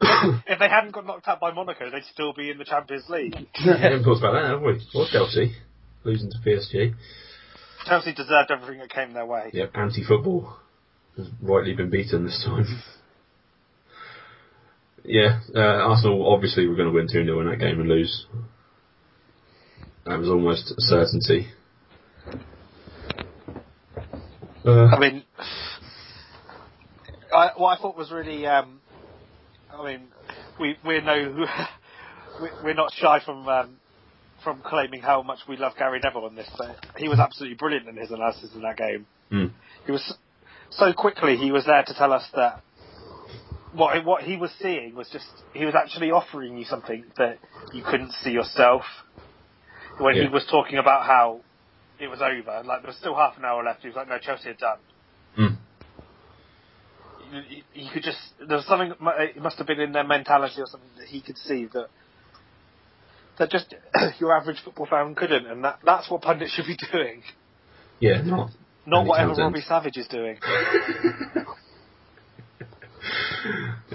If 0.46 0.58
they 0.58 0.68
hadn't 0.68 0.92
got 0.92 1.06
knocked 1.06 1.28
out 1.28 1.40
by 1.40 1.52
Monaco, 1.52 1.90
they'd 1.90 2.04
still 2.12 2.32
be 2.32 2.50
in 2.50 2.58
the 2.58 2.64
Champions 2.64 3.04
League. 3.08 3.34
we 3.34 3.72
haven't 3.72 4.04
talked 4.04 4.18
about 4.18 4.32
that, 4.32 4.50
have 4.50 4.62
we? 4.62 4.80
Or 4.94 5.06
Chelsea 5.10 5.54
losing 6.04 6.30
to 6.30 6.38
PSG. 6.38 6.94
Chelsea 7.88 8.12
deserved 8.12 8.50
everything 8.50 8.78
that 8.80 8.90
came 8.90 9.14
their 9.14 9.24
way. 9.24 9.50
Yep, 9.52 9.70
anti-football 9.74 10.56
has 11.16 11.26
rightly 11.40 11.74
been 11.74 11.90
beaten 11.90 12.24
this 12.24 12.44
time. 12.44 12.66
Yeah, 15.04 15.40
uh, 15.54 15.58
Arsenal 15.60 16.30
obviously 16.30 16.66
were 16.66 16.74
going 16.74 16.88
to 16.88 16.94
win 16.94 17.08
2 17.10 17.24
0 17.24 17.40
in 17.40 17.48
that 17.48 17.58
game 17.58 17.80
and 17.80 17.88
lose. 17.88 18.26
That 20.04 20.18
was 20.18 20.28
almost 20.28 20.70
a 20.70 20.80
certainty. 20.80 21.48
Uh, 24.66 24.86
I 24.86 24.98
mean, 24.98 25.22
I, 27.34 27.50
what 27.56 27.78
I 27.78 27.80
thought 27.80 27.96
was 27.96 28.10
really, 28.10 28.44
um, 28.46 28.80
I 29.72 29.84
mean, 29.84 30.08
we 30.60 30.76
we 30.84 31.00
know 31.00 31.46
we, 32.42 32.48
we're 32.62 32.74
not 32.74 32.92
shy 32.92 33.20
from 33.24 33.48
um, 33.48 33.76
from 34.42 34.60
claiming 34.64 35.00
how 35.00 35.22
much 35.22 35.40
we 35.48 35.56
love 35.56 35.72
Gary 35.78 36.00
Neville 36.02 36.24
on 36.24 36.34
this, 36.34 36.48
but 36.56 36.76
he 36.96 37.08
was 37.08 37.18
absolutely 37.18 37.56
brilliant 37.56 37.88
in 37.88 37.96
his 37.96 38.10
analysis 38.10 38.50
in 38.54 38.62
that 38.62 38.76
game. 38.76 39.06
mm, 39.32 39.50
He 39.86 39.92
was 39.92 40.14
so 40.70 40.92
quickly 40.92 41.36
he 41.36 41.50
was 41.50 41.66
there 41.66 41.82
to 41.82 41.94
tell 41.94 42.12
us 42.12 42.24
that 42.34 42.60
what 43.72 44.04
what 44.04 44.22
he 44.22 44.36
was 44.36 44.50
seeing 44.60 44.94
was 44.94 45.08
just 45.10 45.26
he 45.52 45.64
was 45.64 45.74
actually 45.74 46.10
offering 46.10 46.56
you 46.56 46.64
something 46.64 47.04
that 47.16 47.38
you 47.72 47.82
couldn't 47.82 48.12
see 48.22 48.30
yourself. 48.30 48.82
When 49.98 50.14
he 50.14 50.28
was 50.28 50.46
talking 50.50 50.78
about 50.78 51.06
how 51.06 51.40
it 51.98 52.06
was 52.06 52.20
over, 52.22 52.62
like 52.64 52.82
there 52.82 52.88
was 52.88 52.96
still 52.96 53.16
half 53.16 53.36
an 53.36 53.44
hour 53.44 53.64
left, 53.64 53.82
he 53.82 53.88
was 53.88 53.96
like, 53.96 54.08
"No, 54.08 54.18
Chelsea 54.18 54.50
are 54.50 54.54
done." 54.54 54.78
mm. 55.36 55.56
you, 57.50 57.62
you 57.74 57.90
could 57.92 58.02
just 58.02 58.18
there 58.46 58.56
was 58.56 58.66
something 58.66 58.92
it 59.18 59.42
must 59.42 59.58
have 59.58 59.66
been 59.66 59.80
in 59.80 59.92
their 59.92 60.04
mentality 60.04 60.60
or 60.60 60.66
something 60.66 60.88
that 60.98 61.08
he 61.08 61.20
could 61.20 61.36
see 61.38 61.66
that 61.72 61.88
that 63.38 63.50
just 63.50 63.74
your 64.20 64.36
average 64.36 64.58
football 64.64 64.86
fan 64.86 65.14
couldn't, 65.14 65.46
and 65.46 65.62
that 65.64 65.78
that's 65.84 66.10
what 66.10 66.22
pundits 66.22 66.52
should 66.54 66.66
be 66.66 66.76
doing, 66.92 67.22
Yeah, 68.00 68.22
not. 68.22 68.50
not 68.86 68.98
Andy 69.00 69.08
whatever 69.10 69.28
Townsend. 69.30 69.44
Robbie 69.54 69.60
Savage 69.66 69.96
is 69.96 70.08
doing. 70.08 70.38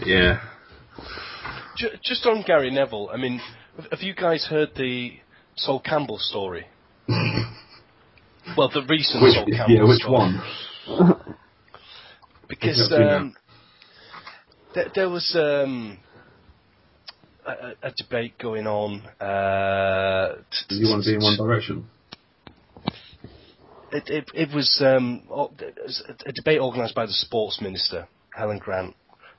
Yeah. 0.05 0.39
Just 2.03 2.25
on 2.25 2.43
Gary 2.45 2.71
Neville, 2.71 3.09
I 3.13 3.17
mean, 3.17 3.39
have- 3.77 3.87
have 3.91 4.01
you 4.01 4.13
guys 4.13 4.45
heard 4.49 4.69
the 4.75 5.13
Sol 5.55 5.79
Campbell 5.79 6.17
story? 6.19 6.65
well, 8.57 8.69
the 8.69 8.83
recent 8.87 9.23
Which, 9.23 9.33
Sol 9.33 9.45
Campbell 9.45 9.75
yeah, 9.75 9.83
which 9.83 9.99
story. 10.01 10.13
one? 10.13 10.41
Because 12.47 12.77
Who's 12.77 12.91
up 12.91 12.97
to 12.99 13.15
um, 13.17 13.35
there, 14.75 14.85
there 14.95 15.09
was 15.09 15.35
um, 15.37 15.97
a, 17.45 17.51
a- 17.51 17.87
a 17.89 17.91
debate 17.97 18.37
going 18.37 18.67
on. 18.67 19.01
Uh, 19.21 20.35
t- 20.51 20.65
Do 20.69 20.75
you 20.75 20.89
want 20.89 21.03
to 21.03 21.09
be 21.11 21.15
in 21.15 21.21
one 21.21 21.37
direction? 21.37 21.87
It, 23.91 24.03
it, 24.09 24.31
it 24.33 24.55
was 24.55 24.81
um, 24.83 25.21
o- 25.29 25.51
it 25.59 25.77
was 25.85 26.03
a 26.07 26.29
a 26.29 26.31
debate 26.31 26.59
organised 26.59 26.95
by 26.95 27.05
the 27.05 27.11
sports 27.13 27.61
minister, 27.61 28.07
Helen 28.35 28.57
Grant. 28.57 28.95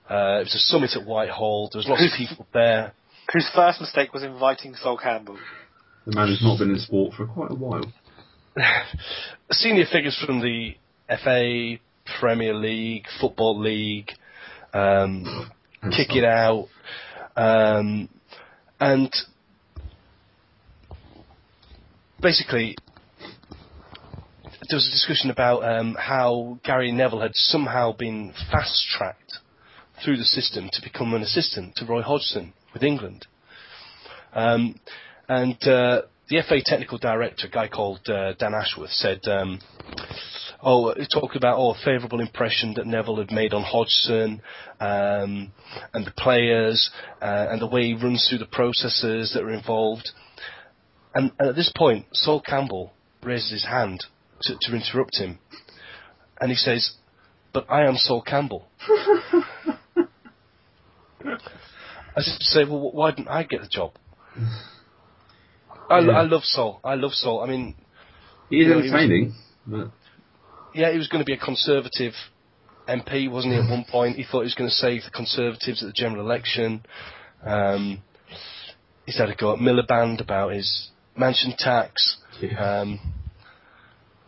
Uh, 0.09 0.39
it 0.41 0.45
was 0.45 0.55
a 0.55 0.59
summit 0.59 0.91
at 0.95 1.07
Whitehall. 1.07 1.71
There 1.73 1.79
was 1.81 1.89
lots 1.89 2.03
of 2.05 2.11
people 2.17 2.47
there. 2.53 2.93
Whose 3.33 3.51
first 3.55 3.81
mistake 3.81 4.13
was 4.13 4.23
inviting 4.23 4.75
Sol 4.77 4.99
Campbell. 4.99 5.39
The 6.07 6.15
man 6.15 6.29
who's 6.29 6.43
not 6.43 6.59
been 6.59 6.71
in 6.71 6.79
sport 6.79 7.15
for 7.15 7.27
quite 7.27 7.51
a 7.51 7.55
while. 7.55 7.91
Senior 9.51 9.87
figures 9.91 10.23
from 10.25 10.41
the 10.41 10.75
FA, 11.09 11.77
Premier 12.21 12.55
League, 12.55 13.07
Football 13.21 13.59
League, 13.61 14.11
um, 14.75 15.51
kick 15.97 16.09
stuff. 16.11 16.17
it 16.19 16.25
out, 16.25 16.69
um, 17.37 18.09
and 18.81 19.15
basically 22.21 22.77
there 24.69 24.77
was 24.77 24.89
a 24.89 24.91
discussion 24.91 25.31
about 25.31 25.63
um, 25.63 25.95
how 25.99 26.59
Gary 26.65 26.91
Neville 26.91 27.21
had 27.21 27.35
somehow 27.35 27.93
been 27.93 28.33
fast 28.51 28.87
tracked 28.89 29.39
through 30.03 30.17
the 30.17 30.25
system 30.25 30.69
to 30.73 30.83
become 30.83 31.15
an 31.15 31.23
assistant 31.23 31.77
to 31.77 31.85
Roy 31.85 32.03
Hodgson 32.03 32.53
with 32.73 32.83
England. 32.83 33.27
Um, 34.33 34.81
and 35.29 35.57
uh, 35.69 36.03
the 36.29 36.43
FA 36.49 36.61
technical 36.65 36.99
director, 36.99 37.47
a 37.47 37.51
guy 37.51 37.69
called 37.69 38.09
uh, 38.09 38.33
Dan 38.35 38.55
Ashworth, 38.55 38.91
said, 38.91 39.21
um, 39.29 39.61
"Oh, 40.65 40.95
he 40.97 41.07
talked 41.07 41.37
about 41.37 41.59
oh, 41.59 41.71
a 41.73 41.85
favourable 41.85 42.21
impression 42.21 42.75
that 42.75 42.87
Neville 42.87 43.17
had 43.19 43.31
made 43.31 43.53
on 43.53 43.63
Hodgson 43.63 44.41
um, 44.81 45.53
and 45.93 46.07
the 46.07 46.13
players 46.17 46.91
uh, 47.21 47.47
and 47.51 47.61
the 47.61 47.67
way 47.67 47.83
he 47.89 47.95
runs 47.95 48.27
through 48.29 48.39
the 48.39 48.47
processes 48.47 49.33
that 49.35 49.43
are 49.43 49.51
involved." 49.53 50.11
And, 51.15 51.31
and 51.39 51.49
at 51.51 51.55
this 51.57 51.71
point, 51.77 52.07
Sol 52.13 52.41
Campbell 52.41 52.93
raises 53.23 53.51
his 53.53 53.65
hand 53.65 54.05
to, 54.43 54.55
to 54.61 54.75
interrupt 54.75 55.17
him, 55.17 55.39
and 56.41 56.51
he 56.51 56.57
says, 56.57 56.93
"But 57.53 57.67
I 57.71 57.85
am 57.87 57.97
Sol 57.97 58.23
Campbell." 58.23 58.67
I 62.17 62.21
just 62.21 62.43
say, 62.45 62.65
well, 62.65 62.93
why 62.93 63.11
didn't 63.11 63.29
I 63.29 63.43
get 63.43 63.61
the 63.61 63.67
job? 63.69 63.93
I, 65.91 65.99
Yeah. 66.01 66.13
I 66.13 66.23
love 66.23 66.43
Sol. 66.45 66.81
I 66.85 66.95
love 66.95 67.13
Sol. 67.13 67.41
I 67.43 67.47
mean, 67.47 67.75
He 68.51 68.59
is 68.61 68.67
You 68.67 68.69
know, 68.69 68.77
he 68.77 68.83
was- 68.83 68.93
entertaining, 68.93 69.35
but 69.67 69.91
yeah, 70.75 70.91
he 70.91 70.99
was 70.99 71.09
going 71.09 71.21
to 71.21 71.27
be 71.27 71.35
a 71.35 71.39
Conservative 71.39 72.13
MP, 72.89 73.31
wasn't 73.31 73.55
he? 73.55 73.61
At 73.61 73.71
one 73.71 73.85
point, 73.89 74.17
he 74.17 74.25
thought 74.25 74.41
he 74.41 74.47
was 74.47 74.55
going 74.55 74.69
to 74.71 74.75
save 74.77 75.03
the 75.05 75.11
Conservatives 75.11 75.83
at 75.83 75.87
the 75.87 75.93
general 75.93 76.21
election. 76.25 76.85
Um, 77.45 78.03
he's 79.07 79.19
had 79.19 79.31
a 79.31 79.35
go 79.37 79.53
at 79.55 79.59
Miliband 79.61 80.21
about 80.21 80.53
his 80.53 80.91
mansion 81.17 81.55
tax. 81.57 82.19
yeah. 82.41 82.81
Um, 82.81 83.01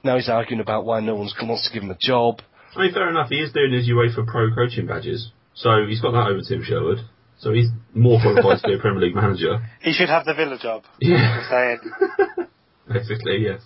now 0.04 0.16
he's 0.16 0.28
arguing 0.28 0.60
about 0.60 0.84
why 0.84 1.00
no 1.00 1.16
one 1.16 1.28
wants 1.42 1.66
to 1.66 1.74
give 1.74 1.82
him 1.82 1.90
a 1.90 1.98
job. 1.98 2.40
I 2.76 2.82
mean, 2.82 2.92
fair 2.92 3.10
enough. 3.10 3.28
He 3.28 3.40
is 3.40 3.52
doing 3.52 3.72
his 3.72 3.88
UEFA 3.88 4.26
Pro 4.26 4.54
coaching 4.54 4.86
badges, 4.86 5.32
so 5.54 5.84
he's 5.86 6.00
got 6.00 6.12
that 6.12 6.28
over 6.28 6.40
Tim 6.46 6.62
Sherwood. 6.62 6.98
So 7.38 7.52
he's 7.52 7.68
more 7.92 8.20
qualified 8.20 8.62
to 8.62 8.68
be 8.68 8.74
a 8.74 8.78
Premier 8.78 9.00
League 9.02 9.14
manager. 9.14 9.66
He 9.82 9.92
should 9.92 10.08
have 10.08 10.24
the 10.24 10.34
Villa 10.34 10.58
job. 10.58 10.84
Yeah. 11.00 11.42
Basically, 12.88 13.38
yes. 13.42 13.60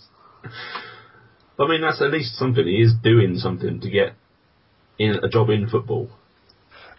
But, 1.61 1.67
I 1.67 1.69
mean, 1.73 1.83
that's 1.83 2.01
at 2.01 2.11
least 2.11 2.37
something. 2.37 2.67
He 2.67 2.81
is 2.81 2.95
doing 3.05 3.37
something 3.37 3.83
to 3.83 3.91
get 3.91 4.15
in 4.99 5.17
a 5.23 5.29
job 5.29 5.51
in 5.51 5.69
football. 5.69 6.09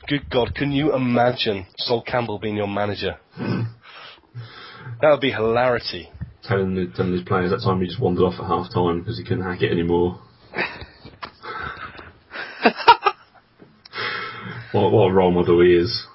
Good 0.07 0.29
God, 0.29 0.53
can 0.53 0.71
you 0.71 0.93
imagine 0.93 1.65
Sol 1.77 2.03
Campbell 2.03 2.37
being 2.37 2.57
your 2.57 2.67
manager? 2.67 3.17
that 3.37 3.65
would 5.01 5.19
be 5.19 5.31
hilarity. 5.31 6.09
Telling, 6.43 6.75
the, 6.75 6.93
telling 6.95 7.13
his 7.13 7.23
players 7.23 7.49
that 7.49 7.63
time 7.65 7.81
he 7.81 7.87
just 7.87 7.99
wandered 7.99 8.21
off 8.21 8.39
at 8.39 8.45
half 8.45 8.71
time 8.71 8.99
because 8.99 9.17
he 9.17 9.23
couldn't 9.23 9.43
hack 9.43 9.63
it 9.63 9.71
anymore. 9.71 10.19
what, 14.73 14.91
what 14.91 15.09
a 15.09 15.11
role 15.11 15.31
model 15.31 15.59
he 15.63 15.73
is. 15.73 16.05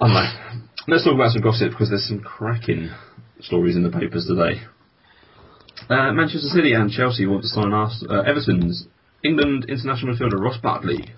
I 0.00 0.06
don't 0.08 0.14
know. 0.14 0.32
Let's 0.88 1.04
talk 1.04 1.14
about 1.14 1.30
some 1.30 1.42
gossip 1.42 1.70
because 1.70 1.90
there's 1.90 2.08
some 2.08 2.18
cracking 2.18 2.90
stories 3.38 3.76
in 3.76 3.84
the 3.84 3.90
papers 3.96 4.26
today. 4.26 4.62
Uh, 5.88 6.12
Manchester 6.12 6.48
City 6.48 6.72
and 6.72 6.90
Chelsea 6.90 7.26
want 7.26 7.42
to 7.42 7.48
sign 7.48 7.72
Ars- 7.72 8.04
uh, 8.10 8.22
Everton's 8.22 8.88
England 9.22 9.66
international 9.68 10.14
midfielder 10.14 10.40
Ross 10.40 10.58
Barkley, 10.60 11.14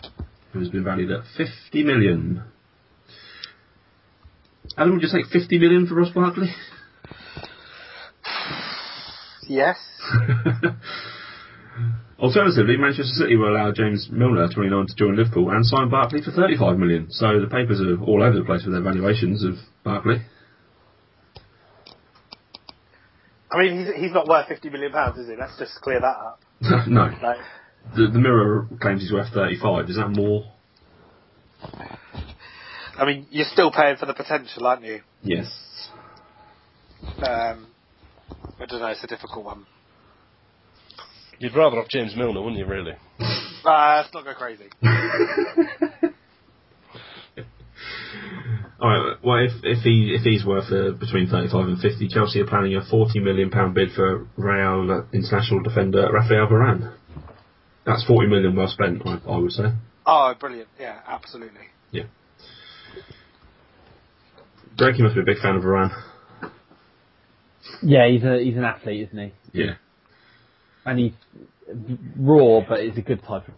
who 0.53 0.59
has 0.59 0.69
been 0.69 0.85
valued 0.85 1.11
at 1.11 1.23
50 1.37 1.85
million. 1.85 2.43
Adam, 4.77 4.93
would 4.95 5.03
you 5.03 5.09
take 5.11 5.27
50 5.33 5.59
million 5.59 5.87
for 5.87 5.95
Ross 5.95 6.11
Barkley? 6.11 6.49
Yes. 9.49 9.77
Alternatively, 12.19 12.77
Manchester 12.77 13.15
City 13.15 13.37
will 13.37 13.49
allow 13.57 13.73
James 13.73 14.09
Milner, 14.11 14.49
29, 14.53 14.87
to 14.89 14.95
join 14.97 15.17
Liverpool 15.17 15.51
and 15.51 15.65
sign 15.65 15.89
Barkley 15.89 16.21
for 16.21 16.33
35 16.33 16.77
million. 16.77 17.07
So 17.11 17.41
the 17.41 17.47
papers 17.47 17.81
are 17.81 17.99
all 18.05 18.23
over 18.23 18.37
the 18.37 18.45
place 18.45 18.65
with 18.65 18.75
their 18.75 18.83
valuations 18.83 19.43
of 19.45 19.55
Barkley. 19.83 20.19
I 23.51 23.59
mean, 23.63 23.79
he's, 23.79 23.95
he's 23.95 24.13
not 24.13 24.27
worth 24.29 24.49
fifty 24.49 24.71
million 24.71 24.93
pounds, 24.93 25.19
is 25.19 25.29
he? 25.29 25.37
Let's 25.37 25.59
just 25.59 25.75
clear 25.81 26.01
that 26.01 26.07
up. 26.07 26.41
no, 26.87 27.11
Like, 27.23 27.39
the, 27.97 28.09
the 28.13 28.19
Mirror 28.19 28.69
claims 28.81 29.03
he's 29.03 29.13
worth 29.13 29.33
35. 29.33 29.89
Is 29.89 29.97
that 29.97 30.09
more? 30.09 30.45
I 32.99 33.05
mean, 33.07 33.27
you're 33.31 33.47
still 33.51 33.71
paying 33.71 33.97
for 33.97 34.07
the 34.07 34.15
potential, 34.15 34.67
aren't 34.67 34.83
you? 34.85 35.01
Yes. 35.23 35.91
Um, 37.19 37.69
I 38.61 38.67
don't 38.67 38.81
know. 38.81 38.89
It's 38.89 39.05
a 39.05 39.07
difficult 39.07 39.45
one. 39.45 39.67
You'd 41.39 41.55
rather 41.55 41.77
have 41.77 41.89
James 41.89 42.17
Milner, 42.17 42.41
wouldn't 42.43 42.59
you, 42.59 42.67
really? 42.67 42.95
Uh, 43.65 44.03
let's 44.03 44.13
not 44.13 44.25
go 44.25 44.35
crazy. 44.35 44.69
All 48.81 48.89
right. 48.89 49.17
Well, 49.25 49.39
if 49.45 49.53
if 49.65 49.83
he 49.83 50.15
if 50.15 50.23
he's 50.23 50.45
worth 50.45 50.71
uh, 50.71 50.93
between 50.93 51.29
35 51.29 51.67
and 51.67 51.79
50, 51.81 52.09
Chelsea 52.09 52.41
are 52.41 52.47
planning 52.47 52.77
a 52.77 52.85
40 52.85 53.19
million 53.21 53.51
pound 53.51 53.75
bid 53.75 53.91
for 53.93 54.27
Real 54.37 55.05
international 55.13 55.63
defender 55.63 56.09
Rafael 56.13 56.47
Varane. 56.47 56.95
That's 57.85 58.05
40 58.05 58.29
million 58.29 58.55
well 58.55 58.69
spent, 58.69 59.03
I, 59.05 59.19
I 59.29 59.39
would 59.39 59.51
say. 59.51 59.65
Oh, 60.07 60.35
brilliant! 60.39 60.69
Yeah, 60.79 61.01
absolutely. 61.07 61.61
Yeah. 61.91 62.05
Greg, 64.77 64.97
you 64.97 65.05
must 65.05 65.17
be 65.17 65.23
a 65.23 65.25
big 65.25 65.39
fan 65.39 65.57
of 65.57 65.63
Varane. 65.63 65.91
Yeah, 67.83 68.09
he's 68.09 68.23
a 68.23 68.39
he's 68.39 68.57
an 68.57 68.65
athlete, 68.65 69.09
isn't 69.09 69.19
he? 69.19 69.61
Yeah. 69.61 69.75
And 70.85 70.99
he's 70.99 71.13
raw, 72.17 72.61
but 72.67 72.81
it's 72.81 72.97
a 72.97 73.03
good 73.03 73.23
type 73.23 73.49
of 73.49 73.55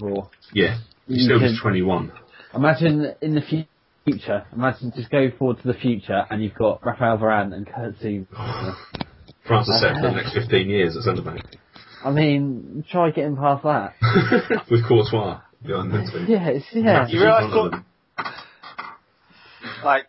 raw. 0.00 0.28
Yeah. 0.52 0.78
He's 1.08 1.24
still 1.24 1.40
just 1.40 1.60
21. 1.60 2.12
Imagine 2.54 3.14
in 3.20 3.34
the 3.34 3.40
fu- 3.40 3.64
future. 4.04 4.44
Imagine 4.54 4.92
just 4.94 5.10
go 5.10 5.30
forward 5.38 5.60
to 5.62 5.68
the 5.68 5.74
future, 5.74 6.24
and 6.30 6.42
you've 6.42 6.54
got 6.54 6.84
Rafael 6.84 7.18
Varane 7.18 7.52
and 7.54 7.66
Kurt 7.66 7.98
Zouma. 8.00 8.74
France 9.46 9.68
is 9.68 9.80
set 9.80 9.94
for 9.96 10.02
the 10.02 10.08
uh, 10.08 10.12
next 10.12 10.34
15 10.34 10.68
years 10.68 10.96
at 10.96 11.02
centre 11.02 11.22
back. 11.22 11.44
I 12.04 12.10
mean, 12.10 12.84
try 12.90 13.10
getting 13.10 13.36
past 13.36 13.62
that. 13.64 13.94
With 14.70 14.86
Courtois 14.86 15.40
behind 15.64 15.92
them 15.92 16.06
two. 16.10 16.24
Yeah, 16.32 16.48
it's, 16.48 16.66
yeah. 16.72 17.06
You 17.08 17.20
realise 17.20 17.54
what- 17.54 17.82
like, 19.84 20.06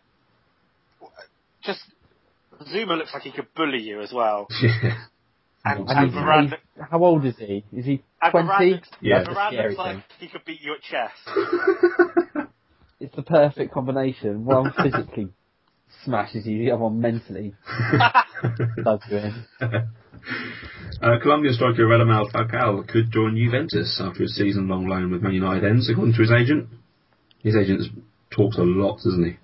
just 1.64 1.80
Zouma 2.72 2.96
looks 2.98 3.12
like 3.14 3.22
he 3.22 3.32
could 3.32 3.46
bully 3.54 3.78
you 3.80 4.00
as 4.02 4.12
well. 4.12 4.46
Yeah. 4.62 4.98
And, 5.66 5.88
And 5.88 5.98
and 5.98 6.12
Varane, 6.12 6.48
he's- 6.50 6.86
how 6.90 7.02
old 7.02 7.24
is 7.24 7.36
he? 7.38 7.64
Is 7.72 7.86
he 7.86 8.02
and 8.20 8.32
Varane, 8.34 8.56
twenty? 8.56 8.70
looks, 8.72 8.88
Yeah. 9.00 9.24
Varane 9.24 9.48
Scary 9.52 9.68
looks 9.68 9.78
like 9.78 9.94
thing. 9.96 10.02
he 10.20 10.28
could 10.28 10.44
beat 10.44 10.60
you 10.60 10.74
at 10.74 10.82
chess. 10.82 11.10
It's 13.00 13.14
the 13.16 13.22
perfect 13.22 13.72
combination. 13.72 14.44
One 14.44 14.72
physically 14.82 15.28
smashes 16.04 16.46
you, 16.46 16.58
the 16.58 16.72
other 16.72 16.82
one 16.82 17.00
mentally 17.00 17.54
does 18.84 19.00
you 19.10 19.18
in. 19.18 19.44
Uh, 21.02 21.18
Colombian 21.22 21.54
striker 21.54 21.84
Radamel 21.84 22.30
Falcao 22.32 22.86
could 22.88 23.10
join 23.10 23.36
Juventus 23.36 24.00
after 24.02 24.22
his 24.22 24.36
season-long 24.36 24.86
loan 24.86 25.10
with 25.10 25.22
Man 25.22 25.34
United 25.34 25.64
ends, 25.64 25.88
according 25.90 26.14
to 26.14 26.20
his 26.20 26.30
agent. 26.30 26.68
His 27.42 27.56
agent 27.56 27.82
talks 28.30 28.56
a 28.56 28.62
lot, 28.62 28.96
doesn't 28.96 29.24
he? 29.24 29.36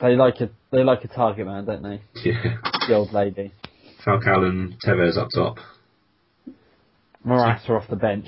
They 0.00 0.16
like 0.16 0.40
a 0.40 0.50
they 0.70 0.82
like 0.82 1.04
a 1.04 1.08
target 1.08 1.46
man, 1.46 1.64
don't 1.64 1.82
they? 1.82 2.00
Yeah. 2.24 2.56
The 2.88 2.94
old 2.94 3.12
lady. 3.12 3.52
Falcao 4.04 4.44
and 4.48 4.74
Tevez 4.84 5.16
up 5.16 5.28
top. 5.34 5.58
Morata 7.24 7.72
off 7.72 7.88
the 7.88 7.96
bench. 7.96 8.26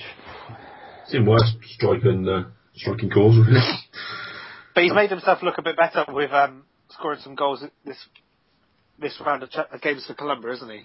Seen 1.09 1.27
worse 1.27 1.53
striking 1.65 2.29
uh, 2.29 2.45
striking 2.77 3.11
calls, 3.11 3.37
really. 3.37 3.61
But 4.75 4.85
he's 4.85 4.93
made 4.93 5.11
himself 5.11 5.43
look 5.43 5.59
a 5.59 5.63
bit 5.63 5.77
better 5.77 6.05
with 6.09 6.33
um, 6.33 6.65
scoring 6.91 7.21
some 7.23 7.35
goals 7.35 7.65
this 7.85 7.97
this 8.99 9.21
round 9.25 9.43
of 9.43 9.51
ch- 9.51 9.83
games 9.83 10.05
for 10.07 10.15
Colombia, 10.15 10.53
isn't 10.55 10.71
he? 10.71 10.83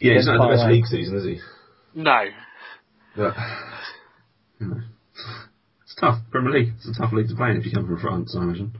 Yeah, 0.00 0.14
he's 0.14 0.26
not 0.26 0.40
had 0.40 0.50
the 0.50 0.56
best 0.56 0.70
league 0.70 0.86
season, 0.86 1.16
is 1.16 1.24
he? 1.24 1.40
No. 1.94 2.24
But, 3.16 3.34
you 4.60 4.66
know, 4.68 4.80
it's 5.82 5.94
tough. 6.00 6.18
Premier 6.30 6.52
League. 6.52 6.72
It's 6.76 6.88
a 6.88 7.00
tough 7.00 7.12
league 7.12 7.28
to 7.28 7.34
play 7.34 7.50
in 7.50 7.56
if 7.56 7.66
you 7.66 7.72
come 7.72 7.86
from 7.86 7.98
France, 7.98 8.34
I 8.38 8.42
imagine. 8.42 8.72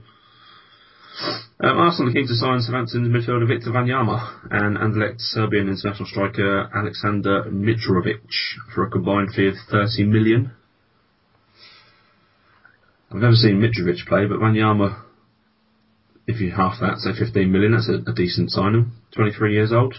Um, 1.61 1.77
Arsenal 1.77 2.09
are 2.09 2.13
keen 2.13 2.27
to 2.27 2.35
sign 2.35 2.61
Southampton's 2.61 3.09
midfielder 3.09 3.45
Victor 3.45 3.71
Wanyama 3.71 4.47
and 4.49 4.77
Anderlecht 4.77 5.19
Serbian 5.19 5.67
international 5.67 6.07
striker 6.07 6.69
Alexander 6.73 7.43
Mitrovic 7.51 8.21
for 8.73 8.85
a 8.85 8.89
combined 8.89 9.33
fee 9.35 9.49
of 9.49 9.55
30 9.69 10.05
million. 10.05 10.51
I've 13.11 13.17
never 13.21 13.33
seen 13.33 13.59
Mitrovic 13.59 14.05
play, 14.07 14.25
but 14.25 14.39
Wanyama, 14.39 15.01
if 16.27 16.39
you 16.39 16.51
half 16.51 16.79
that, 16.79 16.97
say 16.99 17.11
15 17.17 17.51
million, 17.51 17.71
that's 17.73 17.89
a, 17.89 18.09
a 18.09 18.13
decent 18.13 18.51
signing. 18.51 18.91
23 19.15 19.53
years 19.53 19.71
old. 19.73 19.95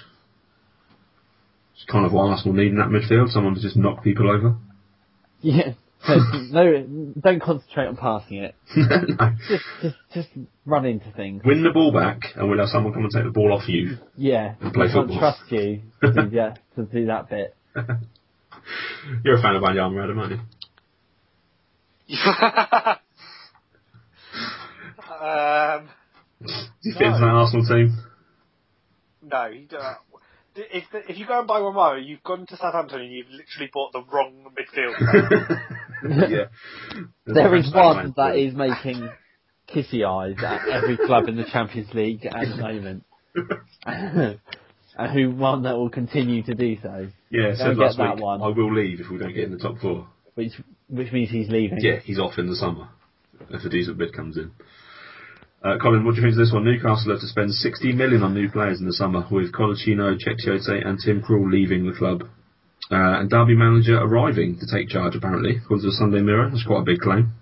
It's 1.75 1.85
kind 1.91 2.07
of 2.07 2.13
what 2.13 2.31
Arsenal 2.31 2.55
need 2.55 2.69
in 2.73 2.77
that 2.79 2.89
midfield, 2.89 3.31
someone 3.31 3.55
to 3.55 3.61
just 3.61 3.77
knock 3.77 4.03
people 4.05 4.31
over. 4.31 4.57
Yeah. 5.43 5.73
No, 6.51 6.87
don't 7.19 7.41
concentrate 7.43 7.87
on 7.87 7.97
passing 7.97 8.39
it. 8.39 8.55
no. 8.77 9.33
Just, 9.49 9.65
just, 9.83 9.97
just 10.15 10.29
run 10.67 10.85
into 10.85 11.11
things. 11.13 11.43
Win 11.45 11.63
the 11.63 11.71
ball 11.71 11.93
back, 11.93 12.21
and 12.37 12.49
we'll 12.49 12.59
have 12.59 12.69
someone 12.69 12.93
come 12.93 13.05
and 13.05 13.13
take 13.13 13.25
the 13.25 13.31
ball 13.31 13.53
off 13.55 13.67
you. 13.69 13.97
Yeah. 14.17 14.55
And 14.61 14.73
play 14.75 14.87
I 14.89 14.93
can't 14.93 15.09
football. 15.09 15.19
trust 15.19 15.41
you 15.51 15.81
to 16.03 16.13
do 16.13 16.31
that, 16.37 16.59
to 16.77 16.83
do 16.85 17.07
that 17.07 17.31
bit. 17.31 17.55
You're 19.25 19.39
a 19.39 19.43
fan 19.43 19.57
of 19.57 19.63
Wanyama, 19.63 20.03
Adam, 20.05 20.19
aren't 20.19 20.33
you? 20.33 20.41
Um, 25.21 25.89
Do 26.41 26.53
you 26.83 26.93
fit 26.95 27.03
into 27.03 27.19
that 27.21 27.27
Arsenal 27.27 27.67
team? 27.67 27.97
no, 29.23 29.47
you 29.47 29.67
don't. 29.67 29.97
If, 30.57 30.85
the, 30.91 31.11
if 31.11 31.19
you 31.19 31.27
go 31.27 31.39
and 31.39 31.47
buy 31.47 31.61
Romero, 31.61 31.97
you've 31.97 32.23
gone 32.25 32.47
to 32.47 32.57
Southampton 32.57 33.01
and 33.01 33.13
you've 33.13 33.29
literally 33.29 33.71
bought 33.73 33.93
the 33.93 34.03
wrong 34.13 34.47
midfield. 34.59 34.95
yeah. 36.31 36.47
There 37.27 37.55
is 37.55 37.73
one 37.73 38.13
that 38.17 38.37
is 38.37 38.55
making 38.55 39.09
kissy 39.69 40.05
eyes 40.05 40.37
at 40.43 40.69
every 40.69 40.97
club 40.97 41.29
in 41.29 41.37
the 41.37 41.45
Champions 41.45 41.93
League 41.95 42.27
at 42.27 42.49
the 42.49 42.57
moment. 42.57 43.05
and 43.87 44.39
who 45.13 45.31
one 45.31 45.63
that 45.63 45.77
will 45.77 45.91
continue 45.91 46.43
to 46.43 46.55
do 46.55 46.77
so. 46.83 47.09
Yeah, 47.31 47.49
Don't 47.49 47.57
said 47.57 47.79
get 47.79 47.97
last 47.97 48.17
week, 48.17 48.23
one. 48.23 48.43
I 48.43 48.49
will 48.49 48.75
leave 48.75 49.01
if 49.01 49.11
we 49.11 49.19
don't 49.19 49.33
get 49.33 49.45
in 49.45 49.53
the 49.53 49.59
top 49.59 49.79
four. 49.79 50.09
Which 50.41 50.53
which 50.89 51.13
means 51.13 51.31
he's 51.31 51.51
leaving. 51.51 51.79
Yeah, 51.81 52.01
he's 52.03 52.19
off 52.19 52.39
in 52.39 52.47
the 52.47 52.57
summer 52.57 52.89
if 53.51 53.63
a 53.65 53.69
decent 53.69 53.99
bid 53.99 54.15
comes 54.15 54.39
in. 54.39 54.51
Uh, 55.63 55.77
Colin, 55.81 56.05
what 56.05 56.15
do 56.15 56.21
you 56.21 56.27
think 56.27 56.33
of 56.33 56.39
this 56.39 56.53
one? 56.53 56.65
Newcastle 56.65 57.13
have 57.13 57.21
to 57.21 57.27
spend 57.27 57.53
60 57.53 57.93
million 57.93 58.23
on 58.23 58.33
new 58.33 58.51
players 58.51 58.81
in 58.81 58.87
the 58.87 58.93
summer, 58.95 59.27
with 59.31 59.53
Coloccini, 59.53 60.17
Cecchiote 60.17 60.87
and 60.87 60.99
Tim 60.99 61.23
Krul 61.23 61.51
leaving 61.53 61.85
the 61.85 61.93
club. 61.93 62.23
Uh, 62.91 63.21
and 63.21 63.29
Derby 63.29 63.55
manager 63.55 63.99
arriving 63.99 64.59
to 64.59 64.67
take 64.67 64.89
charge, 64.89 65.15
apparently, 65.15 65.57
according 65.59 65.83
to 65.83 65.91
the 65.91 65.97
Sunday 65.97 66.23
Mirror. 66.23 66.49
That's 66.51 66.65
quite 66.65 66.81
a 66.81 66.85
big 66.85 67.01
claim. 67.01 67.33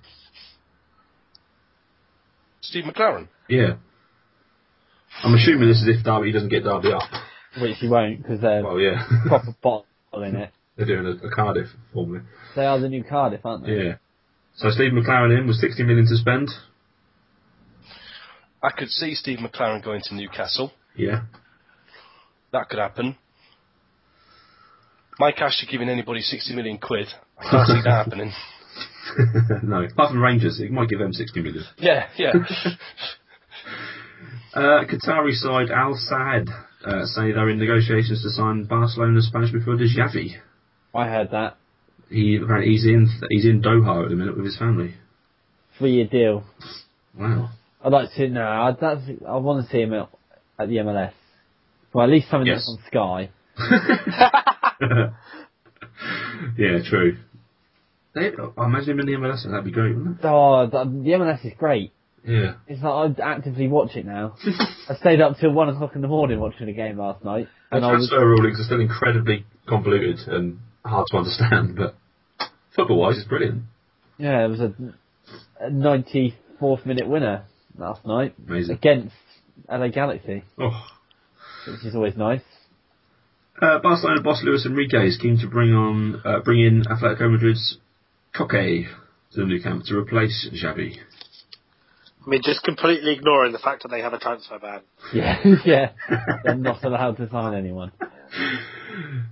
Steve 2.61 2.85
McClaren. 2.85 3.29
Yeah. 3.49 3.77
I'm 5.23 5.35
assuming 5.35 5.69
this 5.69 5.81
is 5.81 5.89
if 5.89 6.05
Derby 6.05 6.33
doesn't 6.33 6.51
get 6.51 6.65
Derby 6.65 6.93
up. 6.93 7.03
Which 7.61 7.77
he 7.79 7.89
won't 7.89 8.23
because 8.23 8.41
they're 8.41 8.65
Well, 8.65 8.81
yeah. 8.81 9.07
proper 9.29 9.55
bottle 9.63 10.25
in 10.25 10.35
it. 10.35 10.51
They're 10.79 10.87
doing 10.87 11.07
a, 11.07 11.27
a 11.27 11.31
Cardiff 11.35 11.67
formally. 11.93 12.21
They 12.55 12.65
are 12.65 12.79
the 12.79 12.89
new 12.89 13.03
Cardiff, 13.03 13.45
aren't 13.45 13.67
they? 13.67 13.73
Yeah. 13.73 13.95
So 14.57 14.71
Steve 14.71 14.93
McClaren 14.93 15.37
in 15.37 15.47
with 15.47 15.57
60 15.57 15.83
million 15.83 16.07
to 16.07 16.17
spend. 16.17 16.49
I 18.63 18.71
could 18.71 18.89
see 18.89 19.15
Steve 19.15 19.39
McClaren 19.39 19.85
going 19.85 20.01
to 20.05 20.15
Newcastle. 20.15 20.73
Yeah. 20.97 21.23
That 22.53 22.69
could 22.69 22.79
happen. 22.79 23.17
Mike 25.19 25.41
Ashley 25.41 25.69
giving 25.71 25.89
anybody 25.89 26.21
60 26.21 26.55
million 26.55 26.79
quid. 26.79 27.09
I 27.39 27.51
can't 27.51 27.67
see 27.67 27.81
that 27.85 27.91
happening. 27.91 28.33
no. 29.65 29.83
Apart 29.83 30.11
from 30.11 30.23
Rangers, 30.23 30.61
it 30.61 30.71
might 30.71 30.89
give 30.89 31.01
them 31.01 31.13
60 31.13 31.43
million. 31.43 31.65
Yeah, 31.79 32.09
yeah. 32.17 32.33
Uh, 34.55 34.83
Qatari 34.87 35.35
side 35.35 35.71
Al 35.71 35.95
Saad 35.95 36.49
uh, 36.85 37.05
say 37.05 37.33
they're 37.33 37.51
in 37.51 37.59
negotiations 37.59 38.23
to 38.23 38.31
sign 38.31 38.65
Barcelona's 38.65 39.27
Spanish 39.29 39.53
midfielder 39.53 39.87
Xavi. 39.87 40.41
I 40.95 41.07
heard 41.09 41.31
that. 41.33 41.57
He 42.11 42.37
apparently 42.43 42.73
he's 42.73 42.85
in 42.85 43.09
he's 43.31 43.45
in 43.45 43.61
Doha 43.63 44.05
at 44.05 44.11
the 44.11 44.17
minute 44.17 44.37
with 44.37 44.45
his 44.47 44.57
family. 44.59 44.95
Three 45.79 45.93
year 45.95 46.07
deal. 46.07 46.45
Wow. 47.19 47.51
I'd 47.85 47.93
like 47.93 48.09
to 48.17 48.29
no, 48.29 48.43
I 48.43 48.73
that's, 48.79 49.03
I 49.29 49.37
want 49.37 49.65
to 49.65 49.71
see 49.71 49.83
him 49.83 49.95
at, 49.95 50.09
at 50.59 50.69
the 50.69 50.77
MLS. 50.77 51.13
Well, 51.93 52.05
at 52.05 52.11
least 52.11 52.29
something 52.31 52.47
Yes. 52.47 52.67
that's 52.67 52.69
on 52.69 52.79
Sky. 52.89 53.31
yeah, 56.59 56.79
true. 56.89 57.19
They, 58.15 58.31
I 58.57 58.65
imagine 58.65 58.91
him 58.93 59.01
in 59.01 59.07
the 59.07 59.13
MLS, 59.13 59.45
that'd 59.49 59.65
be 59.65 59.71
great, 59.71 59.95
wouldn't 59.97 60.19
it? 60.21 60.25
Oh, 60.25 60.67
the, 60.67 60.85
the 60.85 61.11
MLS 61.11 61.45
is 61.45 61.53
great. 61.59 61.93
Yeah. 62.27 62.55
It's 62.67 62.83
like 62.83 62.93
I'd 62.93 63.21
actively 63.21 63.69
watch 63.69 63.95
it 63.97 64.05
now. 64.07 64.35
I 64.89 64.97
stayed 64.97 65.21
up 65.21 65.39
till 65.39 65.53
one 65.53 65.69
o'clock 65.69 65.95
in 65.95 66.03
the 66.03 66.09
morning 66.09 66.41
watching 66.41 66.67
the 66.67 66.73
game 66.73 66.99
last 66.99 67.25
night, 67.25 67.49
The 67.71 67.77
and 67.77 67.85
I 67.87 67.93
was 67.93 68.09
transfer 68.09 68.27
rulings 68.27 68.59
are 68.61 68.65
still 68.65 68.81
incredibly 68.81 69.45
convoluted 69.69 70.19
and 70.29 70.59
hard 70.89 71.07
to 71.11 71.17
understand, 71.19 71.77
but 71.77 71.95
football-wise, 72.75 73.19
it's 73.19 73.29
brilliant. 73.29 73.63
yeah, 74.19 74.45
it 74.45 74.49
was 74.49 74.61
a, 74.61 74.73
a 75.61 75.71
94th 75.71 76.85
minute 76.87 77.09
winner 77.09 77.45
last 77.77 78.05
night 78.07 78.35
Amazing. 78.47 78.75
against 78.77 79.15
LA 79.71 79.89
Galaxy, 79.89 80.43
Oh. 80.59 80.87
which 81.67 81.85
is 81.85 81.95
always 81.95 82.17
nice. 82.17 82.43
Uh, 83.61 83.79
Barcelona 83.81 84.21
boss 84.23 84.41
Luis 84.45 84.65
Enrique 84.67 85.07
is 85.07 85.19
keen 85.21 85.37
to 85.41 85.49
bring 85.49 85.73
on 85.75 86.23
uh, 86.25 86.39
bring 86.45 86.61
in 86.61 86.83
Atletico 86.85 87.29
Madrid's 87.31 87.79
Koke 88.33 88.85
to 89.33 89.41
the 89.41 89.45
Nou 89.45 89.61
Camp 89.61 89.85
to 89.87 89.97
replace 89.97 90.49
Xavi. 90.53 90.97
I 92.25 92.31
mean, 92.31 92.41
just 92.45 92.63
completely 92.63 93.15
ignoring 93.15 93.51
the 93.53 93.59
fact 93.59 93.83
that 93.83 93.89
they 93.89 94.01
have 94.01 94.13
a 94.13 94.19
transfer 94.21 94.59
ban. 94.61 94.81
Yeah, 95.13 95.39
yeah, 95.65 95.91
they're 96.45 96.55
not 96.55 96.85
allowed 96.85 97.17
to 97.17 97.29
sign 97.31 97.55
anyone. 97.55 97.91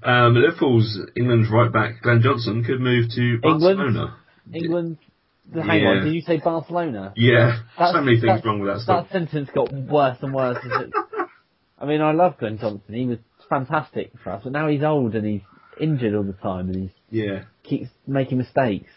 Um, 0.02 0.34
Liverpool's 0.34 0.98
England's 1.16 1.50
right 1.50 1.72
back 1.72 2.02
Glenn 2.02 2.20
Johnson 2.22 2.62
could 2.64 2.80
move 2.80 3.06
to 3.14 3.38
Barcelona. 3.40 4.16
England. 4.52 4.98
Hang 5.54 5.86
on, 5.86 5.96
Yeah. 5.98 6.04
did 6.04 6.14
you 6.14 6.20
say 6.22 6.38
Barcelona? 6.38 7.12
Yeah, 7.16 7.60
That's- 7.78 7.92
so 7.94 8.00
many 8.02 8.20
things 8.20 8.44
wrong 8.44 8.58
with 8.60 8.68
that 8.68 8.74
That 8.78 8.82
stuff. 8.82 9.10
sentence 9.12 9.48
got 9.54 9.72
worse 9.72 10.18
and 10.22 10.34
worse. 10.34 10.58
As 10.64 10.82
it, 10.82 10.92
I 11.80 11.86
mean, 11.86 12.00
I 12.00 12.12
love 12.12 12.36
Glenn 12.38 12.58
Johnson. 12.58 12.94
He 12.94 13.06
was 13.06 13.18
fantastic 13.48 14.10
for 14.22 14.30
us, 14.30 14.42
but 14.42 14.52
now 14.52 14.66
he's 14.68 14.82
old 14.82 15.14
and 15.14 15.24
he's 15.24 15.42
injured 15.80 16.14
all 16.14 16.24
the 16.24 16.32
time 16.32 16.68
and 16.70 16.90
he 17.10 17.22
Yeah. 17.24 17.42
keeps 17.62 17.88
making 18.06 18.38
mistakes. 18.38 18.90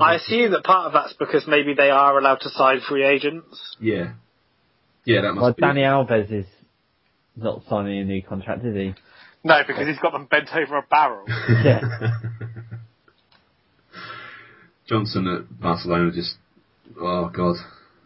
I 0.00 0.14
assume 0.16 0.52
that 0.52 0.64
part 0.64 0.86
of 0.88 0.92
that's 0.92 1.12
because 1.14 1.46
maybe 1.46 1.74
they 1.74 1.90
are 1.90 2.18
allowed 2.18 2.40
to 2.42 2.48
sign 2.50 2.80
free 2.80 3.04
agents. 3.04 3.76
Yeah. 3.80 4.12
Yeah, 5.04 5.22
that 5.22 5.34
must 5.34 5.42
Well, 5.42 5.52
be. 5.54 5.62
Dani 5.62 5.82
Alves 5.84 6.30
is 6.32 6.46
not 7.36 7.62
signing 7.68 7.98
a 8.00 8.04
new 8.04 8.22
contract, 8.22 8.64
is 8.64 8.74
he? 8.74 8.94
No, 9.44 9.60
because 9.66 9.86
he's 9.86 9.98
got 9.98 10.12
them 10.12 10.26
bent 10.26 10.48
over 10.54 10.78
a 10.78 10.82
barrel. 10.82 11.24
Yeah. 11.64 11.80
Johnson 14.88 15.26
at 15.26 15.60
Barcelona 15.60 16.10
just, 16.12 16.36
oh 16.98 17.28
god, 17.28 17.56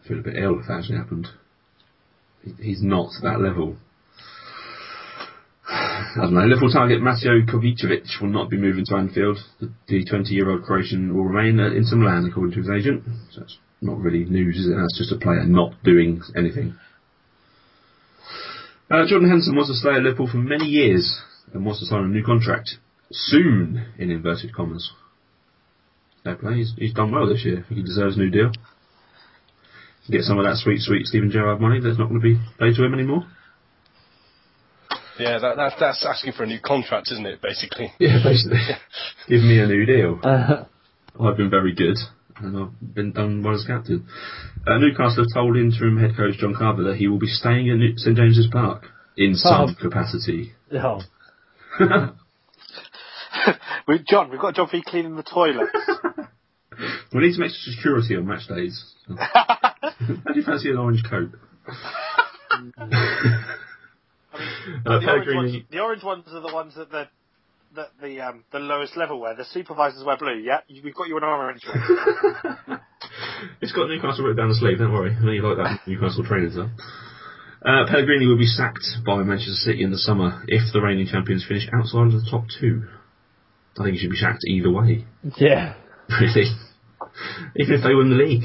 feel 0.05 0.19
a 0.19 0.21
bit 0.21 0.35
ill 0.35 0.59
if 0.59 0.67
that 0.67 0.79
actually 0.79 0.97
happened. 0.97 1.27
He, 2.43 2.51
he's 2.61 2.83
not 2.83 3.09
that 3.21 3.39
level. 3.39 3.77
I 5.69 6.13
don't 6.17 6.33
know. 6.33 6.41
Liverpool 6.41 6.71
target 6.71 7.01
Mateo 7.01 7.41
Kovacevic 7.41 8.21
will 8.21 8.29
not 8.29 8.49
be 8.49 8.57
moving 8.57 8.83
to 8.85 8.95
Anfield. 8.95 9.37
The 9.61 10.05
20-year-old 10.05 10.63
Croatian 10.63 11.15
will 11.15 11.23
remain 11.23 11.59
uh, 11.59 11.67
at 11.67 11.73
Inter 11.73 11.95
Milan, 11.95 12.27
according 12.29 12.51
to 12.55 12.59
his 12.59 12.69
agent. 12.69 13.03
So 13.31 13.41
that's 13.41 13.57
not 13.81 13.99
really 13.99 14.25
news, 14.25 14.57
is 14.57 14.67
it? 14.67 14.75
That's 14.75 14.97
just 14.97 15.13
a 15.13 15.17
player 15.17 15.45
not 15.45 15.71
doing 15.83 16.21
anything. 16.35 16.75
Uh, 18.93 19.07
Jordan 19.07 19.27
Henderson 19.27 19.55
wants 19.55 19.71
to 19.71 19.75
stay 19.75 19.89
at 19.89 20.03
Liverpool 20.03 20.29
for 20.31 20.37
many 20.37 20.65
years 20.65 21.19
and 21.51 21.65
wants 21.65 21.79
to 21.79 21.87
sign 21.87 22.03
a 22.03 22.07
new 22.07 22.23
contract 22.23 22.75
soon, 23.11 23.83
in 23.97 24.11
inverted 24.11 24.53
commas. 24.53 24.91
Fair 26.23 26.35
play. 26.35 26.57
He's, 26.57 26.73
he's 26.77 26.93
done 26.93 27.11
well 27.11 27.27
this 27.27 27.43
year. 27.43 27.65
He 27.69 27.81
deserves 27.81 28.17
a 28.17 28.19
new 28.19 28.29
deal. 28.29 28.51
Get 30.11 30.21
some 30.21 30.37
of 30.37 30.45
that 30.45 30.57
sweet, 30.57 30.79
sweet 30.81 31.07
Steven 31.07 31.31
Gerrard 31.31 31.59
money 31.59 31.79
that's 31.79 31.97
not 31.97 32.09
going 32.09 32.21
to 32.21 32.23
be 32.23 32.39
paid 32.59 32.75
to 32.75 32.85
him 32.85 32.93
anymore. 32.93 33.25
Yeah, 35.17 35.39
that, 35.39 35.55
that's 35.55 35.75
that's 35.79 36.05
asking 36.05 36.33
for 36.33 36.43
a 36.43 36.47
new 36.47 36.59
contract, 36.59 37.09
isn't 37.11 37.25
it? 37.25 37.41
Basically. 37.41 37.91
Yeah, 37.99 38.19
basically. 38.23 38.59
Give 39.27 39.41
me 39.41 39.59
a 39.59 39.65
new 39.65 39.87
deal. 39.87 40.19
Uh, 40.23 40.65
I've 41.19 41.37
been 41.37 41.49
very 41.49 41.73
good, 41.73 41.97
and 42.37 42.57
I've 42.57 42.93
been 42.93 43.11
done 43.11 43.43
well 43.43 43.55
as 43.55 43.65
captain. 43.65 44.07
Uh, 44.65 44.77
Newcastle 44.77 45.23
have 45.23 45.33
told 45.33 45.57
interim 45.57 45.99
head 45.99 46.15
coach 46.15 46.37
John 46.37 46.55
Carver 46.55 46.83
that 46.83 46.97
he 46.97 47.07
will 47.07 47.19
be 47.19 47.27
staying 47.27 47.69
at 47.69 47.77
New- 47.77 47.97
St 47.97 48.15
James's 48.15 48.47
Park 48.51 48.85
in 49.17 49.35
some 49.35 49.75
capacity. 49.75 50.53
oh, 50.73 51.01
we, 53.87 53.99
John, 54.07 54.29
we've 54.29 54.39
got 54.39 54.49
a 54.49 54.53
job 54.53 54.69
for 54.69 54.77
you 54.77 54.83
cleaning 54.85 55.15
the 55.15 55.23
toilets. 55.23 55.71
We 57.13 57.21
need 57.21 57.33
to 57.35 57.39
make 57.39 57.51
some 57.51 57.63
extra 57.63 57.73
security 57.73 58.15
on 58.15 58.25
match 58.25 58.47
days. 58.47 58.83
How 59.07 59.75
do 60.33 60.39
you 60.39 60.43
fancy 60.43 60.71
an 60.71 60.77
orange 60.77 61.03
coat? 61.07 61.29
uh, 61.67 62.87
the, 64.33 64.89
orange 64.89 65.05
Pellegrini, 65.05 65.35
ones, 65.35 65.55
the 65.69 65.79
orange 65.79 66.03
ones 66.03 66.25
are 66.29 66.41
the 66.41 66.53
ones 66.53 66.73
that 66.75 66.89
the 66.89 67.07
that 67.75 67.89
the 68.01 68.21
um, 68.21 68.43
the 68.51 68.59
lowest 68.59 68.95
level 68.97 69.19
wear. 69.19 69.35
The 69.35 69.45
supervisors 69.45 70.03
wear 70.05 70.17
blue. 70.17 70.37
Yeah, 70.37 70.59
You- 70.67 70.81
we've 70.83 70.95
got 70.95 71.07
you 71.07 71.17
an 71.17 71.23
orange 71.23 71.61
it's 73.61 73.71
got 73.71 73.87
Newcastle 73.87 74.23
written 74.25 74.37
down 74.37 74.49
the 74.49 74.55
sleeve, 74.55 74.77
don't 74.79 74.91
worry. 74.93 75.15
I 75.15 75.23
know 75.23 75.31
you 75.31 75.41
like 75.41 75.57
that 75.57 75.79
Newcastle 75.87 76.23
training 76.23 76.51
stuff. 76.51 76.69
Uh, 77.65 77.85
Pellegrini 77.87 78.27
will 78.27 78.37
be 78.37 78.45
sacked 78.45 78.85
by 79.05 79.23
Manchester 79.23 79.53
City 79.53 79.83
in 79.83 79.91
the 79.91 79.97
summer 79.97 80.43
if 80.47 80.73
the 80.73 80.81
reigning 80.81 81.07
champions 81.07 81.45
finish 81.47 81.67
outside 81.73 82.07
of 82.07 82.11
the 82.13 82.27
top 82.29 82.43
two. 82.59 82.83
I 83.79 83.83
think 83.83 83.95
he 83.95 83.99
should 84.01 84.11
be 84.11 84.17
sacked 84.17 84.43
either 84.45 84.69
way, 84.71 85.05
yeah. 85.37 85.75
really. 86.21 86.45
Even 87.55 87.75
if 87.75 87.83
they 87.83 87.95
win 87.95 88.09
the 88.09 88.17
league. 88.17 88.43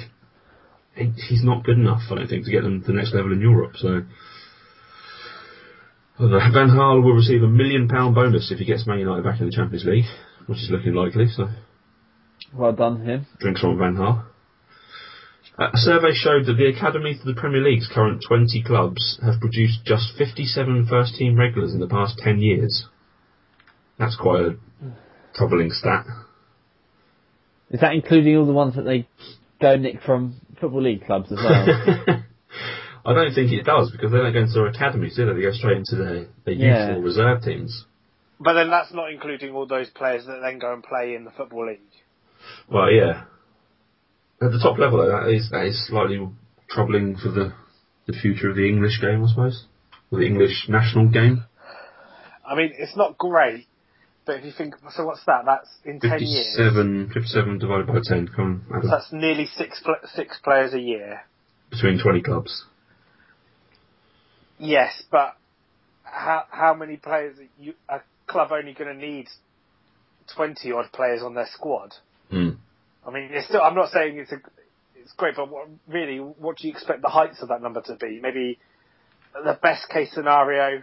He- 0.94 1.12
He's 1.28 1.44
not 1.44 1.64
good 1.64 1.78
enough, 1.78 2.02
I 2.10 2.14
don't 2.16 2.28
think, 2.28 2.44
to 2.44 2.50
get 2.50 2.62
them 2.62 2.80
to 2.80 2.86
the 2.86 2.92
next 2.92 3.14
level 3.14 3.32
in 3.32 3.40
Europe, 3.40 3.72
so... 3.76 4.02
I 6.18 6.22
don't 6.22 6.30
know. 6.30 6.38
Van 6.52 6.68
Gaal 6.70 7.02
will 7.04 7.12
receive 7.14 7.42
a 7.42 7.48
million 7.48 7.88
pound 7.88 8.14
bonus 8.14 8.50
if 8.50 8.58
he 8.58 8.64
gets 8.64 8.86
Man 8.86 8.98
United 8.98 9.22
back 9.24 9.40
in 9.40 9.46
the 9.46 9.52
Champions 9.52 9.84
League, 9.84 10.04
which 10.46 10.58
is 10.58 10.68
looking 10.70 10.94
likely, 10.94 11.26
so 11.28 11.48
Well 12.52 12.72
done, 12.72 13.04
him. 13.04 13.26
drinks 13.38 13.60
from 13.60 13.78
Van 13.78 13.94
Gaal. 13.94 14.24
Uh, 15.58 15.70
a 15.72 15.76
survey 15.76 16.12
showed 16.12 16.46
that 16.46 16.54
the 16.54 16.66
academy 16.66 17.12
of 17.18 17.24
the 17.24 17.34
Premier 17.34 17.60
League's 17.62 17.88
current 17.92 18.22
20 18.26 18.62
clubs 18.64 19.18
have 19.24 19.40
produced 19.40 19.84
just 19.84 20.16
57 20.16 20.86
first 20.88 21.14
team 21.16 21.36
regulars 21.38 21.72
in 21.74 21.80
the 21.80 21.88
past 21.88 22.18
10 22.18 22.40
years. 22.40 22.86
That's 23.98 24.16
quite 24.16 24.40
a 24.42 24.56
troubling 25.34 25.70
stat. 25.72 26.04
Is 27.70 27.80
that 27.80 27.92
including 27.94 28.36
all 28.36 28.46
the 28.46 28.52
ones 28.52 28.76
that 28.76 28.82
they 28.82 29.06
go 29.60 29.76
nick 29.76 30.00
from 30.02 30.40
Football 30.60 30.82
League 30.82 31.04
clubs 31.04 31.30
as 31.32 31.38
well? 31.38 32.22
I 33.04 33.12
don't 33.14 33.34
think 33.34 33.52
it 33.52 33.64
does 33.64 33.90
because 33.90 34.10
they 34.12 34.18
don't 34.18 34.32
go 34.32 34.40
into 34.40 34.52
their 34.54 34.66
academies, 34.66 35.16
do 35.16 35.26
they? 35.26 35.32
They 35.34 35.42
go 35.42 35.52
straight 35.52 35.78
into 35.78 35.96
their, 35.96 36.26
their 36.44 36.54
Yeah. 36.54 36.88
youth 36.88 36.98
or 36.98 37.02
reserve 37.02 37.42
teams. 37.42 37.84
but 38.40 38.52
then 38.54 38.70
that's 38.70 38.92
not 38.92 39.10
including 39.10 39.52
all 39.54 39.66
those 39.66 39.90
players 39.90 40.24
that 40.26 40.40
then 40.42 40.58
go 40.58 40.72
and 40.72 40.82
play 40.82 41.14
in 41.14 41.24
the 41.24 41.30
football 41.32 41.66
league. 41.66 41.80
Well, 42.70 42.90
yeah. 42.90 43.24
At 44.40 44.52
the 44.52 44.60
top 44.60 44.78
level, 44.78 44.98
though, 44.98 45.10
that 45.10 45.28
is 45.28 45.50
that 45.50 45.64
is 45.66 45.86
slightly 45.88 46.28
troubling 46.70 47.16
for 47.16 47.30
the 47.30 47.52
the 48.06 48.12
future 48.12 48.48
of 48.50 48.56
the 48.56 48.68
English 48.68 49.00
game, 49.00 49.24
I 49.24 49.28
suppose, 49.28 49.66
or 50.12 50.20
the 50.20 50.26
English 50.26 50.66
national 50.68 51.08
game. 51.08 51.44
I 52.48 52.54
mean, 52.54 52.72
it's 52.78 52.96
not 52.96 53.18
great, 53.18 53.66
but 54.24 54.36
if 54.36 54.44
you 54.44 54.52
think, 54.56 54.74
so 54.92 55.04
what's 55.04 55.24
that? 55.26 55.42
That's 55.44 55.68
in 55.84 55.98
ten 56.00 56.18
years. 56.20 56.54
57, 56.56 57.10
57 57.12 57.58
divided 57.58 57.86
by 57.88 57.98
10, 58.02 58.28
come 58.28 58.64
on, 58.72 58.82
So 58.82 58.88
that's 58.88 59.12
nearly 59.12 59.46
six 59.46 59.82
six 60.14 60.38
players 60.42 60.72
a 60.72 60.80
year. 60.80 61.22
between 61.70 61.98
20 62.00 62.22
clubs. 62.22 62.64
Yes, 64.58 65.02
but 65.10 65.36
how 66.02 66.44
how 66.50 66.74
many 66.74 66.96
players? 66.96 67.38
Are 67.38 67.62
you, 67.62 67.74
a 67.88 68.00
club 68.26 68.50
only 68.52 68.72
going 68.72 68.98
to 68.98 69.06
need 69.06 69.28
twenty 70.34 70.72
odd 70.72 70.90
players 70.92 71.22
on 71.22 71.34
their 71.34 71.48
squad. 71.52 71.94
Hmm. 72.30 72.50
I 73.06 73.10
mean, 73.10 73.28
it's 73.32 73.46
still. 73.48 73.62
I'm 73.62 73.74
not 73.74 73.90
saying 73.90 74.18
it's 74.18 74.32
a, 74.32 74.40
it's 74.96 75.12
great, 75.16 75.36
but 75.36 75.50
what, 75.50 75.68
really, 75.86 76.18
what 76.18 76.56
do 76.58 76.66
you 76.66 76.72
expect 76.72 77.02
the 77.02 77.08
heights 77.08 77.40
of 77.40 77.48
that 77.48 77.62
number 77.62 77.80
to 77.82 77.96
be? 77.96 78.20
Maybe 78.20 78.58
the 79.32 79.58
best 79.62 79.88
case 79.88 80.12
scenario, 80.12 80.82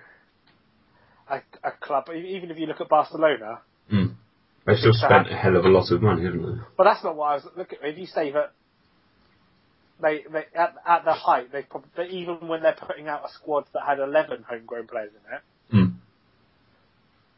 a, 1.30 1.41
a 1.63 1.71
club. 1.82 2.05
Even 2.09 2.51
if 2.51 2.57
you 2.57 2.65
look 2.65 2.82
at 2.82 2.89
Barcelona, 2.89 3.59
Hmm. 3.89 4.05
They've 4.65 4.78
still 4.78 4.93
spent 4.93 5.32
a 5.32 5.36
hell 5.36 5.57
of 5.57 5.65
a 5.65 5.69
lot 5.69 5.91
of 5.91 6.01
money, 6.01 6.23
haven't 6.23 6.41
they? 6.41 6.61
but 6.76 6.86
that's 6.86 7.03
not 7.03 7.15
what 7.15 7.26
I 7.26 7.36
was 7.36 7.47
looking. 7.55 7.78
If 7.84 7.99
you 7.99 8.07
say 8.07 8.32
that 8.32 8.53
they, 10.01 10.23
they 10.31 10.45
at, 10.55 10.75
at 10.85 11.05
the 11.05 11.13
height, 11.13 11.51
they 11.51 11.61
probably 11.63 12.09
even 12.09 12.47
when 12.47 12.61
they're 12.61 12.77
putting 12.79 13.07
out 13.07 13.23
a 13.25 13.33
squad 13.33 13.65
that 13.73 13.83
had 13.87 13.99
11 13.99 14.45
homegrown 14.49 14.87
players 14.87 15.11
in 15.11 15.33
it. 15.35 15.41
Hmm. 15.71 15.91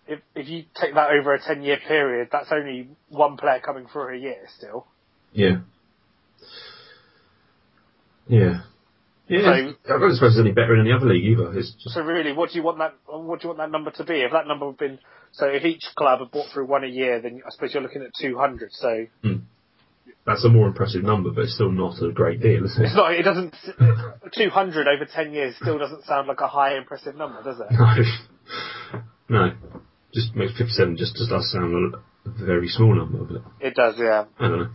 If 0.08 0.20
if 0.36 0.48
you 0.48 0.64
take 0.80 0.96
that 0.96 1.12
over 1.12 1.34
a 1.34 1.42
10 1.42 1.62
year 1.64 1.78
period, 1.86 2.30
that's 2.32 2.52
only 2.52 2.90
one 3.10 3.38
player 3.38 3.60
coming 3.64 3.88
through 3.92 4.16
a 4.16 4.18
year 4.18 4.48
still. 4.58 4.88
Yeah. 5.34 5.58
Yeah. 8.28 8.62
Yeah. 9.28 9.42
So- 9.86 9.96
I 9.96 10.00
don't 10.00 10.16
suppose 10.16 10.38
it's 10.38 10.40
any 10.40 10.54
better 10.54 10.74
in 10.76 10.82
any 10.82 10.92
other 10.94 11.06
league 11.08 11.26
either. 11.26 11.58
It's 11.58 11.72
just 11.74 11.94
So 11.96 12.02
really, 12.02 12.32
what 12.34 12.52
do 12.52 12.56
you 12.58 12.64
want 12.64 12.78
that? 12.80 12.96
What 13.06 13.42
do 13.42 13.48
you 13.48 13.50
want 13.50 13.60
that 13.60 13.72
number 13.72 13.92
to 13.92 14.04
be? 14.04 14.22
If 14.22 14.32
that 14.32 14.48
number 14.48 14.68
had 14.68 14.78
been 14.78 15.00
so, 15.34 15.46
if 15.48 15.66
each 15.66 15.84
club 15.96 16.20
had 16.20 16.32
bought 16.32 16.50
through 16.54 16.66
one 16.66 16.84
a 16.86 16.88
year, 16.88 17.22
then 17.22 17.42
I 17.46 17.50
suppose 17.52 17.74
you're 17.74 17.84
looking 17.84 18.02
at 18.02 18.12
200. 18.20 18.72
So 18.72 19.06
that's 20.28 20.44
a 20.44 20.50
more 20.50 20.68
impressive 20.68 21.04
number, 21.04 21.32
but 21.32 21.46
it's 21.46 21.56
still 21.56 21.72
not 21.72 22.02
a 22.04 22.12
great 22.12 22.42
deal, 22.42 22.66
is 22.66 22.78
it? 22.78 22.84
it's 22.84 22.96
not. 22.96 23.14
It 23.14 23.24
doesn't. 23.24 23.56
200 24.34 24.88
over 24.88 25.06
10 25.06 25.34
years 25.34 25.56
still 25.56 25.80
doesn't 25.80 26.04
sound 26.04 26.28
like 26.28 26.42
a 26.42 26.48
high 26.50 26.78
impressive 26.78 27.16
number, 27.16 27.42
does 27.42 27.60
it? 27.60 27.68
No. 27.72 29.00
No. 29.30 29.54
Just 30.14 30.36
makes 30.36 30.58
57 30.58 30.98
just, 30.98 31.16
does 31.16 31.52
sound 31.52 31.96
a 32.26 32.46
very 32.46 32.68
small 32.68 32.94
number, 32.96 33.24
but 33.24 33.42
It 33.66 33.76
does, 33.76 33.96
yeah. 33.98 34.26
I 34.38 34.48
don't 34.48 34.60
know. 34.60 34.70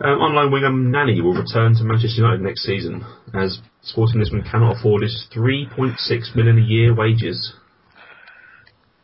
Um, 0.00 0.18
online 0.18 0.52
winger 0.52 0.72
Nani 0.72 1.20
will 1.20 1.34
return 1.34 1.74
to 1.74 1.84
Manchester 1.84 2.22
United 2.22 2.40
next 2.40 2.62
season 2.62 3.04
as 3.34 3.58
Sporting 3.82 4.20
Lisbon 4.20 4.42
cannot 4.48 4.78
afford 4.78 5.02
his 5.02 5.26
3.6 5.34 6.36
million 6.36 6.58
a 6.58 6.62
year 6.62 6.94
wages. 6.94 7.54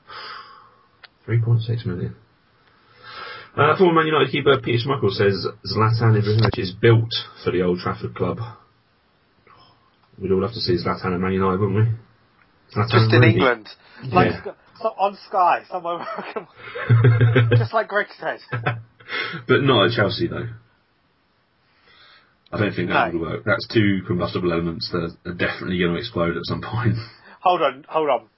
3.6 1.29 1.87
million. 1.87 2.15
Uh, 3.59 3.77
former 3.77 3.95
Man 4.01 4.07
United 4.07 4.31
keeper 4.31 4.57
Peter 4.63 4.79
Schmeichel 4.87 5.11
says 5.11 5.47
Zlatan 5.67 6.15
Ibrahimovic 6.23 6.59
is 6.59 6.73
built 6.73 7.13
for 7.45 7.51
the 7.51 7.63
Old 7.63 7.81
Trafford 7.81 8.15
club. 8.15 8.39
We'd 10.21 10.31
all 10.33 10.41
love 10.43 10.53
to 10.53 10.61
see 10.61 10.75
Zlatan 10.77 11.15
at 11.15 11.21
Man 11.21 11.33
United, 11.33 11.59
wouldn't 11.61 11.77
we? 11.77 11.93
Zlatan 12.75 12.91
Just 12.91 13.13
in 13.13 13.21
Rooney. 13.21 13.33
England, 13.35 13.69
like 14.13 14.31
Yeah. 14.47 14.53
so 14.81 14.89
on 14.97 15.19
Sky, 15.29 15.63
somewhere, 15.69 16.07
just 17.57 17.75
like 17.75 17.89
Greg 17.89 18.07
said. 18.21 18.39
but 19.49 19.63
not 19.63 19.87
at 19.87 19.93
Chelsea 19.97 20.29
though. 20.29 20.49
I 22.53 22.59
don't 22.59 22.73
think 22.75 22.89
that 22.91 23.13
No. 23.13 23.19
would 23.19 23.29
work. 23.29 23.45
That's 23.45 23.67
two 23.69 24.01
combustible 24.07 24.53
elements 24.53 24.89
that 24.93 25.17
are 25.27 25.35
definitely 25.35 25.79
going 25.81 25.93
to 25.95 25.99
explode 25.99 26.37
at 26.37 26.45
some 26.45 26.63
point. 26.63 26.95
Hold 27.41 27.63
on, 27.63 27.85
hold 27.89 28.09
on, 28.09 28.29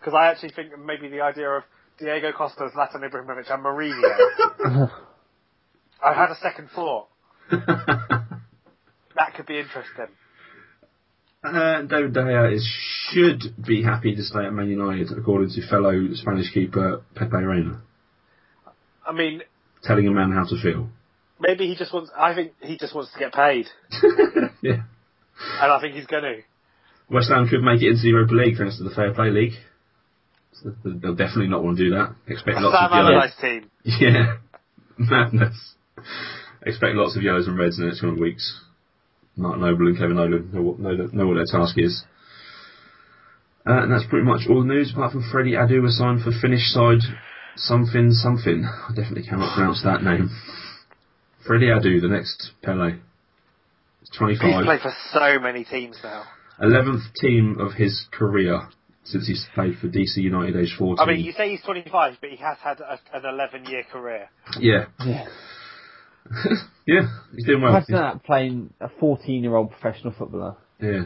because 0.00 0.14
I 0.14 0.26
actually 0.28 0.50
think 0.56 0.70
maybe 0.78 1.08
the 1.08 1.20
idea 1.20 1.48
of 1.50 1.62
Diego 1.98 2.32
Costa, 2.32 2.68
Zlatan 2.74 3.08
Ibrahimovic, 3.08 3.52
and 3.52 3.64
Mourinho. 3.64 4.90
I 6.04 6.12
had 6.12 6.30
a 6.30 6.36
second 6.36 6.68
thought. 6.74 7.08
That 9.16 9.34
could 9.34 9.46
be 9.46 9.58
interesting. 9.58 10.06
Uh, 11.42 11.82
David 11.82 12.14
De 12.14 12.20
Gea 12.22 12.54
is, 12.54 12.66
should 13.10 13.42
be 13.64 13.82
happy 13.82 14.14
to 14.16 14.22
stay 14.22 14.44
at 14.46 14.52
Man 14.52 14.68
United, 14.68 15.16
according 15.16 15.50
to 15.50 15.68
fellow 15.68 16.08
Spanish 16.14 16.52
keeper 16.52 17.02
Pepe 17.14 17.36
Reina, 17.36 17.82
I 19.06 19.12
mean, 19.12 19.42
telling 19.82 20.08
a 20.08 20.10
man 20.10 20.32
how 20.32 20.44
to 20.44 20.60
feel. 20.60 20.88
maybe 21.38 21.68
he 21.68 21.76
just 21.76 21.92
wants. 21.92 22.10
I 22.16 22.34
think 22.34 22.54
he 22.62 22.78
just 22.78 22.94
wants 22.94 23.12
to 23.12 23.18
get 23.18 23.32
paid, 23.32 23.66
yeah. 24.62 24.82
and 25.60 25.72
I 25.72 25.80
think 25.80 25.94
he's 25.94 26.06
going 26.06 26.22
to. 26.22 26.40
West 27.10 27.28
Ham 27.28 27.46
could 27.46 27.62
make 27.62 27.82
it 27.82 27.90
into 27.90 28.02
the 28.02 28.08
Europa 28.08 28.32
League 28.34 28.56
thanks 28.56 28.78
to 28.78 28.84
the 28.84 28.94
Fair 28.94 29.12
Play 29.12 29.28
League. 29.28 29.52
They'll 30.62 31.14
definitely 31.14 31.48
not 31.48 31.64
want 31.64 31.78
to 31.78 31.84
do 31.84 31.90
that. 31.90 32.14
Expect 32.26 32.58
lots 32.60 32.76
Sam 32.76 32.92
of 32.92 33.12
yellows. 33.12 33.32
Team. 33.40 33.70
Yeah, 34.00 34.36
madness. 34.96 35.74
Expect 36.64 36.94
lots 36.94 37.16
of 37.16 37.22
yellows 37.22 37.46
and 37.46 37.58
reds 37.58 37.78
in 37.78 37.84
the 37.84 37.88
next 37.88 38.00
coming 38.00 38.20
weeks. 38.20 38.60
Mark 39.36 39.58
Noble 39.58 39.88
and 39.88 39.98
Kevin 39.98 40.16
Nolan 40.16 40.50
know 40.52 40.62
what, 40.62 40.78
know, 40.78 40.94
know 41.12 41.26
what 41.26 41.34
their 41.34 41.50
task 41.50 41.76
is. 41.76 42.04
Uh, 43.66 43.82
and 43.82 43.92
that's 43.92 44.06
pretty 44.08 44.24
much 44.24 44.42
all 44.48 44.60
the 44.60 44.68
news, 44.68 44.92
apart 44.92 45.12
from 45.12 45.28
Freddie 45.30 45.52
Adu 45.52 45.82
was 45.82 45.98
signed 45.98 46.22
for 46.22 46.30
Finnish 46.40 46.72
side 46.72 47.00
something 47.56 48.10
something. 48.12 48.64
I 48.64 48.88
definitely 48.94 49.24
cannot 49.28 49.54
pronounce 49.54 49.82
that 49.82 50.02
name. 50.02 50.30
Freddie 51.46 51.66
Adu, 51.66 52.00
the 52.00 52.08
next 52.08 52.52
Pele. 52.62 52.96
He's 54.00 54.10
He's 54.18 54.38
played 54.38 54.80
for 54.80 54.92
so 55.12 55.38
many 55.40 55.64
teams 55.64 55.98
now. 56.02 56.24
11th 56.60 57.14
team 57.20 57.58
of 57.58 57.72
his 57.72 58.06
career 58.12 58.68
since 59.04 59.26
he's 59.26 59.44
played 59.54 59.76
for 59.78 59.88
DC 59.88 60.16
United 60.16 60.56
age 60.56 60.74
14. 60.78 60.96
I 60.98 61.10
mean, 61.10 61.24
you 61.24 61.32
say 61.32 61.50
he's 61.50 61.62
25, 61.62 62.14
but 62.20 62.30
he 62.30 62.36
has 62.36 62.58
had 62.62 62.80
a, 62.80 62.98
an 63.12 63.22
11 63.24 63.66
year 63.66 63.84
career. 63.90 64.28
yeah. 64.58 64.86
Yeah. 65.04 65.26
yeah, 66.86 67.02
he's 67.34 67.44
doing 67.44 67.60
well. 67.60 67.72
Imagine 67.72 67.94
that 67.96 68.24
playing 68.24 68.72
a 68.80 68.88
14 68.88 69.42
year 69.42 69.54
old 69.54 69.70
professional 69.70 70.14
footballer. 70.16 70.56
Yeah. 70.80 71.02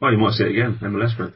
Well, 0.00 0.12
you 0.12 0.18
might 0.18 0.32
see 0.32 0.44
it 0.44 0.50
again, 0.52 0.78
MLS 0.82 1.14
group. 1.16 1.34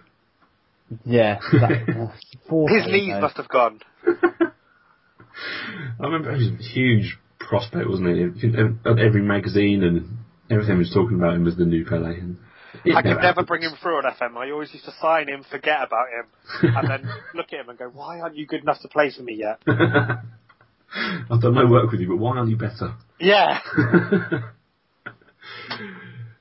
Yeah. 1.05 1.39
That, 1.53 2.11
uh, 2.51 2.66
His 2.66 2.87
knees 2.87 3.12
though. 3.12 3.20
must 3.20 3.37
have 3.37 3.49
gone. 3.49 3.80
I 4.07 6.05
remember 6.05 6.35
he 6.35 6.51
was 6.51 6.61
a 6.61 6.62
huge 6.62 7.18
prospect, 7.39 7.89
wasn't 7.89 8.09
he? 8.09 8.47
You 8.47 8.78
Every 8.87 9.22
magazine 9.22 9.82
and 9.82 10.18
everything 10.51 10.78
was 10.78 10.91
talking 10.93 11.16
about 11.16 11.35
him 11.35 11.47
as 11.47 11.57
the 11.57 11.64
new 11.64 11.85
Pele. 11.85 12.18
And 12.18 12.37
it 12.37 12.39
I 12.95 13.03
could 13.03 13.20
never 13.20 13.43
bring 13.45 13.62
him 13.62 13.72
through 13.81 13.99
on 13.99 14.05
FM. 14.05 14.37
I 14.37 14.51
always 14.51 14.72
used 14.72 14.85
to 14.87 14.93
sign 15.01 15.29
him, 15.29 15.45
forget 15.51 15.83
about 15.83 16.07
him, 16.09 16.27
and 16.77 16.89
then 16.89 17.09
look 17.35 17.53
at 17.53 17.61
him 17.61 17.68
and 17.68 17.79
go, 17.79 17.89
why 17.89 18.20
aren't 18.20 18.37
you 18.37 18.47
good 18.47 18.62
enough 18.62 18.81
to 18.83 18.89
play 18.89 19.11
for 19.16 19.22
me 19.22 19.35
yet? 19.35 19.61
I've 19.66 21.41
done 21.41 21.55
no 21.55 21.66
work 21.66 21.91
with 21.91 22.01
you, 22.01 22.09
but 22.09 22.18
why 22.18 22.37
aren't 22.37 22.51
you 22.51 22.57
better? 22.57 22.95
Yeah. 23.18 23.61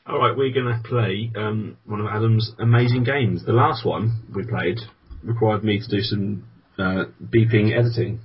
All 0.06 0.20
right, 0.20 0.36
we're 0.36 0.54
going 0.54 0.68
to 0.68 0.82
play 0.84 1.32
um, 1.36 1.78
one 1.86 2.02
of 2.02 2.08
Adam's 2.08 2.52
amazing 2.60 3.04
games. 3.04 3.46
The 3.46 3.54
last 3.54 3.86
one 3.86 4.24
we 4.36 4.46
played 4.46 4.80
required 5.24 5.64
me 5.64 5.80
to 5.80 5.88
do 5.88 6.02
some 6.02 6.44
uh, 6.78 7.06
beeping 7.24 7.72
editing. 7.78 8.20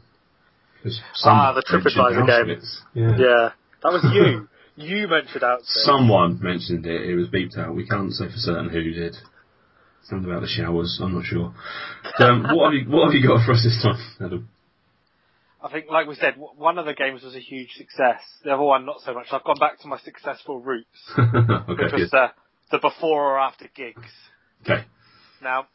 Ah, 1.25 1.53
the 1.55 1.63
TripAdvisor 1.63 2.27
game. 2.27 2.61
Yeah. 2.95 3.17
Yeah. 3.17 3.51
That 3.83 3.93
was 3.93 4.05
you. 4.13 4.49
You 4.79 5.09
mentioned 5.09 5.43
out. 5.43 5.61
Someone 5.65 6.39
mentioned 6.41 6.87
it. 6.87 7.03
It 7.03 7.17
was 7.17 7.29
beeped 7.29 7.59
out. 7.59 7.75
We 7.75 7.87
can't 7.87 8.13
say 8.13 8.27
for 8.27 8.37
certain 8.37 8.69
who 8.71 8.83
did. 8.83 9.17
Something 10.05 10.31
about 10.31 10.43
the 10.43 10.49
showers. 10.49 11.01
I'm 11.03 11.15
not 11.15 11.25
sure. 11.25 11.53
Um, 12.19 12.45
what 12.55 12.73
have 12.73 12.75
you 12.75 12.91
What 12.91 13.07
have 13.07 13.15
you 13.15 13.27
got 13.27 13.45
for 13.45 13.53
us 13.53 13.65
this 13.65 13.83
time, 13.83 14.01
Adam? 14.25 14.49
I 15.61 15.71
think, 15.71 15.87
like 15.91 16.07
we 16.07 16.15
said, 16.15 16.35
one 16.37 16.79
of 16.79 16.87
the 16.87 16.95
games 16.95 17.23
was 17.25 17.35
a 17.35 17.41
huge 17.41 17.71
success. 17.73 18.21
The 18.45 18.51
other 18.51 18.63
one, 18.63 18.87
not 18.87 19.01
so 19.05 19.13
much. 19.13 19.27
I've 19.33 19.43
gone 19.43 19.59
back 19.59 19.81
to 19.81 19.89
my 19.89 19.99
successful 19.99 20.61
roots, 20.61 20.87
okay, 21.19 21.85
which 21.85 21.93
was 21.93 22.11
the, 22.13 22.27
the 22.71 22.79
before 22.79 23.35
or 23.35 23.39
after 23.41 23.69
gigs. 23.75 24.07
Okay. 24.63 24.85
Now, 25.43 25.67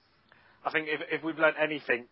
I 0.66 0.72
think 0.72 0.88
if, 0.88 1.01
if 1.12 1.24
we've 1.24 1.38
learned 1.38 1.58
anything 1.62 2.06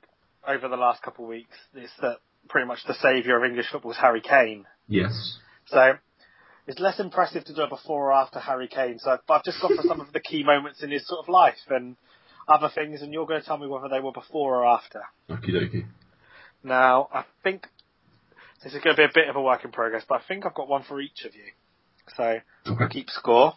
over 0.46 0.68
the 0.68 0.76
last 0.76 1.02
couple 1.02 1.24
of 1.24 1.30
weeks, 1.30 1.56
it's 1.74 1.94
that 2.02 2.18
pretty 2.50 2.68
much 2.68 2.80
the 2.88 2.96
saviour 2.96 3.38
of 3.38 3.50
English 3.50 3.68
football 3.72 3.92
is 3.92 3.98
Harry 3.98 4.22
Kane. 4.22 4.66
Yes. 4.88 5.38
So 5.68 5.94
it's 6.68 6.80
less 6.80 6.99
impressive 6.99 7.43
to 7.45 7.53
do 7.53 7.62
a 7.62 7.68
before 7.68 8.09
or 8.09 8.14
after 8.14 8.39
Harry 8.39 8.68
Kane. 8.68 8.99
So 8.99 9.18
but 9.28 9.34
I've 9.36 9.43
just 9.43 9.62
gone 9.62 9.76
for 9.76 9.84
some 9.84 10.01
of 10.01 10.12
the 10.14 10.20
key 10.20 10.43
moments 10.43 10.84
in 10.84 10.91
his 10.91 11.07
sort 11.07 11.26
of 11.26 11.30
life 11.30 11.57
and 11.70 11.95
other 12.47 12.70
things, 12.74 13.01
and 13.01 13.14
you're 13.14 13.26
going 13.26 13.39
to 13.41 13.45
tell 13.45 13.57
me 13.57 13.68
whether 13.68 13.88
they 13.89 13.99
were 13.99 14.12
before 14.12 14.57
or 14.64 14.66
after. 14.66 15.01
Okie 15.30 15.49
dokie. 15.51 15.86
Now, 16.64 17.07
I 17.14 17.26
think 17.43 17.68
this 18.64 18.74
is 18.74 18.82
going 18.84 18.95
to 18.95 19.01
be 19.01 19.05
a 19.05 19.12
bit 19.14 19.30
of 19.30 19.36
a 19.36 19.41
work 19.41 19.66
in 19.66 19.72
progress, 19.72 20.03
but 20.07 20.22
I 20.22 20.24
think 20.28 20.45
I've 20.45 20.53
got 20.53 20.68
one 20.68 20.84
for 20.84 21.01
each 21.01 21.26
of 21.26 21.34
you. 21.36 21.51
So 22.16 22.39
Okay. 22.68 22.88
keep 22.89 23.09
score. 23.09 23.53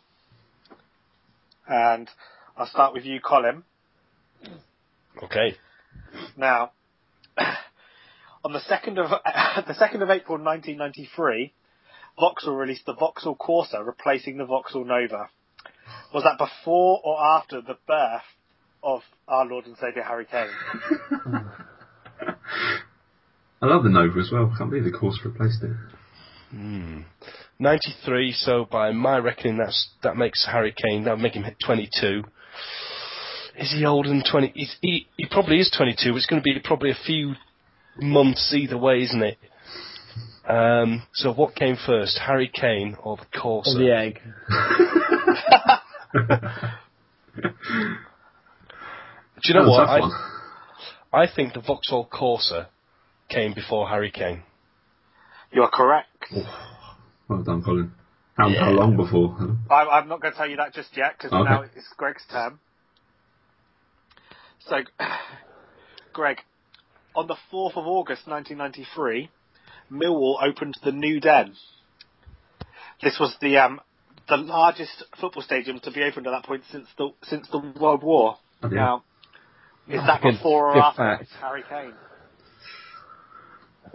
And 1.66 2.08
I'll 2.56 2.66
start 2.66 2.92
with 2.92 3.04
you, 3.04 3.20
Colin. 3.20 3.64
Okay. 5.22 5.56
Now, 6.36 6.72
on 8.44 8.52
the 8.52 8.60
second 8.60 8.98
of 8.98 9.10
the 9.66 9.74
second 9.74 10.02
of 10.02 10.10
April, 10.10 10.38
1993, 10.38 11.52
Vauxhall 12.18 12.54
released 12.56 12.86
the 12.86 12.94
Vauxhall 12.94 13.36
Corsa, 13.36 13.84
replacing 13.84 14.38
the 14.38 14.44
Vauxhall 14.44 14.84
Nova. 14.84 15.28
Was 16.12 16.22
that 16.24 16.38
before 16.38 17.00
or 17.04 17.20
after 17.20 17.60
the 17.60 17.76
birth 17.86 18.22
of 18.82 19.02
our 19.26 19.44
Lord 19.44 19.66
and 19.66 19.76
Saviour 19.76 20.04
Harry 20.04 20.26
Kane? 20.26 20.48
I 23.62 23.66
love 23.66 23.82
the 23.82 23.90
Nova 23.90 24.18
as 24.20 24.30
well. 24.30 24.52
Can't 24.56 24.70
believe 24.70 24.84
the 24.84 24.92
course 24.96 25.18
replaced 25.24 25.62
it. 25.62 25.72
Hmm. 26.50 27.00
93, 27.58 28.32
so 28.32 28.66
by 28.70 28.92
my 28.92 29.18
reckoning, 29.18 29.58
that's 29.58 29.90
that 30.02 30.16
makes 30.16 30.46
Harry 30.46 30.74
Kane, 30.76 31.04
that 31.04 31.12
would 31.12 31.22
make 31.22 31.34
him 31.34 31.44
hit 31.44 31.56
22. 31.64 32.24
Is 33.56 33.72
he 33.72 33.84
older 33.84 34.08
than 34.08 34.22
20? 34.28 34.52
He, 34.80 35.06
he 35.16 35.26
probably 35.30 35.60
is 35.60 35.70
22. 35.76 36.16
It's 36.16 36.26
going 36.26 36.42
to 36.42 36.44
be 36.44 36.58
probably 36.62 36.90
a 36.90 36.98
few 37.06 37.34
months 37.96 38.52
either 38.54 38.76
way, 38.76 39.02
isn't 39.02 39.22
it? 39.22 39.38
Um, 40.48 41.02
so 41.14 41.32
what 41.32 41.54
came 41.54 41.76
first, 41.86 42.18
Harry 42.18 42.50
Kane 42.52 42.96
or 43.02 43.16
the 43.16 43.24
Corsa? 43.38 43.74
Or 43.74 43.78
the 43.78 43.90
egg. 43.96 44.20
Do 49.42 49.48
you 49.52 49.54
know 49.54 49.64
That 49.64 49.70
what? 49.70 49.88
I. 51.12 51.22
I 51.22 51.26
think 51.34 51.54
the 51.54 51.60
Vauxhall 51.60 52.08
Corsa 52.12 52.66
came 53.28 53.54
before 53.54 53.88
Harry 53.88 54.10
Kane. 54.10 54.42
You're 55.52 55.68
correct. 55.68 56.08
Well 57.28 57.42
done, 57.42 57.62
Colin. 57.62 57.92
How, 58.36 58.48
Yeah. 58.48 58.64
how 58.64 58.70
long 58.72 58.96
before? 58.96 59.34
Adam? 59.36 59.58
I, 59.70 59.82
I'm 59.84 60.08
not 60.08 60.20
going 60.20 60.32
to 60.32 60.36
tell 60.38 60.48
you 60.50 60.56
that 60.56 60.74
just 60.74 60.96
yet 60.96 61.14
because 61.16 61.32
Okay. 61.32 61.44
now 61.44 61.62
it's 61.62 61.88
Greg's 61.96 62.24
turn. 62.30 62.58
So, 64.66 64.76
Greg, 66.12 66.38
on 67.14 67.28
the 67.28 67.36
4th 67.52 67.76
of 67.76 67.86
August 67.86 68.26
1993, 68.26 69.30
Millwall 69.90 70.42
opened 70.42 70.74
the 70.84 70.92
New 70.92 71.20
Den. 71.20 71.54
This 73.02 73.16
was 73.20 73.36
the 73.40 73.58
um, 73.58 73.80
the 74.28 74.36
largest 74.36 75.04
football 75.20 75.42
stadium 75.42 75.78
to 75.80 75.90
be 75.90 76.02
opened 76.02 76.26
at 76.26 76.30
that 76.30 76.44
point 76.44 76.62
since 76.70 76.86
the 76.96 77.10
since 77.24 77.46
the 77.50 77.58
World 77.80 78.02
War. 78.02 78.36
Oh, 78.62 78.68
dear. 78.68 78.78
Now, 78.78 79.04
is 79.88 80.00
that 80.06 80.22
Good- 80.22 80.32
before 80.36 80.68
or 80.68 80.74
good 80.74 80.80
after 80.82 80.96
fact. 81.18 81.28
Harry 81.40 81.62
Kane? 81.68 81.92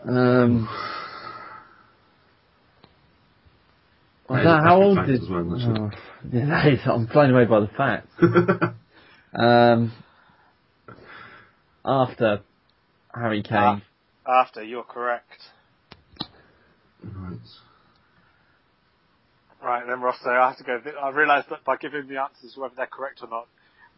Um, 0.08 0.70
That 4.30 4.36
I 4.36 4.44
don't 4.44 4.58
know, 4.58 4.64
how 4.70 4.82
old 4.82 4.98
fact 4.98 5.08
did? 5.08 5.24
as 5.24 5.30
well. 5.30 5.48
Oh, 5.52 5.92
yeah, 6.32 6.46
that 6.46 6.68
is, 6.68 6.80
I'm 6.86 7.06
blown 7.08 7.32
away 7.32 7.46
by 7.46 7.60
the 7.62 7.68
fact. 7.68 8.08
Um, 9.32 9.92
after 11.86 12.42
Harry 13.14 13.44
Kane. 13.44 13.84
Ah. 14.26 14.42
After, 14.42 14.64
you're 14.64 14.82
correct. 14.84 15.38
Right. 17.04 17.40
Right, 19.62 19.84
then 19.86 20.02
Ross, 20.02 20.16
so 20.24 20.30
I 20.30 20.48
have 20.48 20.58
to 20.58 20.64
go. 20.64 20.80
I 21.04 21.10
realise 21.10 21.46
that 21.50 21.66
by 21.66 21.76
giving 21.76 22.08
the 22.08 22.22
answers, 22.22 22.56
whether 22.56 22.76
they're 22.76 22.88
correct 22.88 23.20
or 23.22 23.30
not, 23.30 23.48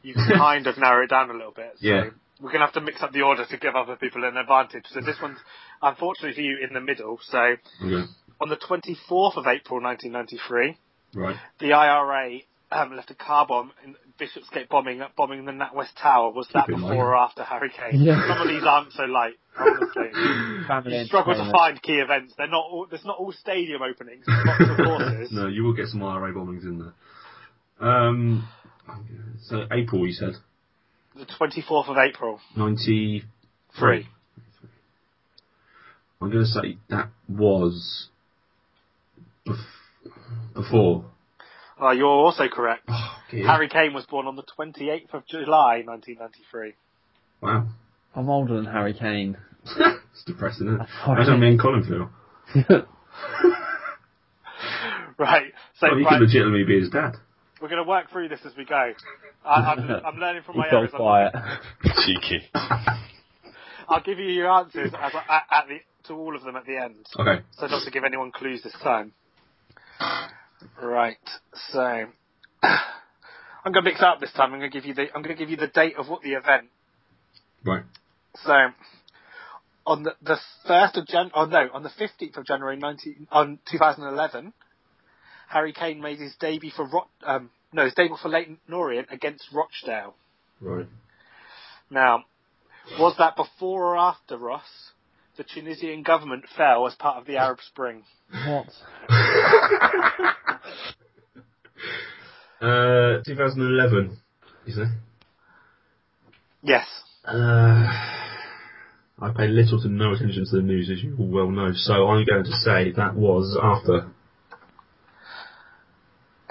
you 0.01 0.15
kind 0.37 0.65
of 0.67 0.77
narrow 0.77 1.03
it 1.03 1.09
down 1.09 1.29
a 1.29 1.33
little 1.33 1.53
bit. 1.55 1.73
So 1.77 1.87
Yeah. 1.87 2.09
we're 2.39 2.49
going 2.49 2.61
to 2.61 2.65
have 2.65 2.73
to 2.73 2.81
mix 2.81 3.01
up 3.03 3.11
the 3.11 3.21
order 3.21 3.45
to 3.45 3.57
give 3.57 3.75
other 3.75 3.95
people 3.95 4.23
an 4.23 4.37
advantage. 4.37 4.85
So 4.89 5.01
this 5.01 5.17
one's, 5.21 5.37
unfortunately 5.81 6.33
for 6.33 6.41
you, 6.41 6.57
in 6.67 6.73
the 6.73 6.81
middle. 6.81 7.19
So 7.29 7.55
Okay. 7.85 8.07
on 8.39 8.49
the 8.49 8.57
24th 8.57 9.37
of 9.37 9.45
April 9.45 9.81
1993, 9.81 10.77
Right. 11.13 11.35
the 11.59 11.73
IRA 11.73 12.39
um, 12.71 12.95
left 12.95 13.11
a 13.11 13.15
car 13.15 13.45
bomb 13.47 13.71
in 13.83 13.95
Bishopsgate 14.17 14.69
bombing, 14.69 15.01
bombing 15.17 15.39
in 15.39 15.45
the 15.45 15.51
NatWest 15.51 15.99
Tower. 16.01 16.31
Was 16.31 16.47
that 16.53 16.67
Keep 16.67 16.75
before 16.77 17.11
or 17.11 17.15
after 17.15 17.43
Harry 17.43 17.69
Kane? 17.69 18.01
Yeah. 18.01 18.27
Some 18.27 18.41
of 18.41 18.47
these 18.47 18.63
aren't 18.65 18.93
so 18.93 19.03
light, 19.03 19.33
honestly. 19.59 20.11
You 20.85 21.05
struggle 21.05 21.33
to 21.35 21.51
find 21.51 21.81
key 21.81 21.95
events. 21.95 22.33
They're 22.37 22.47
not 22.47 22.63
all, 22.63 22.87
there's 22.89 23.03
not 23.03 23.17
all 23.17 23.31
stadium 23.33 23.81
openings. 23.81 24.25
Lots 24.27 24.61
of. 24.61 25.31
No, 25.31 25.47
you 25.47 25.63
will 25.63 25.73
get 25.73 25.87
some 25.87 26.01
IRA 26.03 26.33
bombings 26.33 26.63
in 26.63 26.79
there. 27.79 27.87
Um, 27.89 28.47
so 29.43 29.65
April, 29.71 30.05
you 30.07 30.13
said 30.13 30.33
The 31.15 31.25
24th 31.25 31.89
of 31.89 31.97
April. 31.97 32.39
ninety 32.55 33.23
Three. 33.77 34.07
I'm 36.21 36.29
going 36.29 36.43
to 36.43 36.49
say 36.49 36.77
that 36.89 37.09
was 37.27 38.07
bef- 39.47 39.57
before. 40.53 41.05
Uh, 41.81 41.91
you're 41.91 42.07
also 42.07 42.43
correct. 42.47 42.83
Oh. 42.87 43.17
Harry 43.31 43.67
Kane 43.69 43.93
was 43.93 44.05
born 44.05 44.27
on 44.27 44.35
the 44.35 44.43
28th 44.43 45.13
of 45.13 45.25
July 45.27 45.81
1993. 45.85 46.73
Wow, 47.41 47.67
I'm 48.15 48.29
older 48.29 48.55
than 48.55 48.65
Harry 48.65 48.93
Kane. 48.93 49.37
it's 49.65 50.23
depressing, 50.25 50.67
isn't 50.67 50.81
it? 50.81 50.87
Sorry. 51.05 51.23
How 51.23 51.29
don't 51.29 51.39
mean 51.39 51.57
Colin 51.57 51.83
feel? 51.83 52.09
Right. 55.17 55.51
So 55.79 55.87
Well, 55.87 55.99
you 55.99 56.05
right, 56.05 56.19
could 56.19 56.25
legitimately 56.27 56.63
be 56.63 56.79
his 56.79 56.89
dad. 56.89 57.13
we're 57.61 57.69
going 57.69 57.83
to 57.83 57.87
work 57.87 58.09
through 58.11 58.29
this 58.29 58.39
as 58.45 58.53
we 58.57 58.65
go. 58.65 58.91
I, 59.45 59.51
I'm, 59.73 59.89
I'm 60.05 60.15
learning 60.19 60.43
from 60.43 60.57
my 60.57 60.69
so 60.69 60.77
errors. 60.77 60.89
I'm- 60.93 60.99
quiet. 60.99 61.33
Cheeky. 62.05 62.41
I'll 63.87 64.01
give 64.03 64.19
you 64.19 64.25
your 64.29 64.49
answers 64.49 64.91
as, 64.99 65.11
at, 65.29 65.43
at 65.51 65.67
the, 65.67 65.77
to 66.07 66.13
all 66.13 66.35
of 66.35 66.43
them 66.43 66.55
at 66.55 66.65
the 66.65 66.77
end. 66.77 67.05
Okay. 67.19 67.43
So 67.53 67.67
not 67.67 67.83
to 67.85 67.91
give 67.91 68.03
anyone 68.03 68.31
clues 68.31 68.63
this 68.63 68.73
time. 68.83 69.13
Right. 70.81 71.17
So 71.71 71.79
I'm 72.63 73.71
going 73.71 73.83
to 73.85 73.89
mix 73.91 74.01
up 74.01 74.19
this 74.19 74.31
time. 74.33 74.53
I'm 74.53 74.59
going 74.59 74.71
to 74.71 74.77
give 74.77 74.85
you 74.85 74.93
the 74.93 75.07
I'm 75.13 75.21
going 75.21 75.35
to 75.35 75.39
give 75.39 75.49
you 75.49 75.57
the 75.57 75.67
date 75.67 75.95
of 75.97 76.09
what 76.09 76.21
the 76.23 76.33
event. 76.33 76.69
Right. 77.63 77.83
So 78.43 78.53
on 79.85 80.03
the 80.03 80.15
the 80.21 80.37
first 80.67 80.97
of 80.97 81.07
Jan 81.07 81.31
oh 81.35 81.45
no 81.45 81.67
on 81.73 81.83
the 81.83 81.89
15th 81.89 82.37
of 82.37 82.45
January 82.45 82.77
19 82.77 83.27
on 83.31 83.59
2011, 83.71 84.53
Harry 85.49 85.73
Kane 85.73 86.01
made 86.01 86.19
his 86.19 86.35
debut 86.39 86.71
for 86.75 86.87
Ro- 86.87 87.09
um 87.23 87.51
no 87.71 87.85
his 87.85 87.93
debut 87.93 88.17
for 88.21 88.29
Leyton 88.29 88.57
Orient 88.71 89.09
against 89.11 89.45
Rochdale. 89.53 90.15
Right. 90.59 90.87
Now, 91.89 92.23
was 92.99 93.15
that 93.17 93.35
before 93.35 93.93
or 93.93 93.97
after 93.97 94.37
Ross? 94.37 94.63
The 95.37 95.43
Tunisian 95.43 96.03
government 96.03 96.45
fell 96.57 96.87
as 96.87 96.95
part 96.95 97.17
of 97.17 97.25
the 97.25 97.37
Arab 97.37 97.59
Spring. 97.61 98.03
What? 98.45 98.67
Uh, 102.61 103.23
2011. 103.25 104.19
You 104.67 104.73
say? 104.73 104.83
Yes. 106.61 106.85
Uh, 107.25 107.87
I 109.19 109.31
pay 109.35 109.47
little 109.47 109.81
to 109.81 109.87
no 109.87 110.13
attention 110.13 110.45
to 110.45 110.57
the 110.57 110.61
news, 110.61 110.89
as 110.91 111.03
you 111.03 111.15
all 111.17 111.27
well 111.27 111.49
know. 111.49 111.71
So 111.73 112.07
I'm 112.07 112.23
going 112.23 112.43
to 112.43 112.51
say 112.51 112.91
that 112.91 113.15
was 113.15 113.57
after. 113.61 114.11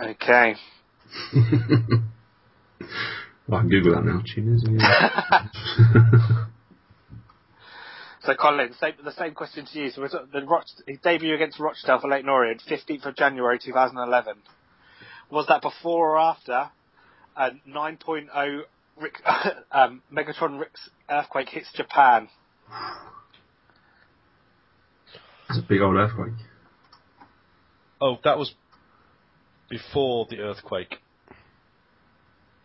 Okay. 0.02 0.56
well, 3.46 3.58
I 3.58 3.60
can 3.60 3.68
Google 3.68 3.94
that 3.94 4.04
now. 4.04 4.22
Tunisia. 4.34 4.68
So 8.22 8.34
Colin, 8.34 8.74
same, 8.78 8.94
the 9.02 9.12
same 9.12 9.34
question 9.34 9.66
to 9.72 9.78
you. 9.78 9.90
So 9.90 10.02
was 10.02 10.14
the 10.32 10.44
Roch- 10.44 10.66
his 10.86 10.98
debut 10.98 11.34
against 11.34 11.58
Rochdale 11.58 12.00
for 12.00 12.08
Leyton 12.08 12.28
Orient, 12.28 12.62
15th 12.68 13.06
of 13.06 13.16
January 13.16 13.58
2011. 13.58 14.34
Was 15.30 15.46
that 15.46 15.62
before 15.62 16.16
or 16.16 16.18
after 16.18 16.70
a 17.36 17.50
9.0 17.66 18.60
Rick, 19.00 19.22
um, 19.72 20.02
Megatron 20.12 20.60
Rick's 20.60 20.90
earthquake 21.08 21.48
hits 21.48 21.72
Japan? 21.74 22.28
It's 25.48 25.58
a 25.58 25.62
big 25.66 25.80
old 25.80 25.96
earthquake. 25.96 26.34
Oh, 28.02 28.18
that 28.24 28.38
was 28.38 28.52
before 29.68 30.26
the 30.28 30.40
earthquake. 30.40 30.96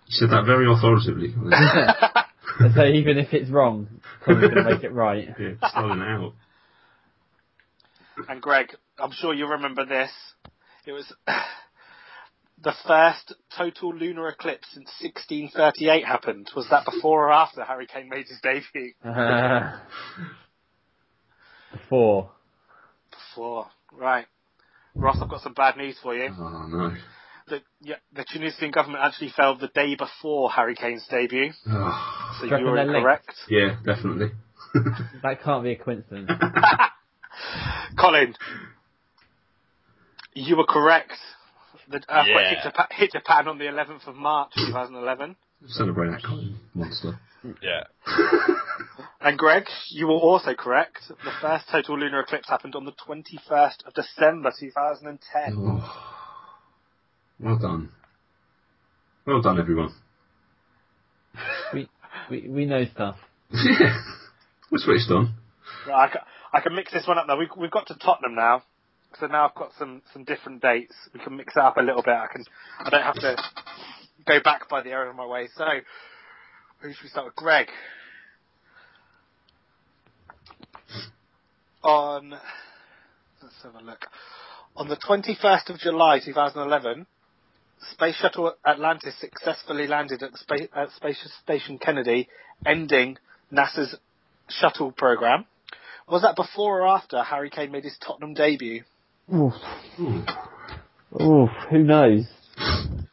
You 0.08 0.12
said 0.12 0.30
that 0.32 0.46
very 0.46 0.72
authoritatively. 0.72 1.34
Colin. 2.58 2.74
so 2.76 2.86
even 2.86 3.18
if 3.18 3.34
it's 3.34 3.50
wrong, 3.50 3.88
Colin's 4.24 4.54
going 4.54 4.66
to 4.66 4.72
make 4.72 4.84
it 4.84 4.92
right. 4.92 5.28
yeah, 5.40 5.70
starting 5.70 6.02
it 6.02 6.08
out. 6.08 6.34
And 8.30 8.42
Greg, 8.42 8.68
I'm 8.98 9.12
sure 9.12 9.34
you 9.34 9.48
remember 9.48 9.86
this. 9.86 10.12
It 10.86 10.92
was 10.92 11.12
the 12.64 12.74
first 12.88 13.34
total 13.58 13.94
lunar 13.94 14.30
eclipse 14.30 14.68
since 14.74 14.90
1638 15.02 16.06
happened. 16.06 16.50
Was 16.56 16.68
that 16.70 16.86
before 16.86 17.28
or 17.28 17.32
after 17.32 17.64
Harry 17.64 17.88
Kane 17.88 18.10
made 18.10 18.28
his 18.28 18.40
debut? 18.42 18.94
Uh, 19.04 19.80
four. 21.90 22.32
Before. 23.12 23.68
Right. 23.92 24.26
Ross, 24.96 25.18
I've 25.22 25.30
got 25.30 25.42
some 25.42 25.54
bad 25.54 25.76
news 25.76 25.98
for 26.02 26.16
you. 26.16 26.30
Oh 26.32 26.68
no. 26.70 26.96
The, 27.48 27.62
yeah, 27.82 27.96
the 28.14 28.26
Tunisian 28.32 28.72
government 28.72 29.04
actually 29.04 29.30
fell 29.36 29.56
the 29.56 29.68
day 29.68 29.96
before 29.96 30.50
Harry 30.52 30.74
Kane's 30.76 31.06
debut, 31.10 31.52
Oh, 31.68 32.38
so 32.40 32.46
you 32.48 32.58
you 32.58 32.66
were 32.66 32.74
reckon 32.74 32.88
they're 32.94 32.98
incorrect. 32.98 33.36
yeah, 33.50 33.76
definitely. 33.86 34.32
That 35.24 35.42
can't 35.44 35.64
be 35.64 35.72
a 35.72 35.76
coincidence. 35.78 36.30
Colin, 38.00 38.34
you 40.34 40.58
were 40.58 40.66
correct. 40.66 41.14
The 41.88 41.98
earthquake 42.10 42.26
Yeah. 42.36 42.50
hit, 42.50 42.64
Japan, 42.64 42.86
hit 42.92 43.12
Japan 43.12 43.48
on 43.48 43.58
the 43.60 43.66
11th 43.66 44.08
of 44.08 44.16
March 44.16 44.52
2011. 44.56 45.36
Celebrate 45.68 46.10
that, 46.10 46.24
Colin. 46.24 46.58
Monster. 46.74 47.20
Yeah. 47.62 47.84
And 49.22 49.40
Greg, 49.40 49.64
you 49.90 50.06
were 50.08 50.14
also 50.14 50.54
correct. 50.54 51.00
The 51.08 51.32
first 51.42 51.66
total 51.72 51.98
lunar 51.98 52.20
eclipse 52.20 52.48
happened 52.48 52.76
on 52.76 52.86
the 52.86 52.92
21st 52.92 53.88
of 53.88 53.94
December 53.96 54.52
2010. 54.60 55.56
Oh. 55.58 56.15
Well 57.40 57.58
done. 57.58 57.90
Well 59.26 59.42
done, 59.42 59.60
everyone. 59.60 59.94
we, 61.74 61.90
we 62.30 62.48
we 62.48 62.66
know 62.66 62.86
stuff. 62.86 63.18
Yeah. 63.52 63.98
We're 64.72 64.80
switched 64.80 65.12
on. 65.12 65.36
Right, 65.88 66.10
I, 66.10 66.14
ca- 66.14 66.26
I 66.54 66.60
can 66.62 66.76
mix 66.76 66.92
this 66.92 67.08
one 67.08 67.18
up 67.18 67.28
now. 67.28 67.38
We, 67.38 67.48
we've 67.58 67.72
got 67.72 67.88
to 67.88 67.96
Tottenham 67.96 68.36
now. 68.36 68.64
So 69.20 69.28
now 69.28 69.48
I've 69.48 69.56
got 69.56 69.72
some, 69.78 70.02
some 70.12 70.24
different 70.24 70.62
dates. 70.62 70.94
We 71.14 71.20
can 71.20 71.38
mix 71.38 71.56
it 71.56 71.62
up 71.62 71.78
a 71.78 71.82
little 71.82 72.02
bit. 72.02 72.14
I 72.14 72.28
can, 72.32 72.44
I 72.80 72.90
don't 72.90 73.04
have 73.04 73.16
to 73.16 73.36
go 74.26 74.40
back 74.44 74.68
by 74.70 74.82
the 74.82 74.90
error 74.90 75.10
of 75.10 75.16
my 75.16 75.26
way. 75.26 75.48
So, 75.56 75.64
who 76.80 76.92
should 76.92 77.04
we 77.04 77.10
start 77.10 77.28
with? 77.28 77.36
Greg. 77.36 77.68
On, 81.84 82.32
let's 82.32 83.56
have 83.64 83.76
a 83.76 83.84
look. 83.86 84.06
On 84.76 84.90
the 84.90 84.98
21st 84.98 85.70
of 85.70 85.80
July 85.80 86.20
2011, 86.20 87.06
Space 87.92 88.16
Shuttle 88.16 88.56
Atlantis 88.66 89.14
successfully 89.20 89.88
landed 89.88 90.24
at, 90.24 90.36
Space, 90.36 90.68
at 90.76 90.92
Space 90.92 91.28
Station 91.44 91.78
Kennedy, 91.78 92.28
ending 92.66 93.18
NASA's 93.52 93.96
shuttle 94.50 94.92
program. 94.92 95.46
Was 96.08 96.22
that 96.22 96.36
before 96.36 96.82
or 96.82 96.88
after 96.88 97.22
Harry 97.24 97.50
Kane 97.50 97.72
made 97.72 97.84
his 97.84 97.98
Tottenham 98.06 98.34
debut? 98.34 98.84
Oof. 99.34 99.54
Oof, 101.20 101.50
who 101.70 101.80
knows? 101.80 102.26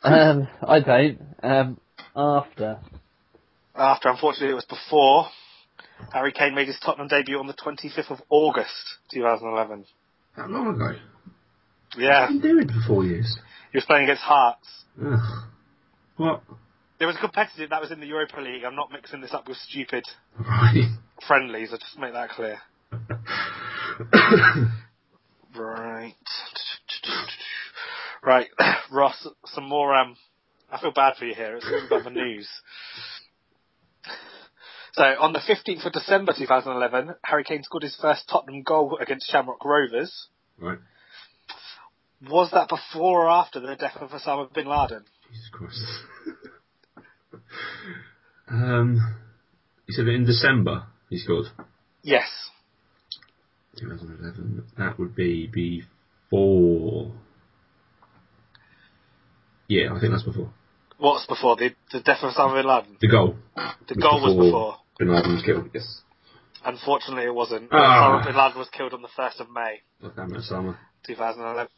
um, 0.02 0.48
I 0.62 0.80
don't. 0.80 1.18
Um, 1.42 1.80
after. 2.14 2.78
After, 3.74 4.08
unfortunately, 4.10 4.52
it 4.52 4.54
was 4.54 4.66
before. 4.66 5.26
Harry 6.12 6.32
Kane 6.32 6.54
made 6.54 6.66
his 6.66 6.78
Tottenham 6.84 7.08
debut 7.08 7.38
on 7.38 7.46
the 7.46 7.54
25th 7.54 8.10
of 8.10 8.20
August 8.28 8.72
2011. 9.12 9.86
That 10.36 10.50
long 10.50 10.74
ago. 10.74 10.98
Yeah, 11.96 12.08
What 12.08 12.26
have 12.26 12.30
you 12.34 12.40
been 12.40 12.50
doing 12.50 12.68
for 12.68 12.86
four 12.86 13.04
years? 13.04 13.38
He 13.72 13.78
was 13.78 13.84
playing 13.84 14.04
against 14.04 14.22
Hearts. 14.22 14.68
Ugh. 15.04 15.18
What? 16.16 16.42
There 16.98 17.06
was 17.08 17.16
a 17.16 17.20
competitive 17.20 17.70
that 17.70 17.80
was 17.80 17.90
in 17.90 17.98
the 18.00 18.06
Europa 18.06 18.40
League. 18.40 18.62
I'm 18.64 18.76
not 18.76 18.92
mixing 18.92 19.20
this 19.20 19.34
up 19.34 19.48
with 19.48 19.56
stupid 19.56 20.04
Right. 20.38 20.88
friendlies. 21.26 21.70
I'll 21.72 21.78
just 21.78 21.98
make 21.98 22.12
that 22.12 22.30
clear. 22.30 22.58
Right. 25.54 26.14
Right, 28.24 28.46
Ross, 28.92 29.26
some 29.46 29.68
more, 29.68 29.94
um, 29.94 30.16
I 30.70 30.80
feel 30.80 30.92
bad 30.92 31.16
for 31.18 31.24
you 31.26 31.34
here. 31.34 31.56
It's 31.56 31.66
all 31.66 31.84
about 31.86 32.04
the 32.04 32.10
news. 32.10 32.48
So, 34.94 35.02
on 35.02 35.32
the 35.32 35.40
15th 35.40 35.84
of 35.86 35.92
December 35.92 36.32
2011, 36.36 37.14
Harry 37.24 37.44
Kane 37.44 37.62
scored 37.64 37.82
his 37.82 37.96
first 38.00 38.28
Tottenham 38.30 38.62
goal 38.62 38.98
against 39.00 39.30
Shamrock 39.30 39.64
Rovers. 39.64 40.28
right. 40.58 40.78
Was 42.30 42.50
that 42.52 42.68
before 42.68 43.26
or 43.26 43.30
after 43.30 43.60
the 43.60 43.74
death 43.74 43.96
of 44.00 44.10
Osama 44.10 44.52
bin 44.52 44.66
Laden? 44.66 45.04
Jesus 45.28 45.48
Christ. 45.50 45.80
um, 48.48 49.16
you 49.86 49.94
said 49.94 50.06
that 50.06 50.12
in 50.14 50.24
December 50.24 50.84
he 51.10 51.18
scored. 51.18 51.46
Yes. 52.02 52.28
2011. 53.78 54.64
That 54.78 54.98
would 54.98 55.16
be 55.16 55.48
before. 55.48 57.12
Yeah, 59.68 59.94
I 59.94 60.00
think 60.00 60.12
that's 60.12 60.24
before. 60.24 60.52
What's 60.98 61.26
before? 61.26 61.56
The, 61.56 61.70
the 61.90 62.00
death 62.00 62.18
of 62.22 62.34
Osama 62.34 62.54
bin 62.54 62.68
Laden? 62.68 62.96
The 63.00 63.08
goal. 63.08 63.36
The 63.88 63.94
goal 63.96 64.22
was 64.22 64.34
before. 64.36 64.76
Bin 64.98 65.12
Laden 65.12 65.34
was 65.34 65.42
killed. 65.42 65.70
Yes. 65.74 66.02
Unfortunately, 66.64 67.24
it 67.24 67.34
wasn't. 67.34 67.68
Ah. 67.72 68.20
Osama 68.22 68.26
bin 68.26 68.36
Laden 68.36 68.58
was 68.58 68.68
killed 68.68 68.92
on 68.92 69.02
the 69.02 69.08
1st 69.08 69.40
of 69.40 69.50
May, 69.50 69.80
it, 70.00 70.14
Osama. 70.14 70.76
2011. 71.06 71.68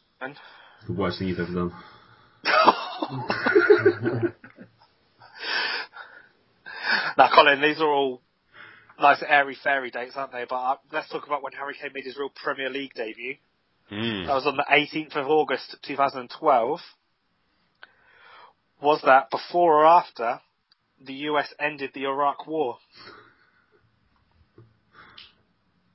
The 0.87 0.93
worst 0.93 1.19
thing 1.19 1.27
you've 1.27 1.39
ever 1.39 1.53
done. 1.53 1.71
Now, 7.17 7.29
Colin, 7.33 7.61
these 7.61 7.79
are 7.79 7.87
all 7.87 8.21
nice 8.99 9.23
airy 9.27 9.57
fairy 9.63 9.91
dates, 9.91 10.13
aren't 10.15 10.31
they? 10.31 10.45
But 10.49 10.55
uh, 10.55 10.75
let's 10.91 11.09
talk 11.09 11.25
about 11.25 11.43
when 11.43 11.53
Harry 11.53 11.75
Kane 11.79 11.91
made 11.93 12.03
his 12.03 12.17
real 12.17 12.29
Premier 12.29 12.69
League 12.69 12.93
debut. 12.93 13.35
Hmm. 13.89 14.25
That 14.25 14.33
was 14.33 14.45
on 14.45 14.57
the 14.57 14.65
18th 14.69 15.15
of 15.15 15.27
August 15.27 15.77
2012. 15.87 16.79
Was 18.81 19.01
that 19.05 19.29
before 19.29 19.83
or 19.83 19.85
after 19.85 20.41
the 21.01 21.13
US 21.13 21.53
ended 21.59 21.91
the 21.93 22.05
Iraq 22.05 22.47
War? 22.47 22.77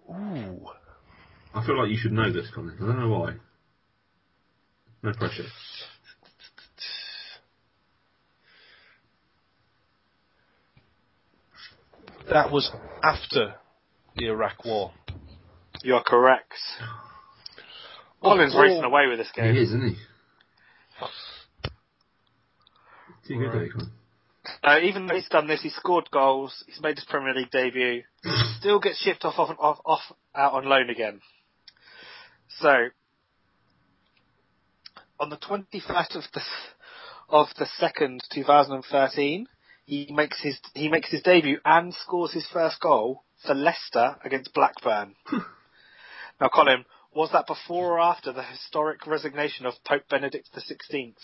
Ooh. 0.09 0.69
I 1.53 1.67
feel 1.67 1.79
like 1.79 1.91
you 1.91 1.99
should 1.99 2.13
know 2.13 2.33
this, 2.33 2.49
Colin. 2.55 2.77
I 2.81 2.87
don't 2.87 3.01
know 3.01 3.09
why. 3.09 3.35
No 5.03 5.13
pressure. 5.13 5.47
That 12.31 12.51
was 12.51 12.71
after 13.03 13.55
the 14.17 14.27
Iraq 14.27 14.65
War. 14.65 14.93
You're 15.83 16.03
correct. 16.03 16.53
Colin's 18.23 18.55
Oh. 18.55 18.61
racing 18.63 18.85
away 18.85 19.07
with 19.07 19.19
this 19.19 19.31
game. 19.33 19.55
He 19.55 19.63
is, 19.63 19.69
isn't 19.69 19.89
he? 19.89 19.97
Too 23.27 23.39
good, 23.39 23.53
there, 23.53 23.69
Colin. 23.71 23.91
Uh, 24.63 24.79
even 24.83 25.07
though 25.07 25.15
he's 25.15 25.29
done 25.29 25.47
this, 25.47 25.63
he 25.63 25.71
scored 25.71 26.11
goals. 26.11 26.63
He's 26.67 26.81
made 26.81 26.97
his 26.97 27.05
Premier 27.05 27.33
League 27.35 27.51
debut. 27.51 28.03
Still 28.59 28.79
gets 28.81 28.99
shipped 28.99 29.25
off, 29.25 29.39
off, 29.39 29.57
off, 29.59 29.81
off 29.85 30.13
out 30.35 30.53
on 30.53 30.65
loan 30.65 30.91
again. 30.91 31.21
So, 32.59 32.89
on 35.21 35.29
the 35.29 35.37
21st 35.37 36.17
of 36.17 36.25
the 36.33 36.41
of 37.29 37.47
the 37.59 37.67
second, 37.79 38.21
2013, 38.33 39.47
he 39.85 40.09
makes 40.11 40.43
his 40.43 40.59
he 40.75 40.89
makes 40.89 41.11
his 41.11 41.23
debut 41.23 41.59
and 41.65 41.95
scores 41.95 42.33
his 42.33 42.47
first 42.53 42.81
goal 42.81 43.25
for 43.47 43.55
Leicester 43.55 44.17
against 44.25 44.53
Blackburn. 44.55 45.15
now, 46.41 46.49
Colin, 46.53 46.85
was 47.15 47.31
that 47.33 47.47
before 47.47 47.93
or 47.93 48.01
after 48.01 48.33
the 48.33 48.43
historic 48.43 49.07
resignation 49.07 49.67
of 49.67 49.75
Pope 49.85 50.09
Benedict 50.09 50.49
XVI? 50.55 51.15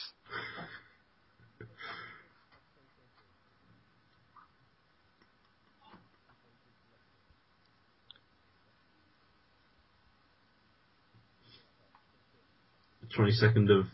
Twenty 13.15 13.33
second 13.33 13.71
of 13.71 13.87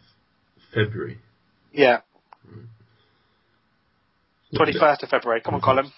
February. 0.74 1.18
Yeah. 1.72 2.00
Mm-hmm. 2.46 2.66
21st 4.56 5.02
of 5.02 5.08
February. 5.08 5.40
Come 5.40 5.54
on, 5.54 5.60
mm-hmm. 5.60 5.70
Colin. 5.70 5.92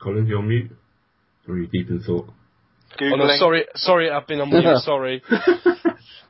Colin, 0.00 0.26
you're 0.26 0.38
on 0.38 0.48
mute. 0.48 0.70
Or 1.46 1.54
are 1.54 1.58
you 1.58 1.66
deep 1.66 1.88
in 1.90 2.00
thought? 2.00 2.28
Googling. 2.98 3.12
Oh 3.12 3.16
no, 3.16 3.36
sorry, 3.36 3.66
sorry, 3.74 4.10
I've 4.10 4.26
been 4.26 4.40
on 4.40 4.50
mute. 4.50 4.64
sorry. 4.82 5.22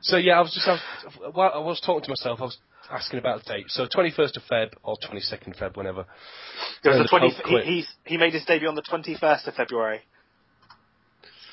so 0.01 0.17
yeah, 0.17 0.37
I 0.37 0.41
was 0.41 0.53
just 0.53 0.67
I 0.67 0.73
was, 0.73 1.33
while 1.33 1.51
I 1.53 1.59
was 1.59 1.81
talking 1.81 2.03
to 2.03 2.09
myself. 2.09 2.39
I 2.39 2.43
was 2.43 2.57
asking 2.91 3.19
about 3.19 3.43
the 3.43 3.53
date. 3.53 3.65
So 3.69 3.85
21st 3.85 4.37
of 4.37 4.43
Feb 4.51 4.73
or 4.83 4.95
22nd 4.95 5.57
Feb, 5.57 5.77
whenever. 5.77 6.05
It 6.83 6.89
was 6.89 7.09
when 7.11 7.21
the 7.21 7.33
20, 7.43 7.65
he, 7.65 7.75
he's, 7.75 7.87
he 8.03 8.17
made 8.17 8.33
his 8.33 8.45
debut 8.45 8.67
on 8.67 8.75
the 8.75 8.81
21st 8.81 9.47
of 9.47 9.53
February. 9.53 10.01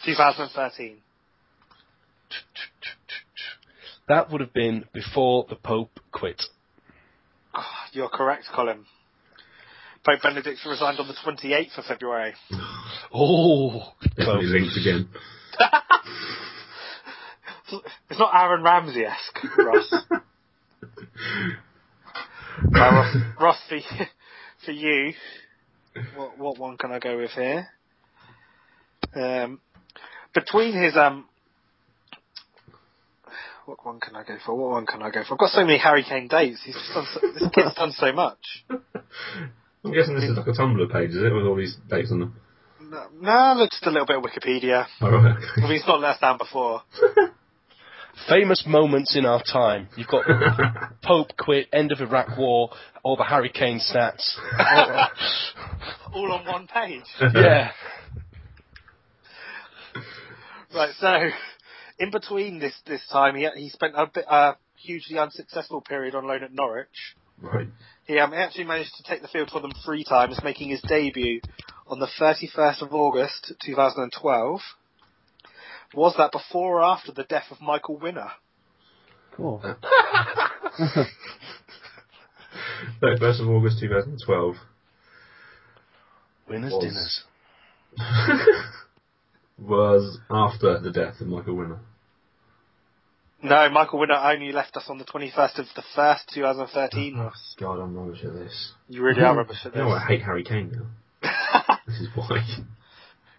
2013. 0.05 0.99
That 4.09 4.31
would 4.31 4.41
have 4.41 4.53
been 4.53 4.85
before 4.93 5.47
the 5.49 5.57
Pope 5.57 5.99
quit. 6.13 6.43
You're 7.93 8.09
correct, 8.09 8.45
Colin. 8.55 8.85
Pope 10.05 10.23
Benedict 10.23 10.61
resigned 10.67 11.01
on 11.01 11.09
the 11.09 11.15
28th 11.15 11.79
of 11.79 11.85
February. 11.87 12.35
Oh, 13.15 13.93
Definitely 14.17 14.25
close. 14.25 14.45
linked 14.45 14.77
again. 14.77 15.09
It's 18.11 18.19
not 18.19 18.31
Aaron 18.35 18.63
Ramsey-esque, 18.63 19.39
Ross. 19.59 19.95
Right, 22.71 22.73
Ross, 22.73 23.17
Ross 23.41 23.59
for, 23.69 23.79
for 24.65 24.71
you, 24.71 25.13
what, 26.15 26.39
what 26.39 26.59
one 26.59 26.77
can 26.77 26.93
I 26.93 26.99
go 27.01 27.17
with 27.17 27.31
here? 27.33 27.67
Um, 29.17 29.61
between 30.33 30.81
his 30.81 30.97
um, 30.97 31.27
what 33.67 33.85
one 33.85 33.99
can 33.99 34.15
I 34.15 34.23
go 34.23 34.37
for? 34.45 34.55
What 34.55 34.71
one 34.71 34.87
can 34.87 35.03
I 35.03 35.11
go 35.11 35.23
for? 35.25 35.35
I've 35.35 35.41
got 35.41 35.51
so 35.51 35.63
many 35.63 35.79
Harry 35.79 36.05
Kane 36.09 36.29
dates. 36.29 36.63
He's 36.65 36.75
just 36.75 36.95
done 36.95 37.07
so, 37.13 37.21
this 37.21 37.51
kid's 37.55 37.75
done 37.75 37.93
so 37.93 38.13
much. 38.13 38.39
I'm 38.71 39.93
guessing 39.93 40.15
this 40.15 40.25
is 40.25 40.37
like 40.37 40.47
a 40.47 40.53
Tumblr 40.53 40.91
page, 40.93 41.11
is 41.11 41.17
it, 41.17 41.33
with 41.33 41.45
all 41.45 41.57
these 41.57 41.77
dates 41.91 42.11
on 42.13 42.21
them? 42.21 42.37
No, 42.81 43.07
no 43.21 43.67
just 43.69 43.85
a 43.87 43.91
little 43.91 44.07
bit 44.07 44.17
of 44.17 44.23
Wikipedia. 44.23 44.87
Oh, 45.01 45.11
right, 45.11 45.19
I 45.19 45.23
mean, 45.23 45.37
okay. 45.65 45.73
he's 45.75 45.87
not 45.87 46.01
let 46.01 46.13
us 46.13 46.21
down 46.21 46.39
before. 46.39 46.83
Famous 48.29 48.65
moments 48.67 49.17
in 49.17 49.27
our 49.27 49.43
time. 49.43 49.89
You've 49.97 50.07
got 50.07 50.25
Pope 51.03 51.33
quit, 51.37 51.69
end 51.73 51.93
of 51.93 52.01
Iraq 52.01 52.39
War, 52.39 52.71
all 53.03 53.17
the 53.17 53.25
Harry 53.25 53.51
Kane 53.51 53.81
stats. 53.81 54.37
All 56.15 56.33
on 56.33 56.47
one 56.47 56.67
page. 56.67 57.03
yeah. 57.35 57.73
Right, 60.75 60.95
so 60.99 61.31
in 61.99 62.11
between 62.11 62.59
this 62.59 62.75
this 62.87 63.07
time, 63.11 63.37
he 63.37 63.49
he 63.57 63.69
spent 63.71 63.95
a 63.97 64.07
bit 64.07 64.25
uh, 64.29 64.55
hugely 64.77 65.19
unsuccessful 65.19 65.81
period 65.81 66.15
on 66.15 66.27
loan 66.27 66.43
at 66.43 66.53
Norwich. 66.53 67.17
right. 67.41 67.69
He 68.05 68.19
um, 68.19 68.33
actually 68.33 68.65
managed 68.65 68.95
to 68.97 69.03
take 69.03 69.23
the 69.23 69.29
field 69.29 69.51
for 69.51 69.61
them 69.61 69.73
three 69.85 70.05
times, 70.05 70.39
making 70.45 70.71
his 70.71 70.81
debut 70.83 71.41
on 71.89 71.99
the 71.99 72.09
31st 72.21 72.83
of 72.83 72.95
August 72.95 73.53
2012. 73.65 74.61
Was 75.95 76.15
that 76.19 76.33
before 76.33 76.81
or 76.81 76.85
after 76.85 77.13
the 77.13 77.25
death 77.25 77.47
of 77.51 77.61
Michael 77.61 77.99
Winner? 77.99 78.31
Cool. 79.37 79.61
31st 83.03 83.41
of 83.41 83.49
August 83.49 83.81
2012. 83.81 84.57
Winners 86.49 86.73
Was. 86.73 86.85
dinners. 86.85 87.25
was 89.59 90.19
after 90.31 90.79
the 90.81 90.91
death 90.91 91.21
of 91.21 91.29
Michael 91.29 91.55
Winner. 91.55 91.79
No, 93.43 93.69
Michael 93.71 93.99
Winner 93.99 94.15
only 94.15 94.51
left 94.53 94.77
us 94.77 94.85
on 94.89 94.99
the 94.99 95.05
21st 95.05 95.59
of 95.59 95.67
the 95.77 95.83
1st 95.97 96.27
2013. 96.35 97.17
Oh, 97.19 97.31
God, 97.59 97.81
I'm 97.81 97.95
rubbish 97.95 98.25
at 98.25 98.33
this. 98.33 98.73
You 98.89 99.03
really 99.03 99.23
are 99.23 99.35
oh, 99.35 99.37
rubbish 99.37 99.59
at 99.65 99.75
You 99.75 99.83
know, 99.83 99.91
I 99.91 100.01
hate 100.01 100.23
Harry 100.23 100.45
Kane 100.45 100.73
now. 100.73 101.77
This 101.87 102.01
is 102.01 102.09
why. 102.17 102.45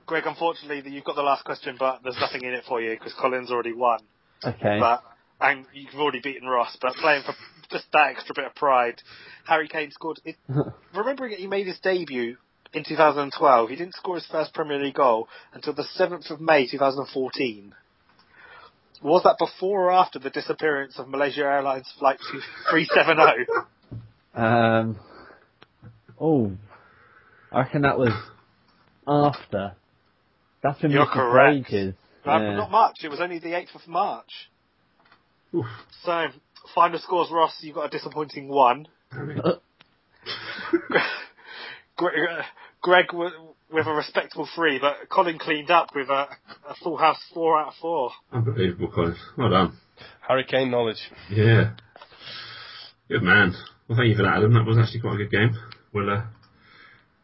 Greg, 0.06 0.24
unfortunately, 0.26 0.90
you've 0.90 1.04
got 1.04 1.18
the 1.18 1.22
last 1.22 1.44
question, 1.44 1.76
but 1.78 2.00
there's 2.02 2.18
nothing 2.20 2.44
in 2.44 2.54
it 2.54 2.64
for 2.66 2.80
you 2.80 2.92
because 2.92 3.14
Colin's 3.20 3.52
already 3.52 3.74
won. 3.74 4.00
Okay. 4.42 4.78
But 4.80 5.04
and 5.42 5.66
you've 5.74 6.00
already 6.00 6.22
beaten 6.22 6.48
Ross. 6.48 6.78
But 6.82 6.94
playing 6.94 7.24
for 7.24 7.34
just 7.70 7.86
that 7.92 8.12
extra 8.12 8.34
bit 8.34 8.46
of 8.46 8.56
pride, 8.56 9.02
Harry 9.46 9.68
Kane 9.68 9.92
scored. 9.92 10.20
It, 10.24 10.38
remembering 10.96 11.32
that 11.32 11.40
he 11.40 11.48
made 11.48 11.68
his 11.68 11.80
debut 11.80 12.38
in 12.78 12.84
2012, 12.84 13.70
he 13.70 13.76
didn't 13.76 13.96
score 13.96 14.16
his 14.16 14.26
first 14.28 14.54
Premier 14.54 14.78
League 14.80 14.94
goal 14.96 15.28
until 15.54 15.74
the 15.74 15.86
7th 15.98 16.30
of 16.32 16.40
May 16.40 16.68
2014. 16.68 17.74
Was 19.04 19.24
that 19.24 19.36
before 19.38 19.86
or 19.86 19.92
after 19.92 20.20
the 20.20 20.30
disappearance 20.30 20.98
of 20.98 21.08
Malaysia 21.08 21.42
Airlines 21.42 21.92
flight 22.00 22.18
370? 22.72 23.46
Um. 24.34 24.98
Oh, 26.20 26.52
I 27.52 27.60
reckon 27.62 27.84
that 27.84 27.98
was 28.00 28.12
after. 29.08 29.74
That's 30.64 30.80
been 30.82 30.92
You're 30.92 31.02
missing 31.02 31.14
for 31.14 31.32
correct. 31.32 31.68
ages. 31.70 31.94
Uh, 32.26 32.40
Yeah. 32.40 32.56
Not 32.56 32.72
much. 32.72 32.98
It 33.04 33.10
was 33.10 33.20
only 33.20 33.38
the 33.40 33.50
8th 33.50 33.76
of 33.76 33.88
March. 33.88 34.50
Oof. 35.56 35.66
So, 36.04 36.28
final 36.74 37.00
scores, 37.00 37.30
Ross. 37.32 37.56
You 37.62 37.74
got 37.74 37.86
a 37.86 37.90
disappointing 37.90 38.48
one. 38.48 38.88
Greg, 41.96 42.18
uh, 42.30 42.42
Greg 42.82 43.08
w- 43.08 43.32
with 43.72 43.86
a 43.88 43.94
respectable 43.94 44.48
three, 44.56 44.80
but 44.80 45.10
Colin 45.10 45.38
cleaned 45.40 45.70
up 45.70 45.90
with 45.96 46.10
a, 46.10 46.28
a 46.70 46.76
full 46.84 46.98
house 46.98 47.20
four 47.34 47.60
out 47.60 47.70
of 47.70 47.74
four. 47.82 48.12
Unbelievable, 48.32 48.92
Colin. 48.94 49.16
Well 49.38 49.50
done. 49.50 49.78
Hurricane 50.28 50.72
knowledge. 50.72 51.00
Yeah. 51.30 51.72
Good 53.10 53.24
man. 53.24 53.54
Well, 53.88 53.98
thank 53.98 54.10
you 54.10 54.16
for 54.16 54.24
that, 54.24 54.38
Adam. 54.38 54.54
That 54.54 54.66
was 54.66 54.78
actually 54.78 55.02
quite 55.02 55.16
a 55.16 55.18
good 55.18 55.32
game. 55.32 55.56
Well, 55.94 56.10
uh, 56.10 56.24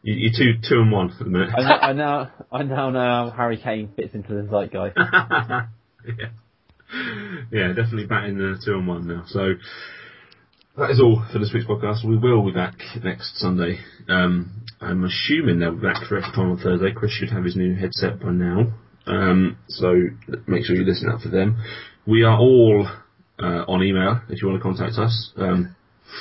you, 0.02 0.14
you're 0.14 0.32
two, 0.36 0.60
two 0.66 0.80
and 0.80 0.90
one 0.90 1.10
at 1.10 1.18
the 1.18 1.24
minute. 1.26 1.50
I, 1.56 1.62
know, 1.62 1.76
I 1.76 1.92
now 1.92 2.30
I 2.52 2.62
now 2.62 2.90
know 2.90 3.30
how 3.30 3.34
Harry 3.36 3.58
Kane 3.58 3.90
fits 3.94 4.14
into 4.14 4.34
the 4.34 4.48
zeitgeist. 4.48 4.96
yeah. 6.06 6.28
Yeah, 7.50 7.68
definitely 7.68 8.06
batting 8.06 8.38
the 8.38 8.60
two 8.64 8.74
and 8.74 8.86
one 8.86 9.06
now. 9.06 9.24
So 9.26 9.54
that 10.76 10.90
is 10.90 11.00
all 11.00 11.24
for 11.32 11.38
this 11.38 11.52
week's 11.54 11.66
podcast. 11.66 12.04
We 12.04 12.16
will 12.16 12.44
be 12.44 12.52
back 12.52 12.74
next 13.02 13.38
Sunday. 13.38 13.78
Um, 14.08 14.64
I'm 14.80 15.04
assuming 15.04 15.60
they'll 15.60 15.76
be 15.76 15.82
back 15.82 16.06
for 16.08 16.18
extra 16.18 16.34
time 16.34 16.50
on 16.50 16.58
Thursday. 16.58 16.92
Chris 16.92 17.12
should 17.12 17.30
have 17.30 17.44
his 17.44 17.56
new 17.56 17.76
headset 17.76 18.20
by 18.20 18.30
now. 18.30 18.72
Um, 19.06 19.58
so 19.68 19.94
make 20.46 20.64
sure 20.64 20.74
you 20.74 20.84
listen 20.84 21.08
out 21.10 21.20
for 21.20 21.28
them. 21.28 21.62
We 22.06 22.24
are 22.24 22.38
all 22.38 22.88
uh, 23.38 23.64
on 23.68 23.82
email 23.82 24.20
if 24.28 24.42
you 24.42 24.48
want 24.48 24.60
to 24.60 24.62
contact 24.62 24.98
us. 24.98 25.32
Um, 25.36 25.76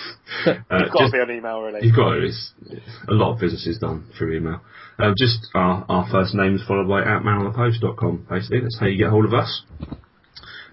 uh, 0.46 0.54
got 0.70 1.06
to 1.06 1.12
be 1.12 1.20
on 1.20 1.32
email, 1.32 1.62
really. 1.62 1.80
You've 1.86 1.96
got 1.96 2.14
to. 2.14 2.24
It's, 2.24 2.52
a 3.08 3.14
lot 3.14 3.34
of 3.34 3.40
business 3.40 3.66
is 3.66 3.80
done 3.80 4.08
through 4.18 4.38
email. 4.38 4.62
Uh, 5.00 5.14
just 5.18 5.48
our, 5.56 5.86
our 5.90 6.08
first 6.12 6.36
names 6.36 6.62
followed 6.68 6.88
by 6.88 7.02
at 7.02 7.24
manonthepost.com, 7.24 8.28
basically. 8.30 8.62
That's 8.62 8.80
how 8.80 8.86
you 8.86 8.98
get 8.98 9.10
hold 9.10 9.26
of 9.26 9.34
us. 9.34 9.64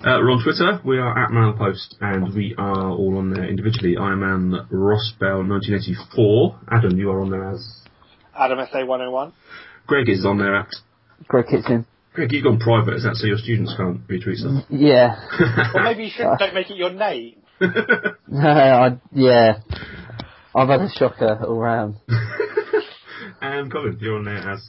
Uh, 0.00 0.16
we're 0.16 0.30
on 0.30 0.42
Twitter. 0.42 0.80
We 0.82 0.96
are 0.96 1.12
at 1.12 1.30
Man 1.30 1.42
on 1.42 1.52
the 1.52 1.58
Post, 1.58 1.94
and 2.00 2.34
we 2.34 2.54
are 2.56 2.88
all 2.88 3.18
on 3.18 3.34
there 3.34 3.44
individually. 3.44 3.98
I 3.98 4.12
am 4.12 4.22
an 4.22 4.66
Ross 4.70 5.12
Bell 5.20 5.44
1984. 5.44 6.58
Adam, 6.70 6.96
you 6.96 7.10
are 7.10 7.20
on 7.20 7.28
there 7.28 7.50
as. 7.50 7.82
Adam 8.34 8.60
SA 8.72 8.86
101. 8.86 9.34
Greg 9.86 10.08
is 10.08 10.24
on 10.24 10.38
there 10.38 10.56
at. 10.56 10.68
Greg 11.28 11.48
Kitchen. 11.48 11.84
Greg, 12.14 12.32
you've 12.32 12.44
gone 12.44 12.58
private. 12.58 12.94
Is 12.94 13.02
that 13.02 13.16
so 13.16 13.26
your 13.26 13.36
students 13.36 13.74
can't 13.76 14.08
retweet 14.08 14.36
stuff? 14.36 14.64
Yeah. 14.70 15.20
Or 15.74 15.82
maybe 15.82 16.04
you 16.04 16.10
shouldn't, 16.10 16.38
don't 16.38 16.54
make 16.54 16.70
it 16.70 16.78
your 16.78 16.94
name. 16.94 17.42
I, 17.60 18.96
yeah. 19.12 19.58
I've 20.54 20.68
had 20.68 20.80
a 20.80 20.88
shocker 20.88 21.44
all 21.44 21.58
round. 21.58 21.96
and 23.42 23.70
Colin, 23.70 23.98
you're 24.00 24.16
on 24.16 24.24
there 24.24 24.50
as. 24.50 24.66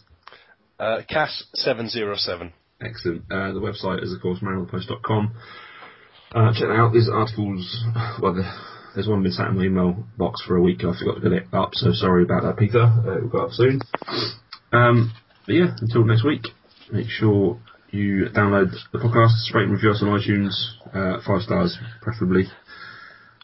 Uh, 0.78 1.04
Cass707. 1.10 2.52
Excellent. 2.84 3.24
Uh, 3.32 3.52
the 3.54 3.60
website 3.60 4.04
is, 4.04 4.12
of 4.14 4.22
course, 4.22 4.40
manonthepost.com. 4.40 5.34
Uh, 6.34 6.52
check 6.54 6.68
that 6.68 6.76
out. 6.76 6.94
These 6.94 7.10
articles, 7.12 7.84
well, 8.22 8.34
the, 8.34 8.44
there's 8.96 9.08
one 9.08 9.22
been 9.24 9.32
sat 9.32 9.50
in 9.50 9.58
my 9.58 9.64
email 9.66 10.04
box 10.18 10.42
for 10.48 10.56
a 10.56 10.62
week. 10.62 10.80
I 10.80 10.98
forgot 10.98 11.16
to 11.16 11.22
get 11.22 11.32
it 11.34 11.48
up, 11.54 11.72
so 11.74 11.92
sorry 11.94 12.24
about 12.24 12.44
that, 12.44 12.58
Peter. 12.58 12.82
Uh, 12.84 13.18
it'll 13.18 13.30
go 13.30 13.46
up 13.46 13.52
soon. 13.52 13.80
Um, 14.72 15.12
but 15.46 15.54
yeah, 15.56 15.76
until 15.82 16.06
next 16.06 16.24
week, 16.26 16.48
make 16.92 17.08
sure 17.10 17.60
you 17.92 18.28
download 18.34 18.72
the 18.94 19.00
podcast, 19.00 19.54
rate 19.54 19.64
and 19.64 19.74
review 19.74 19.92
us 19.92 20.02
on 20.02 20.08
iTunes, 20.18 20.54
uh, 20.96 21.22
five 21.28 21.42
stars 21.42 21.78
preferably, 22.02 22.46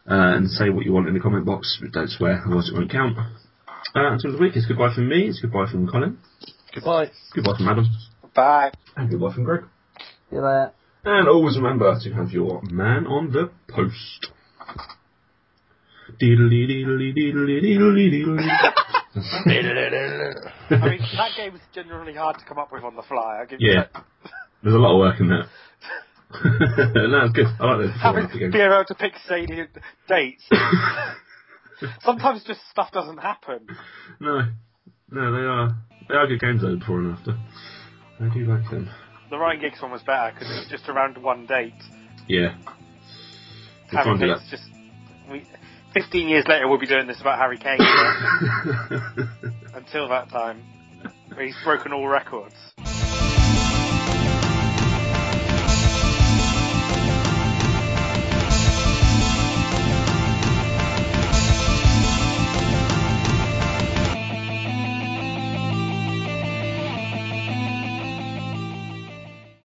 uh, 0.10 0.40
and 0.40 0.50
say 0.50 0.70
what 0.70 0.86
you 0.86 0.94
want 0.94 1.08
in 1.10 1.14
the 1.14 1.20
comment 1.20 1.46
box, 1.46 1.78
but 1.82 1.92
don't 1.92 2.10
swear, 2.10 2.42
otherwise 2.46 2.70
it 2.70 2.74
won't 2.74 2.90
count. 2.90 3.18
Uh, 3.18 4.14
until 4.14 4.32
the 4.32 4.38
week, 4.38 4.54
it's 4.56 4.66
goodbye 4.66 4.94
from 4.96 5.10
me, 5.10 5.28
it's 5.28 5.42
goodbye 5.42 5.66
from 5.70 5.86
Colin, 5.90 6.18
Goodbye. 6.74 7.12
goodbye 7.36 7.58
from 7.58 7.68
Adam, 7.68 7.86
Bye. 8.38 8.72
and 8.96 9.10
goodbye 9.10 9.34
from 9.34 9.44
Greg. 9.44 9.64
See 10.30 10.36
you 10.36 10.42
later. 10.42 10.72
And 11.04 11.28
always 11.28 11.58
remember 11.58 11.98
to 12.04 12.14
have 12.14 12.30
your 12.32 12.62
man 12.70 13.06
on 13.08 13.32
the 13.32 13.50
post. 13.68 14.28
Deedly 16.22 16.68
deedly 16.68 17.14
deedly 17.14 17.62
deedly 17.62 18.10
deedly. 18.12 18.40
I 18.40 19.46
mean, 19.46 21.00
that 21.18 21.32
game 21.36 21.54
was 21.54 21.62
genuinely 21.74 22.14
hard 22.14 22.38
to 22.40 22.46
come 22.46 22.58
up 22.60 22.72
with 22.72 22.84
on 22.84 22.96
the 22.96 23.04
fly. 23.04 23.40
I 23.42 23.46
give 23.46 23.60
Yeah. 23.60 23.86
that. 23.94 24.04
There's 24.64 24.76
a 24.76 24.80
lot 24.80 24.94
of 24.94 25.00
work 25.00 25.20
in 25.20 25.28
that. 25.30 25.48
no, 27.10 27.24
it's 27.26 27.34
good. 27.34 27.46
I 27.60 27.66
like 27.66 27.78
those 27.80 27.92
before 27.94 28.00
Having 28.00 28.24
after 28.26 28.38
being 28.52 28.66
able 28.66 28.86
to 28.88 28.96
pick 28.96 29.14
salient 29.28 29.70
dates. 30.10 30.44
Sometimes 32.02 32.44
just 32.46 32.60
stuff 32.72 32.92
doesn't 32.92 33.18
happen. 33.18 33.66
No, 34.20 34.42
no, 35.12 35.32
they 35.32 35.46
are 35.46 35.78
they 36.10 36.16
are 36.16 36.28
good 36.28 36.40
games 36.42 36.62
though. 36.62 36.76
Before 36.76 37.00
and 37.00 37.18
after, 37.18 37.38
I 38.20 38.34
do 38.34 38.46
like 38.46 38.70
them. 38.70 38.90
The 39.30 39.38
Ryan 39.38 39.62
Giggs 39.62 39.82
one 39.82 39.92
was 39.92 40.02
better 40.04 40.32
because 40.34 40.50
it 40.50 40.60
was 40.60 40.68
just 40.70 40.90
around 40.90 41.18
one 41.18 41.46
date. 41.46 41.74
Yeah. 42.28 42.56
We'll 43.94 44.04
Harry 44.04 44.20
Kane's 44.20 44.50
just. 44.50 44.64
We, 45.30 45.46
Fifteen 45.94 46.28
years 46.28 46.46
later, 46.48 46.68
we'll 46.68 46.80
be 46.80 46.88
doing 46.88 47.08
this 47.08 47.20
about 47.22 47.40
Harry 47.40 47.58
Kane. 47.58 47.78
Until 49.74 50.08
that 50.10 50.30
time, 50.30 50.62
he's 51.40 51.56
broken 51.64 51.92
all 51.92 52.08
records. 52.08 52.56